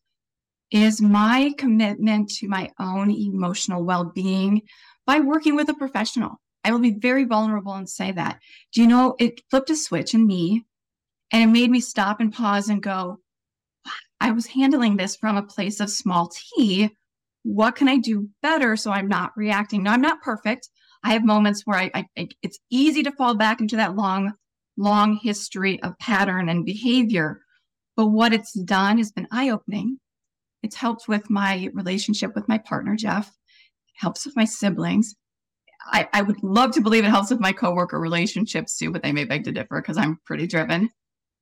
is 0.71 1.01
my 1.01 1.53
commitment 1.59 2.31
to 2.31 2.49
my 2.49 2.71
own 2.81 3.11
emotional 3.11 3.85
well 3.85 4.05
being 4.05 4.63
by 5.07 5.21
working 5.21 5.55
with 5.55 5.69
a 5.69 5.75
professional. 5.75 6.41
I 6.65 6.73
will 6.73 6.79
be 6.79 6.93
very 6.99 7.25
vulnerable 7.25 7.75
and 7.75 7.89
say 7.89 8.13
that. 8.13 8.39
Do 8.73 8.81
you 8.81 8.87
know, 8.87 9.17
it 9.19 9.43
flipped 9.51 9.71
a 9.71 9.77
switch 9.77 10.15
in 10.15 10.27
me 10.27 10.65
and 11.33 11.43
it 11.43 11.53
made 11.53 11.71
me 11.71 11.81
stop 11.81 12.21
and 12.21 12.33
pause 12.33 12.69
and 12.69 12.83
go, 12.83 13.19
I 14.21 14.31
was 14.31 14.47
handling 14.47 14.97
this 14.97 15.17
from 15.17 15.37
a 15.37 15.43
place 15.43 15.81
of 15.81 15.91
small 15.91 16.31
t. 16.57 16.91
What 17.43 17.77
can 17.77 17.89
I 17.89 17.99
do 17.99 18.29
better 18.41 18.77
so 18.77 18.91
I'm 18.91 19.09
not 19.09 19.33
reacting? 19.37 19.83
Now, 19.83 19.93
I'm 19.93 20.01
not 20.01 20.23
perfect. 20.23 20.69
I 21.05 21.13
have 21.13 21.25
moments 21.25 21.63
where 21.65 21.79
I, 21.79 21.91
I 22.17 22.29
it's 22.43 22.59
easy 22.71 23.03
to 23.03 23.13
fall 23.13 23.35
back 23.35 23.61
into 23.61 23.77
that 23.77 23.97
long, 23.97 24.33
long 24.77 25.17
history 25.17 25.83
of 25.83 25.99
pattern 25.99 26.49
and 26.49 26.65
behavior. 26.65 27.41
But 27.97 28.07
what 28.07 28.33
it's 28.33 28.53
done 28.53 28.99
has 28.99 29.11
been 29.11 29.27
eye 29.31 29.51
opening. 29.51 29.99
It's 30.63 30.77
helped 30.77 31.09
with 31.09 31.29
my 31.29 31.69
relationship 31.75 32.35
with 32.35 32.49
my 32.49 32.59
partner, 32.59 32.95
Jeff, 32.95 33.33
helps 33.97 34.25
with 34.25 34.37
my 34.37 34.45
siblings. 34.45 35.15
I, 35.85 36.09
I 36.13 36.23
would 36.23 36.41
love 36.45 36.71
to 36.73 36.81
believe 36.81 37.05
it 37.05 37.11
helps 37.11 37.31
with 37.31 37.41
my 37.41 37.53
coworker 37.53 37.99
relationships 37.99 38.77
too, 38.77 38.93
but 38.93 39.03
they 39.03 39.11
may 39.11 39.25
beg 39.25 39.45
to 39.45 39.53
differ 39.53 39.81
because 39.81 39.97
I'm 39.99 40.19
pretty 40.25 40.47
driven. 40.47 40.89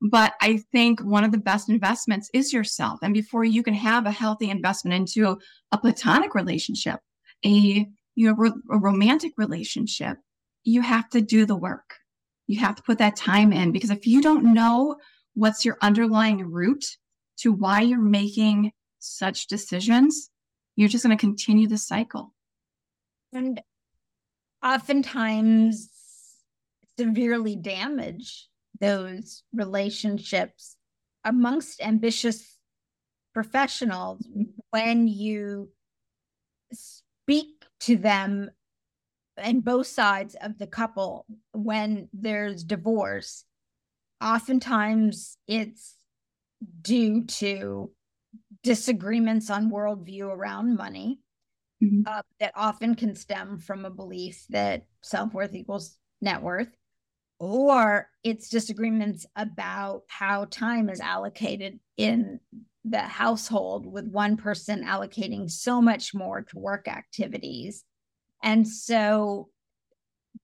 But 0.02 0.32
I 0.40 0.58
think 0.72 1.00
one 1.00 1.24
of 1.24 1.32
the 1.32 1.38
best 1.38 1.68
investments 1.68 2.30
is 2.32 2.52
yourself. 2.52 3.00
And 3.02 3.12
before 3.12 3.44
you 3.44 3.62
can 3.62 3.74
have 3.74 4.06
a 4.06 4.10
healthy 4.10 4.48
investment 4.48 4.94
into 4.94 5.38
a 5.72 5.78
platonic 5.78 6.34
relationship, 6.34 7.00
a 7.44 7.86
you 8.14 8.34
know 8.34 8.52
a 8.70 8.78
romantic 8.78 9.32
relationship, 9.36 10.18
you 10.64 10.80
have 10.82 11.08
to 11.10 11.20
do 11.20 11.44
the 11.44 11.56
work. 11.56 11.96
You 12.46 12.60
have 12.60 12.76
to 12.76 12.82
put 12.82 12.98
that 12.98 13.16
time 13.16 13.52
in 13.52 13.72
because 13.72 13.90
if 13.90 14.06
you 14.06 14.22
don't 14.22 14.54
know 14.54 14.96
what's 15.34 15.64
your 15.64 15.78
underlying 15.80 16.50
root 16.50 16.84
to 17.38 17.52
why 17.52 17.82
you're 17.82 18.00
making 18.00 18.72
such 18.98 19.46
decisions, 19.46 20.30
you're 20.76 20.88
just 20.88 21.04
going 21.04 21.16
to 21.16 21.20
continue 21.20 21.68
the 21.68 21.78
cycle. 21.78 22.34
And 23.32 23.60
oftentimes 24.62 25.88
severely 26.98 27.56
damage 27.56 28.49
those 28.80 29.42
relationships 29.52 30.76
amongst 31.24 31.82
ambitious 31.82 32.56
professionals 33.34 34.26
when 34.70 35.06
you 35.06 35.70
speak 36.72 37.64
to 37.80 37.96
them 37.96 38.50
and 39.36 39.64
both 39.64 39.86
sides 39.86 40.36
of 40.40 40.58
the 40.58 40.66
couple 40.66 41.26
when 41.52 42.08
there's 42.12 42.64
divorce 42.64 43.44
oftentimes 44.22 45.36
it's 45.46 45.96
due 46.82 47.24
to 47.24 47.90
disagreements 48.62 49.50
on 49.50 49.70
worldview 49.70 50.24
around 50.24 50.76
money 50.76 51.20
mm-hmm. 51.82 52.02
uh, 52.06 52.22
that 52.38 52.52
often 52.54 52.94
can 52.94 53.14
stem 53.14 53.58
from 53.58 53.84
a 53.84 53.90
belief 53.90 54.44
that 54.50 54.84
self-worth 55.02 55.54
equals 55.54 55.96
net 56.20 56.42
worth 56.42 56.68
or 57.40 58.06
it's 58.22 58.50
disagreements 58.50 59.26
about 59.34 60.02
how 60.06 60.44
time 60.50 60.90
is 60.90 61.00
allocated 61.00 61.80
in 61.96 62.38
the 62.84 63.00
household 63.00 63.90
with 63.90 64.06
one 64.06 64.36
person 64.36 64.84
allocating 64.84 65.50
so 65.50 65.80
much 65.80 66.14
more 66.14 66.42
to 66.42 66.58
work 66.58 66.86
activities. 66.86 67.82
And 68.42 68.68
so 68.68 69.48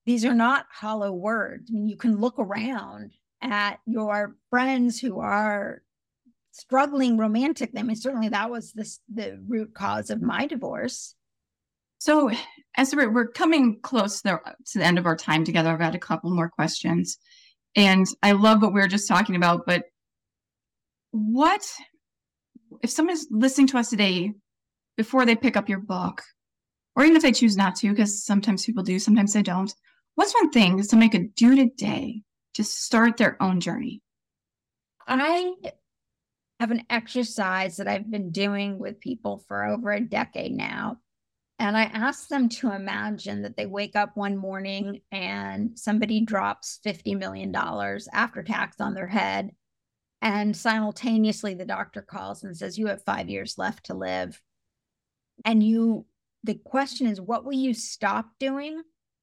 these 0.07 0.25
are 0.25 0.33
not 0.33 0.65
hollow 0.71 1.11
words. 1.11 1.69
I 1.69 1.73
mean 1.73 1.87
you 1.87 1.97
can 1.97 2.19
look 2.19 2.39
around 2.39 3.11
at 3.41 3.79
your 3.85 4.35
friends 4.49 4.99
who 4.99 5.19
are 5.19 5.83
struggling 6.51 7.17
romantically. 7.17 7.79
I 7.79 7.83
mean 7.83 7.95
certainly 7.95 8.29
that 8.29 8.49
was 8.49 8.73
this 8.73 8.99
the 9.13 9.39
root 9.47 9.75
cause 9.75 10.09
of 10.09 10.21
my 10.21 10.47
divorce. 10.47 11.13
So, 11.99 12.31
as 12.77 12.95
we're, 12.95 13.11
we're 13.11 13.27
coming 13.27 13.79
close 13.81 14.21
to 14.21 14.23
the, 14.23 14.55
to 14.71 14.79
the 14.79 14.85
end 14.85 14.99
of 14.99 15.07
our 15.07 15.15
time 15.15 15.43
together, 15.43 15.71
I've 15.71 15.79
got 15.79 15.95
a 15.95 15.99
couple 15.99 16.29
more 16.29 16.49
questions. 16.49 17.17
And 17.75 18.05
I 18.21 18.31
love 18.33 18.61
what 18.61 18.73
we 18.73 18.79
were 18.79 18.87
just 18.87 19.07
talking 19.07 19.35
about, 19.35 19.65
but 19.65 19.83
what 21.11 21.67
if 22.81 22.91
someone's 22.91 23.27
listening 23.31 23.67
to 23.67 23.77
us 23.77 23.89
today 23.89 24.33
before 24.95 25.25
they 25.25 25.35
pick 25.35 25.57
up 25.57 25.69
your 25.69 25.79
book, 25.79 26.21
or 26.95 27.03
even 27.03 27.15
if 27.15 27.23
they 27.23 27.31
choose 27.31 27.57
not 27.57 27.75
to, 27.77 27.89
because 27.89 28.23
sometimes 28.23 28.65
people 28.65 28.83
do, 28.83 28.99
sometimes 28.99 29.33
they 29.33 29.43
don't, 29.43 29.73
what's 30.15 30.33
one 30.33 30.51
thing 30.51 30.77
that 30.77 30.89
somebody 30.89 31.09
could 31.09 31.33
do 31.35 31.55
today 31.55 32.21
to 32.53 32.63
start 32.63 33.17
their 33.17 33.41
own 33.41 33.59
journey? 33.59 34.01
I 35.07 35.53
have 36.59 36.71
an 36.71 36.83
exercise 36.89 37.77
that 37.77 37.87
I've 37.87 38.09
been 38.09 38.31
doing 38.31 38.79
with 38.79 38.99
people 38.99 39.43
for 39.47 39.65
over 39.65 39.91
a 39.91 40.01
decade 40.01 40.51
now 40.51 40.97
and 41.59 41.75
I 41.75 41.83
asked 41.83 42.29
them 42.29 42.49
to 42.49 42.71
imagine 42.71 43.41
that 43.41 43.57
they 43.57 43.65
wake 43.65 43.95
up 43.95 44.15
one 44.15 44.37
morning 44.37 44.85
mm. 44.85 45.01
and 45.11 45.77
somebody 45.77 46.21
drops 46.21 46.79
$50 46.85 47.17
million 47.17 47.55
after 48.13 48.43
tax 48.43 48.79
on 48.79 48.93
their 48.93 49.07
head. 49.07 49.51
And 50.21 50.55
simultaneously, 50.55 51.55
the 51.55 51.65
doctor 51.65 52.01
calls 52.01 52.43
and 52.43 52.55
says, 52.55 52.77
You 52.77 52.87
have 52.87 53.03
five 53.03 53.29
years 53.29 53.57
left 53.57 53.85
to 53.85 53.93
live. 53.93 54.39
And 55.45 55.63
you, 55.63 56.05
the 56.43 56.55
question 56.55 57.07
is, 57.07 57.21
what 57.21 57.45
will 57.45 57.53
you 57.53 57.73
stop 57.73 58.27
doing 58.39 58.81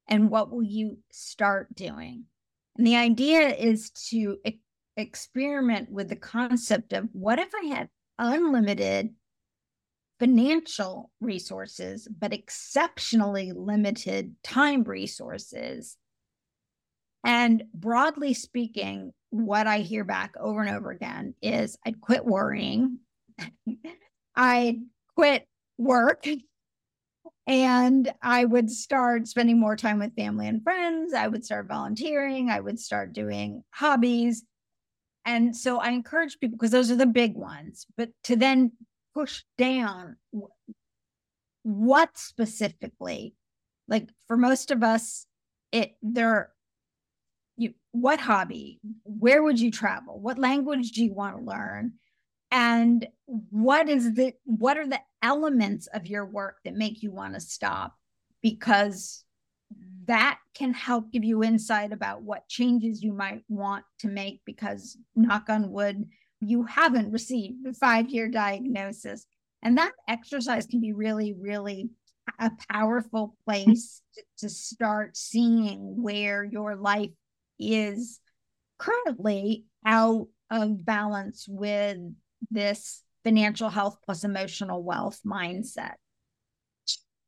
and 0.08 0.30
what 0.30 0.50
will 0.50 0.62
you 0.62 0.98
start 1.10 1.74
doing? 1.74 2.24
And 2.76 2.86
the 2.86 2.96
idea 2.96 3.48
is 3.48 3.90
to 4.10 4.38
e- 4.44 4.60
experiment 4.96 5.90
with 5.90 6.08
the 6.08 6.16
concept 6.16 6.92
of 6.92 7.08
what 7.12 7.38
if 7.38 7.48
I 7.60 7.66
had 7.66 7.88
unlimited 8.18 9.10
financial 10.18 11.10
resources, 11.20 12.08
but 12.08 12.32
exceptionally 12.32 13.52
limited 13.52 14.34
time 14.42 14.84
resources. 14.84 15.96
And 17.24 17.64
broadly 17.72 18.34
speaking, 18.34 19.12
what 19.30 19.66
I 19.66 19.78
hear 19.78 20.04
back 20.04 20.34
over 20.38 20.62
and 20.62 20.76
over 20.76 20.90
again 20.90 21.34
is 21.42 21.76
I'd 21.84 22.00
quit 22.00 22.24
worrying, 22.24 22.98
I'd 24.36 24.80
quit 25.16 25.46
work, 25.78 26.26
and 27.46 28.12
I 28.22 28.44
would 28.44 28.70
start 28.70 29.28
spending 29.28 29.58
more 29.58 29.76
time 29.76 29.98
with 29.98 30.14
family 30.14 30.48
and 30.48 30.62
friends. 30.62 31.12
I 31.12 31.28
would 31.28 31.44
start 31.44 31.66
volunteering, 31.66 32.50
I 32.50 32.60
would 32.60 32.78
start 32.78 33.12
doing 33.12 33.62
hobbies. 33.70 34.44
And 35.26 35.56
so 35.56 35.78
I 35.78 35.88
encourage 35.88 36.38
people 36.38 36.58
because 36.58 36.70
those 36.70 36.90
are 36.90 36.96
the 36.96 37.06
big 37.06 37.34
ones, 37.34 37.86
but 37.96 38.10
to 38.24 38.36
then 38.36 38.72
push 39.14 39.42
down 39.56 40.16
what 41.62 42.16
specifically? 42.18 43.34
Like 43.88 44.08
for 44.26 44.36
most 44.36 44.70
of 44.70 44.82
us 44.82 45.26
it 45.72 45.96
there 46.02 46.50
you 47.56 47.74
what 47.92 48.20
hobby? 48.20 48.80
Where 49.04 49.42
would 49.42 49.60
you 49.60 49.70
travel? 49.70 50.18
What 50.20 50.38
language 50.38 50.92
do 50.92 51.04
you 51.04 51.12
want 51.12 51.36
to 51.36 51.42
learn? 51.42 51.92
And 52.50 53.06
what 53.26 53.88
is 53.88 54.14
the 54.14 54.34
what 54.44 54.76
are 54.76 54.86
the 54.86 55.00
elements 55.22 55.86
of 55.88 56.06
your 56.06 56.26
work 56.26 56.56
that 56.64 56.74
make 56.74 57.02
you 57.02 57.10
want 57.10 57.34
to 57.34 57.40
stop? 57.40 57.94
Because 58.42 59.24
that 60.06 60.38
can 60.54 60.74
help 60.74 61.10
give 61.10 61.24
you 61.24 61.42
insight 61.42 61.92
about 61.92 62.22
what 62.22 62.48
changes 62.48 63.02
you 63.02 63.12
might 63.12 63.42
want 63.48 63.84
to 64.00 64.08
make 64.08 64.42
because 64.44 64.98
knock 65.16 65.48
on 65.48 65.70
wood 65.70 66.04
you 66.48 66.64
haven't 66.64 67.12
received 67.12 67.64
the 67.64 67.72
five 67.72 68.08
year 68.08 68.28
diagnosis. 68.28 69.26
And 69.62 69.78
that 69.78 69.92
exercise 70.08 70.66
can 70.66 70.80
be 70.80 70.92
really, 70.92 71.32
really 71.32 71.90
a 72.38 72.50
powerful 72.70 73.36
place 73.44 74.02
to, 74.14 74.22
to 74.38 74.48
start 74.48 75.16
seeing 75.16 76.02
where 76.02 76.44
your 76.44 76.76
life 76.76 77.10
is 77.58 78.20
currently 78.78 79.64
out 79.86 80.28
of 80.50 80.84
balance 80.84 81.46
with 81.48 81.98
this 82.50 83.02
financial 83.24 83.70
health 83.70 83.98
plus 84.04 84.24
emotional 84.24 84.82
wealth 84.82 85.20
mindset. 85.26 85.94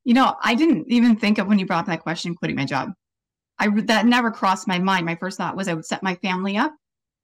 You 0.04 0.14
know, 0.14 0.36
I 0.42 0.54
didn't 0.54 0.86
even 0.88 1.16
think 1.16 1.38
of 1.38 1.46
when 1.46 1.58
you 1.58 1.66
brought 1.66 1.80
up 1.80 1.86
that 1.86 2.02
question, 2.02 2.34
quitting 2.34 2.56
my 2.56 2.64
job. 2.64 2.90
I 3.58 3.68
that 3.82 4.06
never 4.06 4.30
crossed 4.30 4.68
my 4.68 4.78
mind. 4.78 5.06
My 5.06 5.16
first 5.16 5.38
thought 5.38 5.56
was 5.56 5.66
I 5.66 5.74
would 5.74 5.86
set 5.86 6.02
my 6.02 6.14
family 6.16 6.56
up 6.56 6.74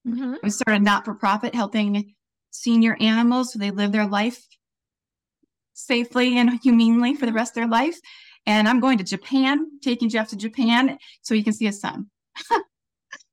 Mm-hmm. 0.06 0.34
We 0.42 0.50
started 0.50 0.82
a 0.82 0.84
not 0.84 1.04
for 1.04 1.14
profit 1.14 1.54
helping 1.54 2.14
senior 2.50 2.96
animals 3.00 3.52
so 3.52 3.58
they 3.58 3.70
live 3.70 3.92
their 3.92 4.06
life 4.06 4.44
safely 5.74 6.38
and 6.38 6.58
humanely 6.62 7.14
for 7.14 7.26
the 7.26 7.32
rest 7.32 7.52
of 7.52 7.54
their 7.56 7.68
life. 7.68 7.98
And 8.46 8.68
I'm 8.68 8.80
going 8.80 8.98
to 8.98 9.04
Japan, 9.04 9.66
taking 9.82 10.08
Jeff 10.08 10.28
to 10.30 10.36
Japan 10.36 10.98
so 11.22 11.34
he 11.34 11.42
can 11.42 11.52
see 11.52 11.66
his 11.66 11.80
son. 11.80 12.06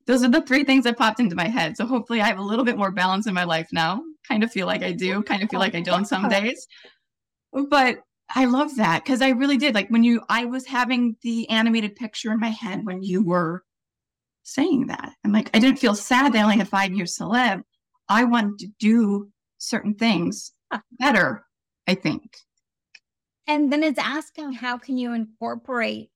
Those 0.07 0.24
are 0.24 0.30
the 0.30 0.41
three 0.41 0.63
things 0.63 0.84
that 0.86 0.97
popped 0.97 1.20
into 1.20 1.36
my 1.36 1.47
head. 1.47 1.78
So 1.78 1.86
hopefully 1.86 2.22
I 2.22 2.28
have 2.28 2.39
a 2.39 2.43
little 2.43 2.65
bit 2.65 2.78
more 2.78 2.91
balance 2.91 3.28
in 3.28 3.34
my 3.34 3.43
life 3.43 3.67
now. 3.72 4.01
Kind 4.28 4.43
of 4.43 4.51
feel 4.51 4.67
like 4.67 4.84
I 4.84 4.91
do, 4.91 5.22
kind 5.24 5.43
of 5.43 5.49
feel 5.49 5.59
like 5.59 5.76
I 5.76 5.82
don't 5.82 6.05
some 6.05 6.30
days. 6.30 6.67
But 7.51 7.99
I 8.34 8.45
love 8.45 8.76
that 8.78 9.03
because 9.03 9.22
I 9.22 9.30
really 9.30 9.57
did. 9.57 9.76
Like 9.76 9.89
when 9.89 10.03
you, 10.03 10.22
I 10.30 10.45
was 10.45 10.65
having 10.65 11.15
the 11.24 11.49
animated 11.49 11.95
picture 11.95 12.32
in 12.32 12.39
my 12.39 12.49
head 12.49 12.86
when 12.86 13.01
you 13.03 13.24
were 13.24 13.63
saying 14.54 14.88
that. 14.88 15.14
I'm 15.24 15.32
like, 15.32 15.50
I 15.54 15.60
didn't 15.60 15.80
feel 15.80 15.95
sad 15.95 16.34
they 16.34 16.41
only 16.41 16.58
had 16.58 16.68
five 16.68 16.93
years 16.93 17.16
to 17.16 17.28
live. 17.28 17.62
I 18.08 18.24
wanted 18.24 18.60
to 18.60 18.68
do 18.80 19.30
certain 19.58 19.93
things 19.93 20.52
better, 20.91 21.45
I 21.88 21.95
think. 21.95 22.38
And 23.47 23.72
then 23.72 23.84
it's 23.84 24.00
asking 24.00 24.54
how 24.54 24.78
can 24.78 24.97
you 24.97 25.14
incorporate 25.14 26.10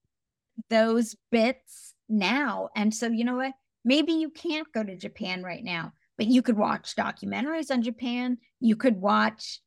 those 0.70 1.16
bits 1.32 1.94
now? 2.08 2.70
And 2.76 2.94
so, 2.94 3.08
you 3.08 3.24
know 3.24 3.36
what? 3.36 3.54
Maybe 3.84 4.14
you 4.14 4.30
can't 4.30 4.72
go 4.74 4.84
to 4.84 4.96
Japan 4.96 5.44
right 5.44 5.64
now, 5.64 5.94
but 6.18 6.28
you 6.28 6.42
could 6.42 6.58
watch 6.58 6.96
documentaries 6.96 7.72
on 7.72 7.82
Japan. 7.82 8.38
You 8.60 8.76
could 8.76 9.02
watch 9.02 9.62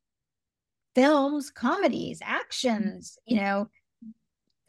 films, 0.94 1.50
comedies, 1.50 2.20
actions, 2.22 3.18
you 3.26 3.36
know, 3.36 3.68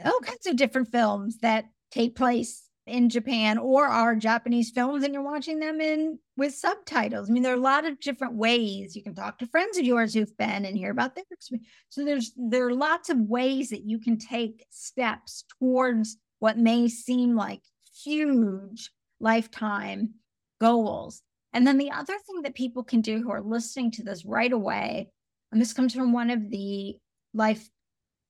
all 0.03 0.19
kinds 0.19 0.45
of 0.47 0.57
different 0.57 0.91
films 0.91 1.37
that 1.39 1.65
take 1.91 2.15
place 2.15 2.66
in 2.87 3.09
Japan 3.09 3.57
or 3.57 3.85
are 3.85 4.15
Japanese 4.15 4.71
films 4.71 5.03
and 5.03 5.13
you're 5.13 5.23
watching 5.23 5.59
them 5.59 5.81
in 5.81 6.19
with 6.35 6.55
subtitles. 6.55 7.29
I 7.29 7.33
mean, 7.33 7.43
there 7.43 7.53
are 7.53 7.57
a 7.57 7.61
lot 7.61 7.85
of 7.85 7.99
different 7.99 8.35
ways 8.35 8.95
you 8.95 9.03
can 9.03 9.15
talk 9.15 9.39
to 9.39 9.47
friends 9.47 9.77
of 9.77 9.85
yours 9.85 10.13
who've 10.13 10.37
been 10.37 10.65
and 10.65 10.77
hear 10.77 10.91
about 10.91 11.15
their 11.15 11.25
experience. 11.31 11.67
So 11.89 12.05
there's 12.05 12.31
there 12.35 12.67
are 12.67 12.73
lots 12.73 13.09
of 13.09 13.17
ways 13.17 13.69
that 13.69 13.83
you 13.83 13.99
can 13.99 14.17
take 14.17 14.65
steps 14.69 15.43
towards 15.59 16.17
what 16.39 16.57
may 16.57 16.87
seem 16.87 17.35
like 17.35 17.61
huge 18.03 18.91
lifetime 19.19 20.13
goals. 20.61 21.21
And 21.53 21.65
then 21.65 21.77
the 21.77 21.91
other 21.91 22.15
thing 22.25 22.41
that 22.43 22.55
people 22.55 22.83
can 22.83 23.01
do 23.01 23.21
who 23.21 23.31
are 23.31 23.41
listening 23.41 23.91
to 23.91 24.03
this 24.03 24.25
right 24.25 24.51
away, 24.51 25.09
and 25.51 25.59
this 25.59 25.73
comes 25.73 25.93
from 25.93 26.13
one 26.13 26.29
of 26.29 26.49
the 26.51 26.97
life 27.33 27.69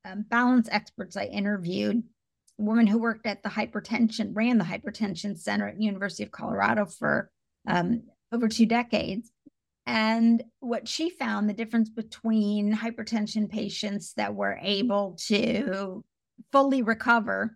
um, 0.05 0.25
balance 0.29 0.69
experts 0.71 1.17
I 1.17 1.25
interviewed 1.25 2.03
woman 2.57 2.87
who 2.87 2.97
worked 2.97 3.25
at 3.25 3.43
the 3.43 3.49
hypertension, 3.49 4.35
ran 4.35 4.57
the 4.57 4.65
hypertension 4.65 5.37
center 5.37 5.67
at 5.67 5.81
University 5.81 6.23
of 6.23 6.31
Colorado 6.31 6.85
for 6.85 7.29
um, 7.67 8.03
over 8.31 8.47
two 8.47 8.65
decades. 8.65 9.31
And 9.85 10.43
what 10.59 10.87
she 10.87 11.09
found 11.09 11.49
the 11.49 11.53
difference 11.53 11.89
between 11.89 12.75
hypertension 12.75 13.49
patients 13.49 14.13
that 14.17 14.35
were 14.35 14.59
able 14.61 15.17
to 15.27 16.03
fully 16.51 16.81
recover 16.81 17.55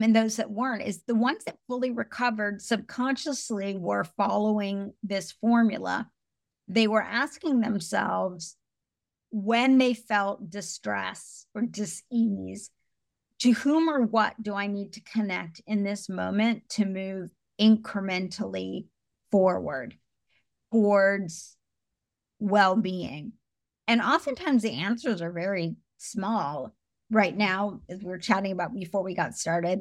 and 0.00 0.14
those 0.14 0.36
that 0.36 0.50
weren't 0.50 0.82
is 0.82 1.02
the 1.04 1.14
ones 1.14 1.44
that 1.44 1.56
fully 1.66 1.90
recovered 1.90 2.60
subconsciously 2.60 3.76
were 3.78 4.04
following 4.04 4.92
this 5.02 5.32
formula. 5.32 6.10
They 6.68 6.88
were 6.88 7.02
asking 7.02 7.60
themselves 7.60 8.56
when 9.30 9.78
they 9.78 9.94
felt 9.94 10.50
distress 10.50 11.46
or 11.54 11.62
dis-ease 11.62 12.70
to 13.40 13.52
whom 13.52 13.88
or 13.88 14.02
what 14.02 14.40
do 14.42 14.54
I 14.54 14.66
need 14.66 14.94
to 14.94 15.00
connect 15.02 15.60
in 15.66 15.82
this 15.82 16.08
moment 16.08 16.68
to 16.70 16.84
move 16.84 17.30
incrementally 17.60 18.86
forward 19.30 19.96
towards 20.72 21.56
well 22.38 22.76
being? 22.76 23.32
And 23.86 24.00
oftentimes 24.00 24.62
the 24.62 24.80
answers 24.80 25.20
are 25.20 25.32
very 25.32 25.76
small. 25.98 26.74
Right 27.10 27.36
now, 27.36 27.80
as 27.88 28.02
we 28.02 28.12
are 28.12 28.18
chatting 28.18 28.52
about 28.52 28.74
before 28.74 29.02
we 29.02 29.14
got 29.14 29.34
started, 29.34 29.80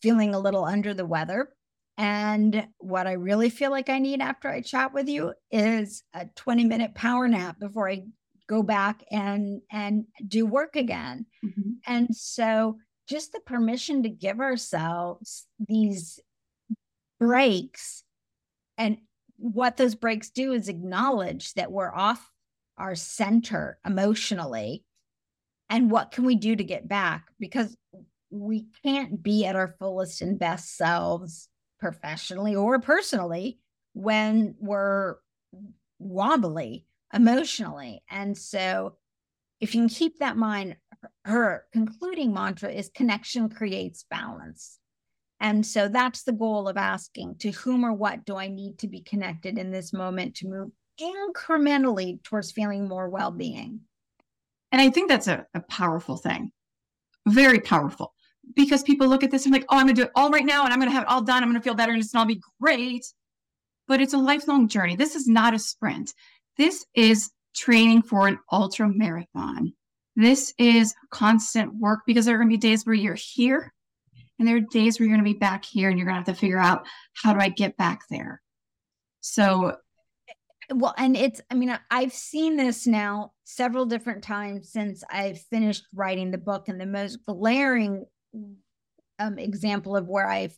feeling 0.00 0.34
a 0.34 0.38
little 0.38 0.64
under 0.64 0.94
the 0.94 1.04
weather. 1.04 1.50
And 1.98 2.68
what 2.78 3.06
I 3.06 3.12
really 3.12 3.50
feel 3.50 3.70
like 3.70 3.88
I 3.88 3.98
need 3.98 4.20
after 4.20 4.48
I 4.48 4.60
chat 4.60 4.92
with 4.92 5.08
you 5.08 5.32
is 5.50 6.02
a 6.14 6.26
20 6.34 6.64
minute 6.64 6.94
power 6.94 7.28
nap 7.28 7.58
before 7.58 7.90
I 7.90 8.04
go 8.48 8.62
back 8.62 9.04
and 9.10 9.60
and 9.70 10.04
do 10.26 10.46
work 10.46 10.76
again. 10.76 11.26
Mm-hmm. 11.44 11.70
and 11.86 12.14
so 12.14 12.78
just 13.08 13.32
the 13.32 13.40
permission 13.40 14.02
to 14.02 14.08
give 14.08 14.40
ourselves 14.40 15.46
these 15.68 16.18
breaks 17.20 18.02
and 18.78 18.98
what 19.38 19.76
those 19.76 19.94
breaks 19.94 20.30
do 20.30 20.52
is 20.52 20.68
acknowledge 20.68 21.54
that 21.54 21.70
we're 21.70 21.94
off 21.94 22.30
our 22.78 22.94
center 22.94 23.78
emotionally 23.86 24.82
and 25.68 25.90
what 25.90 26.10
can 26.10 26.24
we 26.24 26.36
do 26.36 26.54
to 26.54 26.64
get 26.64 26.88
back? 26.88 27.26
Because 27.38 27.76
we 28.30 28.66
can't 28.84 29.22
be 29.22 29.46
at 29.46 29.56
our 29.56 29.74
fullest 29.78 30.22
and 30.22 30.38
best 30.38 30.76
selves 30.76 31.48
professionally 31.80 32.54
or 32.54 32.78
personally 32.80 33.58
when 33.92 34.54
we're 34.58 35.16
wobbly 35.98 36.84
emotionally. 37.16 38.02
And 38.10 38.36
so, 38.36 38.96
if 39.60 39.74
you 39.74 39.80
can 39.80 39.88
keep 39.88 40.18
that 40.18 40.36
mind, 40.36 40.76
her 41.24 41.64
concluding 41.72 42.32
mantra 42.32 42.70
is 42.70 42.90
connection 42.94 43.48
creates 43.48 44.04
balance. 44.10 44.78
And 45.40 45.64
so 45.66 45.88
that's 45.88 46.22
the 46.22 46.32
goal 46.32 46.68
of 46.68 46.76
asking 46.76 47.36
to 47.40 47.50
whom 47.50 47.84
or 47.84 47.92
what 47.92 48.24
do 48.24 48.36
I 48.36 48.48
need 48.48 48.78
to 48.78 48.88
be 48.88 49.00
connected 49.00 49.58
in 49.58 49.70
this 49.70 49.92
moment 49.92 50.36
to 50.36 50.48
move 50.48 50.70
incrementally 51.00 52.22
towards 52.22 52.52
feeling 52.52 52.88
more 52.88 53.08
well 53.08 53.30
being. 53.30 53.80
And 54.72 54.80
I 54.80 54.90
think 54.90 55.08
that's 55.08 55.28
a, 55.28 55.46
a, 55.54 55.60
powerful 55.60 56.16
thing, 56.16 56.52
very 57.28 57.60
powerful, 57.60 58.14
because 58.54 58.82
people 58.82 59.06
look 59.06 59.22
at 59.22 59.30
this 59.30 59.44
and 59.44 59.52
like, 59.52 59.66
oh, 59.68 59.76
I'm 59.76 59.86
going 59.86 59.94
to 59.94 60.02
do 60.02 60.06
it 60.06 60.12
all 60.14 60.30
right 60.30 60.44
now 60.44 60.64
and 60.64 60.72
I'm 60.72 60.80
going 60.80 60.90
to 60.90 60.94
have 60.94 61.04
it 61.04 61.08
all 61.08 61.22
done. 61.22 61.42
I'm 61.42 61.50
going 61.50 61.60
to 61.60 61.64
feel 61.64 61.74
better 61.74 61.92
and 61.92 62.00
it's 62.00 62.12
going 62.12 62.26
to 62.28 62.34
be 62.34 62.42
great. 62.60 63.06
But 63.88 64.00
it's 64.00 64.14
a 64.14 64.18
lifelong 64.18 64.68
journey. 64.68 64.96
This 64.96 65.14
is 65.14 65.28
not 65.28 65.54
a 65.54 65.58
sprint. 65.58 66.12
This 66.56 66.84
is 66.94 67.30
training 67.54 68.02
for 68.02 68.28
an 68.28 68.38
ultra 68.50 68.88
marathon. 68.88 69.72
This 70.14 70.54
is 70.58 70.94
constant 71.10 71.74
work 71.74 72.00
because 72.06 72.24
there 72.24 72.34
are 72.34 72.38
going 72.38 72.48
to 72.48 72.56
be 72.56 72.60
days 72.60 72.86
where 72.86 72.94
you're 72.94 73.14
here 73.14 73.72
and 74.38 74.46
there 74.46 74.56
are 74.56 74.60
days 74.60 74.98
where 74.98 75.06
you're 75.06 75.16
going 75.16 75.24
to 75.24 75.32
be 75.32 75.38
back 75.38 75.64
here 75.64 75.88
and 75.88 75.98
you're 75.98 76.06
going 76.06 76.22
to 76.22 76.30
have 76.30 76.36
to 76.36 76.40
figure 76.40 76.58
out 76.58 76.86
how 77.14 77.32
do 77.32 77.40
I 77.40 77.48
get 77.48 77.76
back 77.76 78.02
there. 78.10 78.42
So, 79.20 79.76
well, 80.70 80.94
and 80.96 81.16
it's, 81.16 81.40
I 81.50 81.54
mean, 81.54 81.76
I've 81.90 82.12
seen 82.12 82.56
this 82.56 82.86
now 82.86 83.32
several 83.44 83.86
different 83.86 84.22
times 84.22 84.72
since 84.72 85.02
I've 85.10 85.40
finished 85.40 85.84
writing 85.94 86.30
the 86.30 86.38
book. 86.38 86.68
And 86.68 86.80
the 86.80 86.86
most 86.86 87.24
glaring 87.26 88.04
um, 89.18 89.38
example 89.38 89.96
of 89.96 90.06
where 90.06 90.28
I 90.28 90.50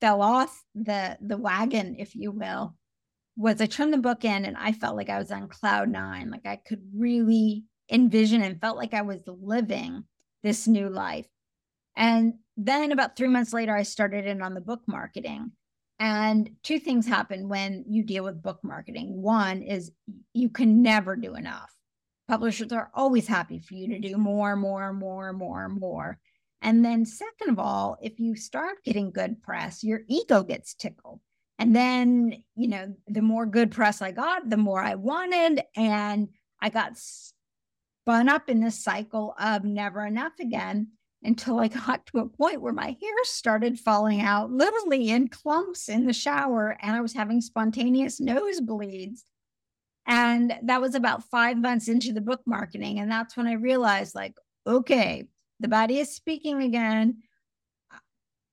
fell 0.00 0.22
off 0.22 0.62
the 0.74 1.16
the 1.20 1.36
wagon, 1.36 1.96
if 1.98 2.14
you 2.14 2.30
will, 2.30 2.74
was 3.36 3.60
I 3.60 3.66
turned 3.66 3.92
the 3.92 3.98
book 3.98 4.24
in 4.24 4.44
and 4.44 4.56
I 4.56 4.72
felt 4.72 4.96
like 4.96 5.08
I 5.08 5.18
was 5.18 5.30
on 5.30 5.48
cloud 5.48 5.88
nine. 5.88 6.30
Like 6.30 6.46
I 6.46 6.56
could 6.56 6.82
really 6.94 7.64
envision 7.90 8.42
and 8.42 8.60
felt 8.60 8.76
like 8.76 8.94
I 8.94 9.02
was 9.02 9.22
living 9.26 10.04
this 10.42 10.66
new 10.66 10.88
life. 10.88 11.26
And 11.96 12.34
then 12.56 12.92
about 12.92 13.16
three 13.16 13.28
months 13.28 13.52
later, 13.52 13.74
I 13.74 13.82
started 13.82 14.26
in 14.26 14.42
on 14.42 14.54
the 14.54 14.60
book 14.60 14.82
marketing. 14.86 15.52
And 15.98 16.50
two 16.62 16.78
things 16.78 17.06
happen 17.06 17.48
when 17.48 17.84
you 17.86 18.02
deal 18.02 18.24
with 18.24 18.42
book 18.42 18.58
marketing. 18.62 19.22
One 19.22 19.62
is 19.62 19.92
you 20.32 20.48
can 20.48 20.82
never 20.82 21.16
do 21.16 21.34
enough. 21.34 21.72
Publishers 22.28 22.72
are 22.72 22.90
always 22.94 23.26
happy 23.26 23.60
for 23.60 23.74
you 23.74 23.88
to 23.90 23.98
do 23.98 24.16
more, 24.16 24.56
more, 24.56 24.92
more, 24.92 25.32
more, 25.32 25.68
more. 25.68 26.18
And 26.60 26.84
then, 26.84 27.04
second 27.04 27.50
of 27.50 27.58
all, 27.58 27.98
if 28.00 28.18
you 28.18 28.36
start 28.36 28.84
getting 28.84 29.10
good 29.10 29.42
press, 29.42 29.82
your 29.84 30.02
ego 30.08 30.42
gets 30.42 30.74
tickled 30.74 31.20
and 31.58 31.76
then, 31.76 32.42
you 32.56 32.68
know, 32.68 32.94
the 33.06 33.22
more 33.22 33.46
good 33.46 33.70
press 33.70 34.02
I 34.02 34.10
got, 34.10 34.48
the 34.48 34.56
more 34.56 34.82
I 34.82 34.94
wanted. 34.94 35.62
And 35.76 36.28
I 36.60 36.70
got 36.70 36.92
spun 36.96 38.28
up 38.28 38.48
in 38.48 38.60
this 38.60 38.82
cycle 38.82 39.34
of 39.38 39.64
never 39.64 40.04
enough 40.04 40.32
again 40.40 40.88
until 41.22 41.60
I 41.60 41.68
got 41.86 42.06
to 42.06 42.18
a 42.18 42.28
point 42.28 42.60
where 42.60 42.72
my 42.72 42.96
hair 43.00 43.24
started 43.24 43.78
falling 43.78 44.20
out 44.20 44.50
literally 44.50 45.10
in 45.10 45.28
clumps 45.28 45.88
in 45.88 46.06
the 46.06 46.12
shower 46.12 46.76
and 46.80 46.96
I 46.96 47.00
was 47.00 47.12
having 47.12 47.40
spontaneous 47.40 48.20
nosebleeds. 48.20 49.20
And 50.06 50.54
that 50.64 50.80
was 50.80 50.96
about 50.96 51.24
five 51.30 51.56
months 51.56 51.86
into 51.86 52.12
the 52.12 52.20
book 52.20 52.40
marketing. 52.44 52.98
And 52.98 53.10
that's 53.10 53.36
when 53.36 53.46
I 53.46 53.52
realized, 53.52 54.16
like, 54.16 54.34
okay, 54.66 55.28
the 55.60 55.68
body 55.68 56.00
is 56.00 56.12
speaking 56.12 56.60
again. 56.60 57.22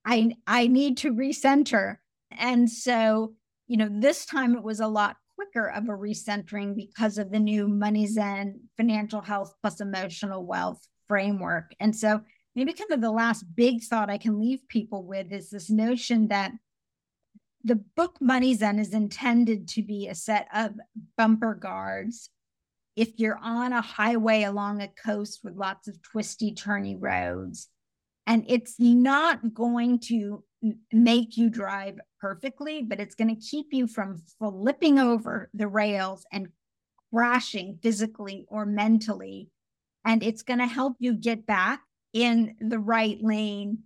I 0.06 0.36
I 0.46 0.68
need 0.68 0.98
to 0.98 1.14
recenter. 1.14 1.98
And 2.32 2.70
so, 2.70 3.34
you 3.68 3.78
know, 3.78 3.90
this 3.92 4.26
time 4.26 4.56
it 4.56 4.64
was 4.64 4.80
a 4.80 4.88
lot 4.88 5.18
quicker 5.36 5.70
of 5.70 5.86
a 5.86 5.94
recentering 5.94 6.76
because 6.76 7.18
of 7.18 7.32
the 7.32 7.40
new 7.40 7.68
MoneyZen 7.68 8.54
financial 8.78 9.22
health 9.22 9.54
plus 9.62 9.82
emotional 9.82 10.46
wealth 10.46 10.86
framework. 11.08 11.74
And 11.80 11.96
so, 11.96 12.22
maybe 12.56 12.74
kind 12.74 12.92
of 12.92 13.02
the 13.02 13.12
last 13.12 13.46
big 13.56 13.84
thought 13.84 14.10
I 14.10 14.18
can 14.18 14.40
leave 14.40 14.68
people 14.68 15.04
with 15.04 15.32
is 15.32 15.50
this 15.50 15.70
notion 15.70 16.28
that 16.28 16.52
the 17.64 17.76
book 17.76 18.18
MoneyZen 18.22 18.80
is 18.80 18.94
intended 18.94 19.68
to 19.70 19.84
be 19.84 20.08
a 20.08 20.16
set 20.16 20.48
of 20.54 20.72
bumper 21.18 21.54
guards. 21.54 22.30
If 22.96 23.20
you're 23.20 23.40
on 23.42 23.74
a 23.74 23.82
highway 23.82 24.44
along 24.44 24.82
a 24.82 24.88
coast 24.88 25.40
with 25.44 25.56
lots 25.56 25.88
of 25.88 26.02
twisty, 26.02 26.54
turny 26.54 26.98
roads, 27.00 27.70
and 28.28 28.46
it's 28.48 28.76
not 28.80 29.54
going 29.54 30.00
to 30.02 30.44
make 30.92 31.38
you 31.38 31.50
drive 31.50 32.00
perfectly, 32.20 32.84
but 32.84 33.00
it's 33.00 33.16
going 33.16 33.34
to 33.34 33.42
keep 33.42 33.68
you 33.72 33.88
from 33.88 34.22
flipping 34.40 35.00
over 35.00 35.50
the 35.54 35.68
rails 35.68 36.26
and 36.32 36.50
crashing 37.14 37.80
physically 37.82 38.46
or 38.50 38.66
mentally. 38.66 39.50
And 40.06 40.24
it's 40.24 40.44
going 40.44 40.60
to 40.60 40.66
help 40.66 40.96
you 41.00 41.14
get 41.14 41.46
back 41.46 41.82
in 42.14 42.56
the 42.60 42.80
right 42.80 43.18
lane 43.22 43.80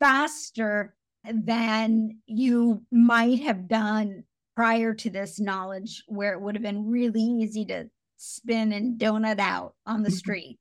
faster 0.00 0.94
than 1.24 2.18
you 2.26 2.82
might 2.90 3.40
have 3.40 3.68
done 3.68 4.24
prior 4.54 4.94
to 4.94 5.10
this 5.10 5.40
knowledge, 5.40 6.02
where 6.06 6.34
it 6.34 6.40
would 6.40 6.54
have 6.54 6.62
been 6.62 6.88
really 6.88 7.22
easy 7.22 7.64
to 7.64 7.88
spin 8.16 8.72
and 8.72 8.98
donut 8.98 9.40
out 9.40 9.74
on 9.86 10.02
the 10.02 10.08
mm-hmm. 10.08 10.16
street. 10.16 10.58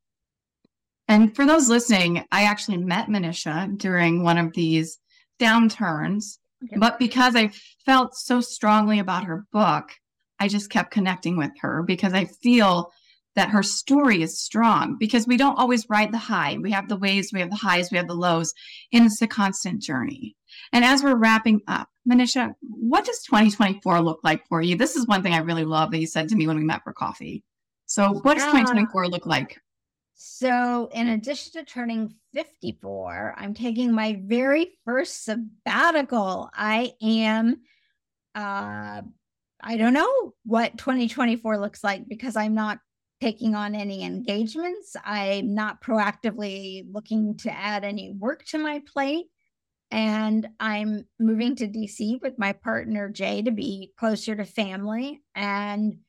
And 1.14 1.36
for 1.36 1.45
those 1.45 1.70
listening, 1.70 2.26
I 2.32 2.45
actually 2.45 2.78
met 2.78 3.07
Manisha 3.07 3.78
during 3.78 4.24
one 4.24 4.39
of 4.39 4.51
these 4.53 4.97
downturns. 5.39 6.39
Okay. 6.64 6.78
But 6.80 6.97
because 6.97 7.36
I 7.36 7.51
felt 7.86 8.16
so 8.16 8.41
strongly 8.41 8.97
about 8.97 9.26
her 9.26 9.45
book, 9.53 9.91
I 10.39 10.47
just 10.47 10.72
kept 10.72 10.89
connecting 10.89 11.38
with 11.38 11.51
her 11.59 11.84
because 11.84 12.16
I 12.16 12.26
feel 12.26 12.91
that 13.36 13.49
her 13.49 13.61
story 13.61 14.24
is 14.24 14.41
strong 14.41 14.97
because 14.99 15.28
we 15.28 15.38
don't 15.38 15.59
always 15.59 15.88
ride 15.88 16.11
the 16.11 16.18
high. 16.18 16.57
We 16.59 16.72
have 16.72 16.89
the 16.89 16.97
waves, 16.97 17.30
we 17.32 17.41
have 17.41 17.51
the 17.51 17.57
highs, 17.57 17.91
we 17.91 17.97
have 17.97 18.07
the 18.07 18.16
lows, 18.16 18.51
and 18.91 19.05
it's 19.05 19.22
a 19.22 19.28
constant 19.28 19.84
journey. 19.84 20.36
And 20.72 20.84
as 20.84 21.03
we're 21.03 21.16
wrapping 21.16 21.61
up, 21.68 21.89
Manisha, 22.11 22.55
what 22.61 23.05
does 23.05 23.22
2024 23.22 24.01
look 24.01 24.22
like 24.24 24.47
for 24.47 24.64
you? 24.64 24.76
This 24.76 24.95
is 24.95 25.05
one 25.05 25.22
thing 25.22 25.36
I 25.36 25.41
really 25.41 25.66
love 25.66 25.91
that 25.91 25.99
you 25.99 26.07
said 26.07 26.28
to 26.30 26.36
me 26.36 26.47
when 26.47 26.57
we 26.57 26.64
met 26.64 26.84
for 26.84 26.91
coffee. 26.91 27.43
So, 27.86 28.14
what 28.14 28.34
does 28.34 28.45
2024 28.45 29.09
look 29.09 29.28
like? 29.28 29.59
So, 30.16 30.89
in 30.93 31.09
addition 31.09 31.53
to 31.53 31.64
turning 31.64 32.14
54, 32.34 33.36
I'm 33.38 33.53
taking 33.53 33.93
my 33.93 34.22
very 34.24 34.78
first 34.86 35.26
sabbatical. 35.26 36.49
I 36.53 36.93
am, 37.01 37.61
uh, 38.36 39.01
I 39.61 39.78
don't 39.78 39.93
know 39.93 40.34
what 40.45 40.78
2024 40.78 41.57
looks 41.57 41.84
like 41.84 42.07
because 42.07 42.36
I'm 42.36 42.53
not 42.53 42.80
taking 43.22 43.55
on 43.55 43.74
any 43.74 44.03
engagements. 44.03 44.95
I'm 45.03 45.55
not 45.55 45.82
proactively 45.82 46.86
looking 46.91 47.38
to 47.38 47.51
add 47.51 47.84
any 47.84 48.11
work 48.11 48.43
to 48.47 48.57
my 48.57 48.82
plate. 48.91 49.28
And 49.89 50.47
I'm 50.59 51.05
moving 51.20 51.55
to 51.57 51.68
DC 51.68 52.22
with 52.22 52.38
my 52.38 52.53
partner, 52.53 53.09
Jay, 53.09 53.41
to 53.43 53.51
be 53.51 53.93
closer 53.97 54.36
to 54.36 54.43
family. 54.43 55.22
And 55.36 55.99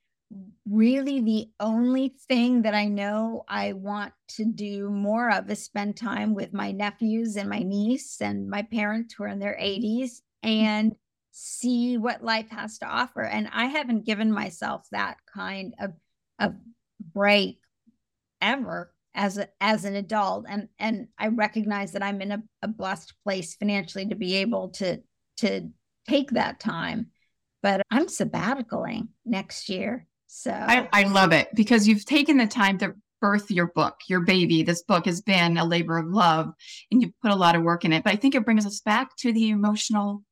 really, 0.68 1.20
the 1.20 1.48
only 1.60 2.14
thing 2.28 2.62
that 2.62 2.74
I 2.74 2.86
know 2.86 3.44
I 3.48 3.72
want 3.72 4.12
to 4.30 4.44
do 4.44 4.90
more 4.90 5.30
of 5.30 5.50
is 5.50 5.62
spend 5.62 5.96
time 5.96 6.34
with 6.34 6.52
my 6.52 6.72
nephews 6.72 7.36
and 7.36 7.48
my 7.48 7.60
niece 7.60 8.20
and 8.20 8.48
my 8.48 8.62
parents 8.62 9.14
who 9.14 9.24
are 9.24 9.28
in 9.28 9.38
their 9.38 9.58
80s 9.60 10.10
mm. 10.10 10.20
and 10.42 10.94
see 11.32 11.98
what 11.98 12.24
life 12.24 12.48
has 12.50 12.78
to 12.78 12.86
offer. 12.86 13.22
And 13.22 13.48
I 13.52 13.66
haven't 13.66 14.06
given 14.06 14.32
myself 14.32 14.86
that 14.92 15.16
kind 15.32 15.74
of, 15.78 15.92
of 16.38 16.54
break 17.12 17.58
ever 18.40 18.92
as 19.14 19.38
a, 19.38 19.48
as 19.60 19.84
an 19.84 19.96
adult. 19.96 20.46
And 20.48 20.68
and 20.78 21.08
I 21.18 21.28
recognize 21.28 21.92
that 21.92 22.02
I'm 22.02 22.20
in 22.20 22.32
a, 22.32 22.42
a 22.62 22.68
blessed 22.68 23.14
place 23.24 23.54
financially 23.54 24.06
to 24.06 24.14
be 24.14 24.36
able 24.36 24.70
to 24.70 25.00
to 25.38 25.68
take 26.08 26.30
that 26.30 26.60
time 26.60 27.10
but 27.64 27.80
I'm 27.90 28.08
sabbaticaling 28.08 29.08
next 29.24 29.70
year 29.70 30.06
so 30.34 30.52
I, 30.52 30.88
I 30.92 31.02
love 31.04 31.32
it 31.32 31.48
because 31.54 31.86
you've 31.86 32.04
taken 32.04 32.36
the 32.36 32.46
time 32.46 32.78
to 32.78 32.94
birth 33.20 33.50
your 33.50 33.68
book 33.68 33.94
your 34.08 34.20
baby 34.20 34.62
this 34.62 34.82
book 34.82 35.06
has 35.06 35.22
been 35.22 35.56
a 35.56 35.64
labor 35.64 35.96
of 35.96 36.06
love 36.06 36.52
and 36.90 37.00
you've 37.00 37.18
put 37.22 37.30
a 37.30 37.36
lot 37.36 37.56
of 37.56 37.62
work 37.62 37.84
in 37.84 37.92
it 37.92 38.04
but 38.04 38.12
I 38.12 38.16
think 38.16 38.34
it 38.34 38.44
brings 38.44 38.66
us 38.66 38.80
back 38.80 39.16
to 39.18 39.32
the 39.32 39.50
emotional 39.50 40.22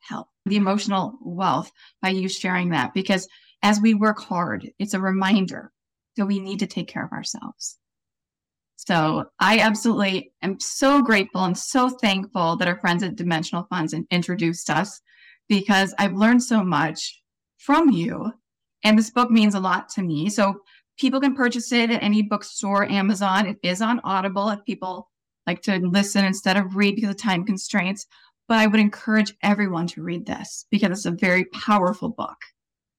health 0.00 0.28
the 0.46 0.56
emotional 0.56 1.18
wealth 1.22 1.70
by 2.00 2.10
you 2.10 2.28
sharing 2.28 2.70
that 2.70 2.94
because 2.94 3.28
as 3.62 3.80
we 3.80 3.92
work 3.92 4.20
hard 4.20 4.70
it's 4.78 4.94
a 4.94 5.00
reminder 5.00 5.72
so 6.18 6.26
we 6.26 6.40
need 6.40 6.58
to 6.58 6.66
take 6.66 6.88
care 6.88 7.04
of 7.04 7.12
ourselves. 7.12 7.78
So 8.74 9.26
I 9.38 9.60
absolutely 9.60 10.32
am 10.42 10.58
so 10.58 11.00
grateful 11.00 11.44
and 11.44 11.56
so 11.56 11.90
thankful 11.90 12.56
that 12.56 12.66
our 12.66 12.80
friends 12.80 13.04
at 13.04 13.14
Dimensional 13.14 13.68
Funds 13.70 13.94
introduced 14.10 14.68
us 14.68 15.00
because 15.48 15.94
I've 15.96 16.14
learned 16.14 16.42
so 16.42 16.64
much 16.64 17.22
from 17.58 17.90
you. 17.90 18.32
And 18.84 18.98
this 18.98 19.10
book 19.10 19.30
means 19.30 19.54
a 19.54 19.60
lot 19.60 19.88
to 19.90 20.02
me. 20.02 20.30
So 20.30 20.60
people 20.98 21.20
can 21.20 21.34
purchase 21.34 21.72
it 21.72 21.90
at 21.90 22.02
any 22.02 22.22
bookstore, 22.22 22.90
Amazon. 22.90 23.46
It 23.46 23.58
is 23.62 23.82
on 23.82 24.00
Audible 24.04 24.50
if 24.50 24.64
people 24.64 25.08
like 25.46 25.62
to 25.62 25.78
listen 25.78 26.24
instead 26.24 26.56
of 26.56 26.76
read 26.76 26.94
because 26.94 27.10
of 27.10 27.16
time 27.16 27.44
constraints. 27.44 28.06
But 28.48 28.58
I 28.58 28.66
would 28.66 28.80
encourage 28.80 29.34
everyone 29.42 29.86
to 29.88 30.02
read 30.02 30.26
this 30.26 30.66
because 30.70 30.90
it's 30.90 31.06
a 31.06 31.10
very 31.10 31.44
powerful 31.46 32.08
book. 32.08 32.36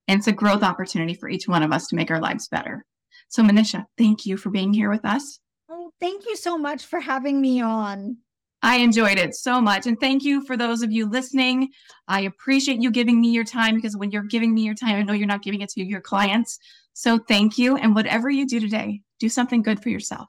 And 0.07 0.19
it's 0.19 0.27
a 0.27 0.31
growth 0.31 0.63
opportunity 0.63 1.13
for 1.13 1.29
each 1.29 1.47
one 1.47 1.63
of 1.63 1.71
us 1.71 1.87
to 1.87 1.95
make 1.95 2.11
our 2.11 2.19
lives 2.19 2.47
better. 2.47 2.85
So, 3.29 3.43
Manisha, 3.43 3.85
thank 3.97 4.25
you 4.25 4.37
for 4.37 4.49
being 4.49 4.73
here 4.73 4.89
with 4.89 5.05
us. 5.05 5.39
Oh, 5.69 5.91
thank 5.99 6.25
you 6.25 6.35
so 6.35 6.57
much 6.57 6.85
for 6.85 6.99
having 6.99 7.39
me 7.41 7.61
on. 7.61 8.17
I 8.61 8.77
enjoyed 8.77 9.17
it 9.17 9.35
so 9.35 9.61
much. 9.61 9.87
And 9.87 9.99
thank 9.99 10.23
you 10.23 10.45
for 10.45 10.57
those 10.57 10.81
of 10.81 10.91
you 10.91 11.09
listening. 11.09 11.69
I 12.07 12.21
appreciate 12.21 12.81
you 12.81 12.91
giving 12.91 13.21
me 13.21 13.29
your 13.29 13.45
time 13.45 13.75
because 13.75 13.95
when 13.95 14.11
you're 14.11 14.23
giving 14.23 14.53
me 14.53 14.63
your 14.63 14.75
time, 14.75 14.95
I 14.95 15.03
know 15.03 15.13
you're 15.13 15.27
not 15.27 15.43
giving 15.43 15.61
it 15.61 15.69
to 15.69 15.83
your 15.83 16.01
clients. 16.01 16.59
So 16.93 17.17
thank 17.17 17.57
you. 17.57 17.77
And 17.77 17.95
whatever 17.95 18.29
you 18.29 18.45
do 18.45 18.59
today, 18.59 19.01
do 19.19 19.29
something 19.29 19.61
good 19.61 19.81
for 19.81 19.89
yourself. 19.89 20.27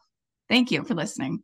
Thank 0.49 0.71
you 0.71 0.85
for 0.85 0.95
listening. 0.95 1.43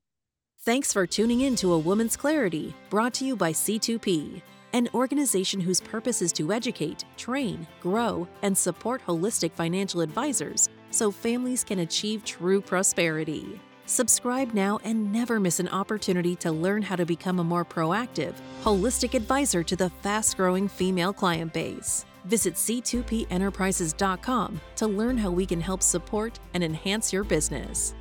Thanks 0.65 0.93
for 0.93 1.07
tuning 1.07 1.43
in 1.43 1.57
to 1.57 1.73
A 1.73 1.79
Woman's 1.79 2.17
Clarity, 2.17 2.75
brought 2.91 3.15
to 3.15 3.25
you 3.25 3.37
by 3.37 3.53
C2P, 3.53 4.43
an 4.73 4.89
organization 4.95 5.61
whose 5.61 5.81
purpose 5.81 6.23
is 6.23 6.33
to 6.33 6.53
educate, 6.53 7.05
train, 7.17 7.67
grow, 7.81 8.27
and 8.43 8.57
support 8.57 9.01
holistic 9.07 9.53
financial 9.53 10.01
advisors 10.01 10.69
so 10.91 11.11
families 11.11 11.63
can 11.63 11.81
achieve 11.81 12.25
true 12.25 12.61
prosperity. 12.61 13.61
Subscribe 13.87 14.53
now 14.53 14.79
and 14.83 15.13
never 15.13 15.39
miss 15.39 15.61
an 15.61 15.69
opportunity 15.69 16.35
to 16.37 16.51
learn 16.51 16.83
how 16.83 16.97
to 16.97 17.07
become 17.07 17.39
a 17.39 17.45
more 17.45 17.65
proactive, 17.65 18.35
holistic 18.63 19.15
advisor 19.15 19.63
to 19.63 19.77
the 19.77 19.91
fast 20.03 20.37
growing 20.37 20.67
female 20.67 21.13
client 21.13 21.53
base. 21.53 22.05
Visit 22.25 22.55
c2penterprises.com 22.55 24.61
to 24.75 24.87
learn 24.89 25.17
how 25.17 25.31
we 25.31 25.47
can 25.47 25.61
help 25.61 25.85
support 25.85 26.41
and 26.53 26.65
enhance 26.65 27.13
your 27.13 27.23
business. 27.23 27.95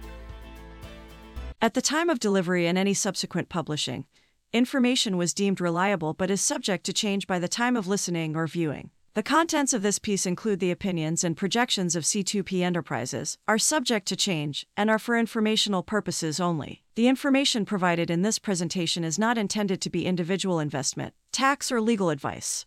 At 1.62 1.76
the 1.76 1.82
time 1.82 2.10
of 2.10 2.20
delivery 2.20 2.66
and 2.66 2.80
any 2.80 2.96
subsequent 2.96 3.50
publishing, 3.50 4.06
information 4.52 5.18
was 5.18 5.36
deemed 5.36 5.62
reliable 5.62 6.16
but 6.16 6.32
is 6.32 6.42
subject 6.42 6.84
to 6.86 6.94
change 6.94 7.28
by 7.28 7.38
the 7.38 7.48
time 7.48 7.76
of 7.76 7.88
listening 7.88 8.36
or 8.36 8.48
viewing. 8.48 8.90
The 9.16 9.24
contents 9.24 9.72
of 9.72 9.82
this 9.82 9.98
piece 9.98 10.26
include 10.26 10.60
the 10.60 10.72
opinions 10.72 11.24
and 11.24 11.38
projections 11.38 11.96
of 11.96 12.04
C2P 12.04 12.62
Enterprises, 12.62 13.38
are 13.48 13.58
subject 13.58 14.10
to 14.10 14.18
change, 14.18 14.68
and 14.76 14.90
are 14.90 15.00
for 15.00 15.18
informational 15.18 15.84
purposes 15.84 16.42
only. 16.42 16.84
The 16.96 17.08
information 17.08 17.64
provided 17.64 18.10
in 18.10 18.24
this 18.24 18.40
presentation 18.40 19.06
is 19.06 19.18
not 19.18 19.38
intended 19.38 19.80
to 19.80 19.90
be 19.90 20.06
individual 20.06 20.60
investment, 20.60 21.14
tax, 21.32 21.72
or 21.72 21.80
legal 21.80 22.10
advice. 22.10 22.64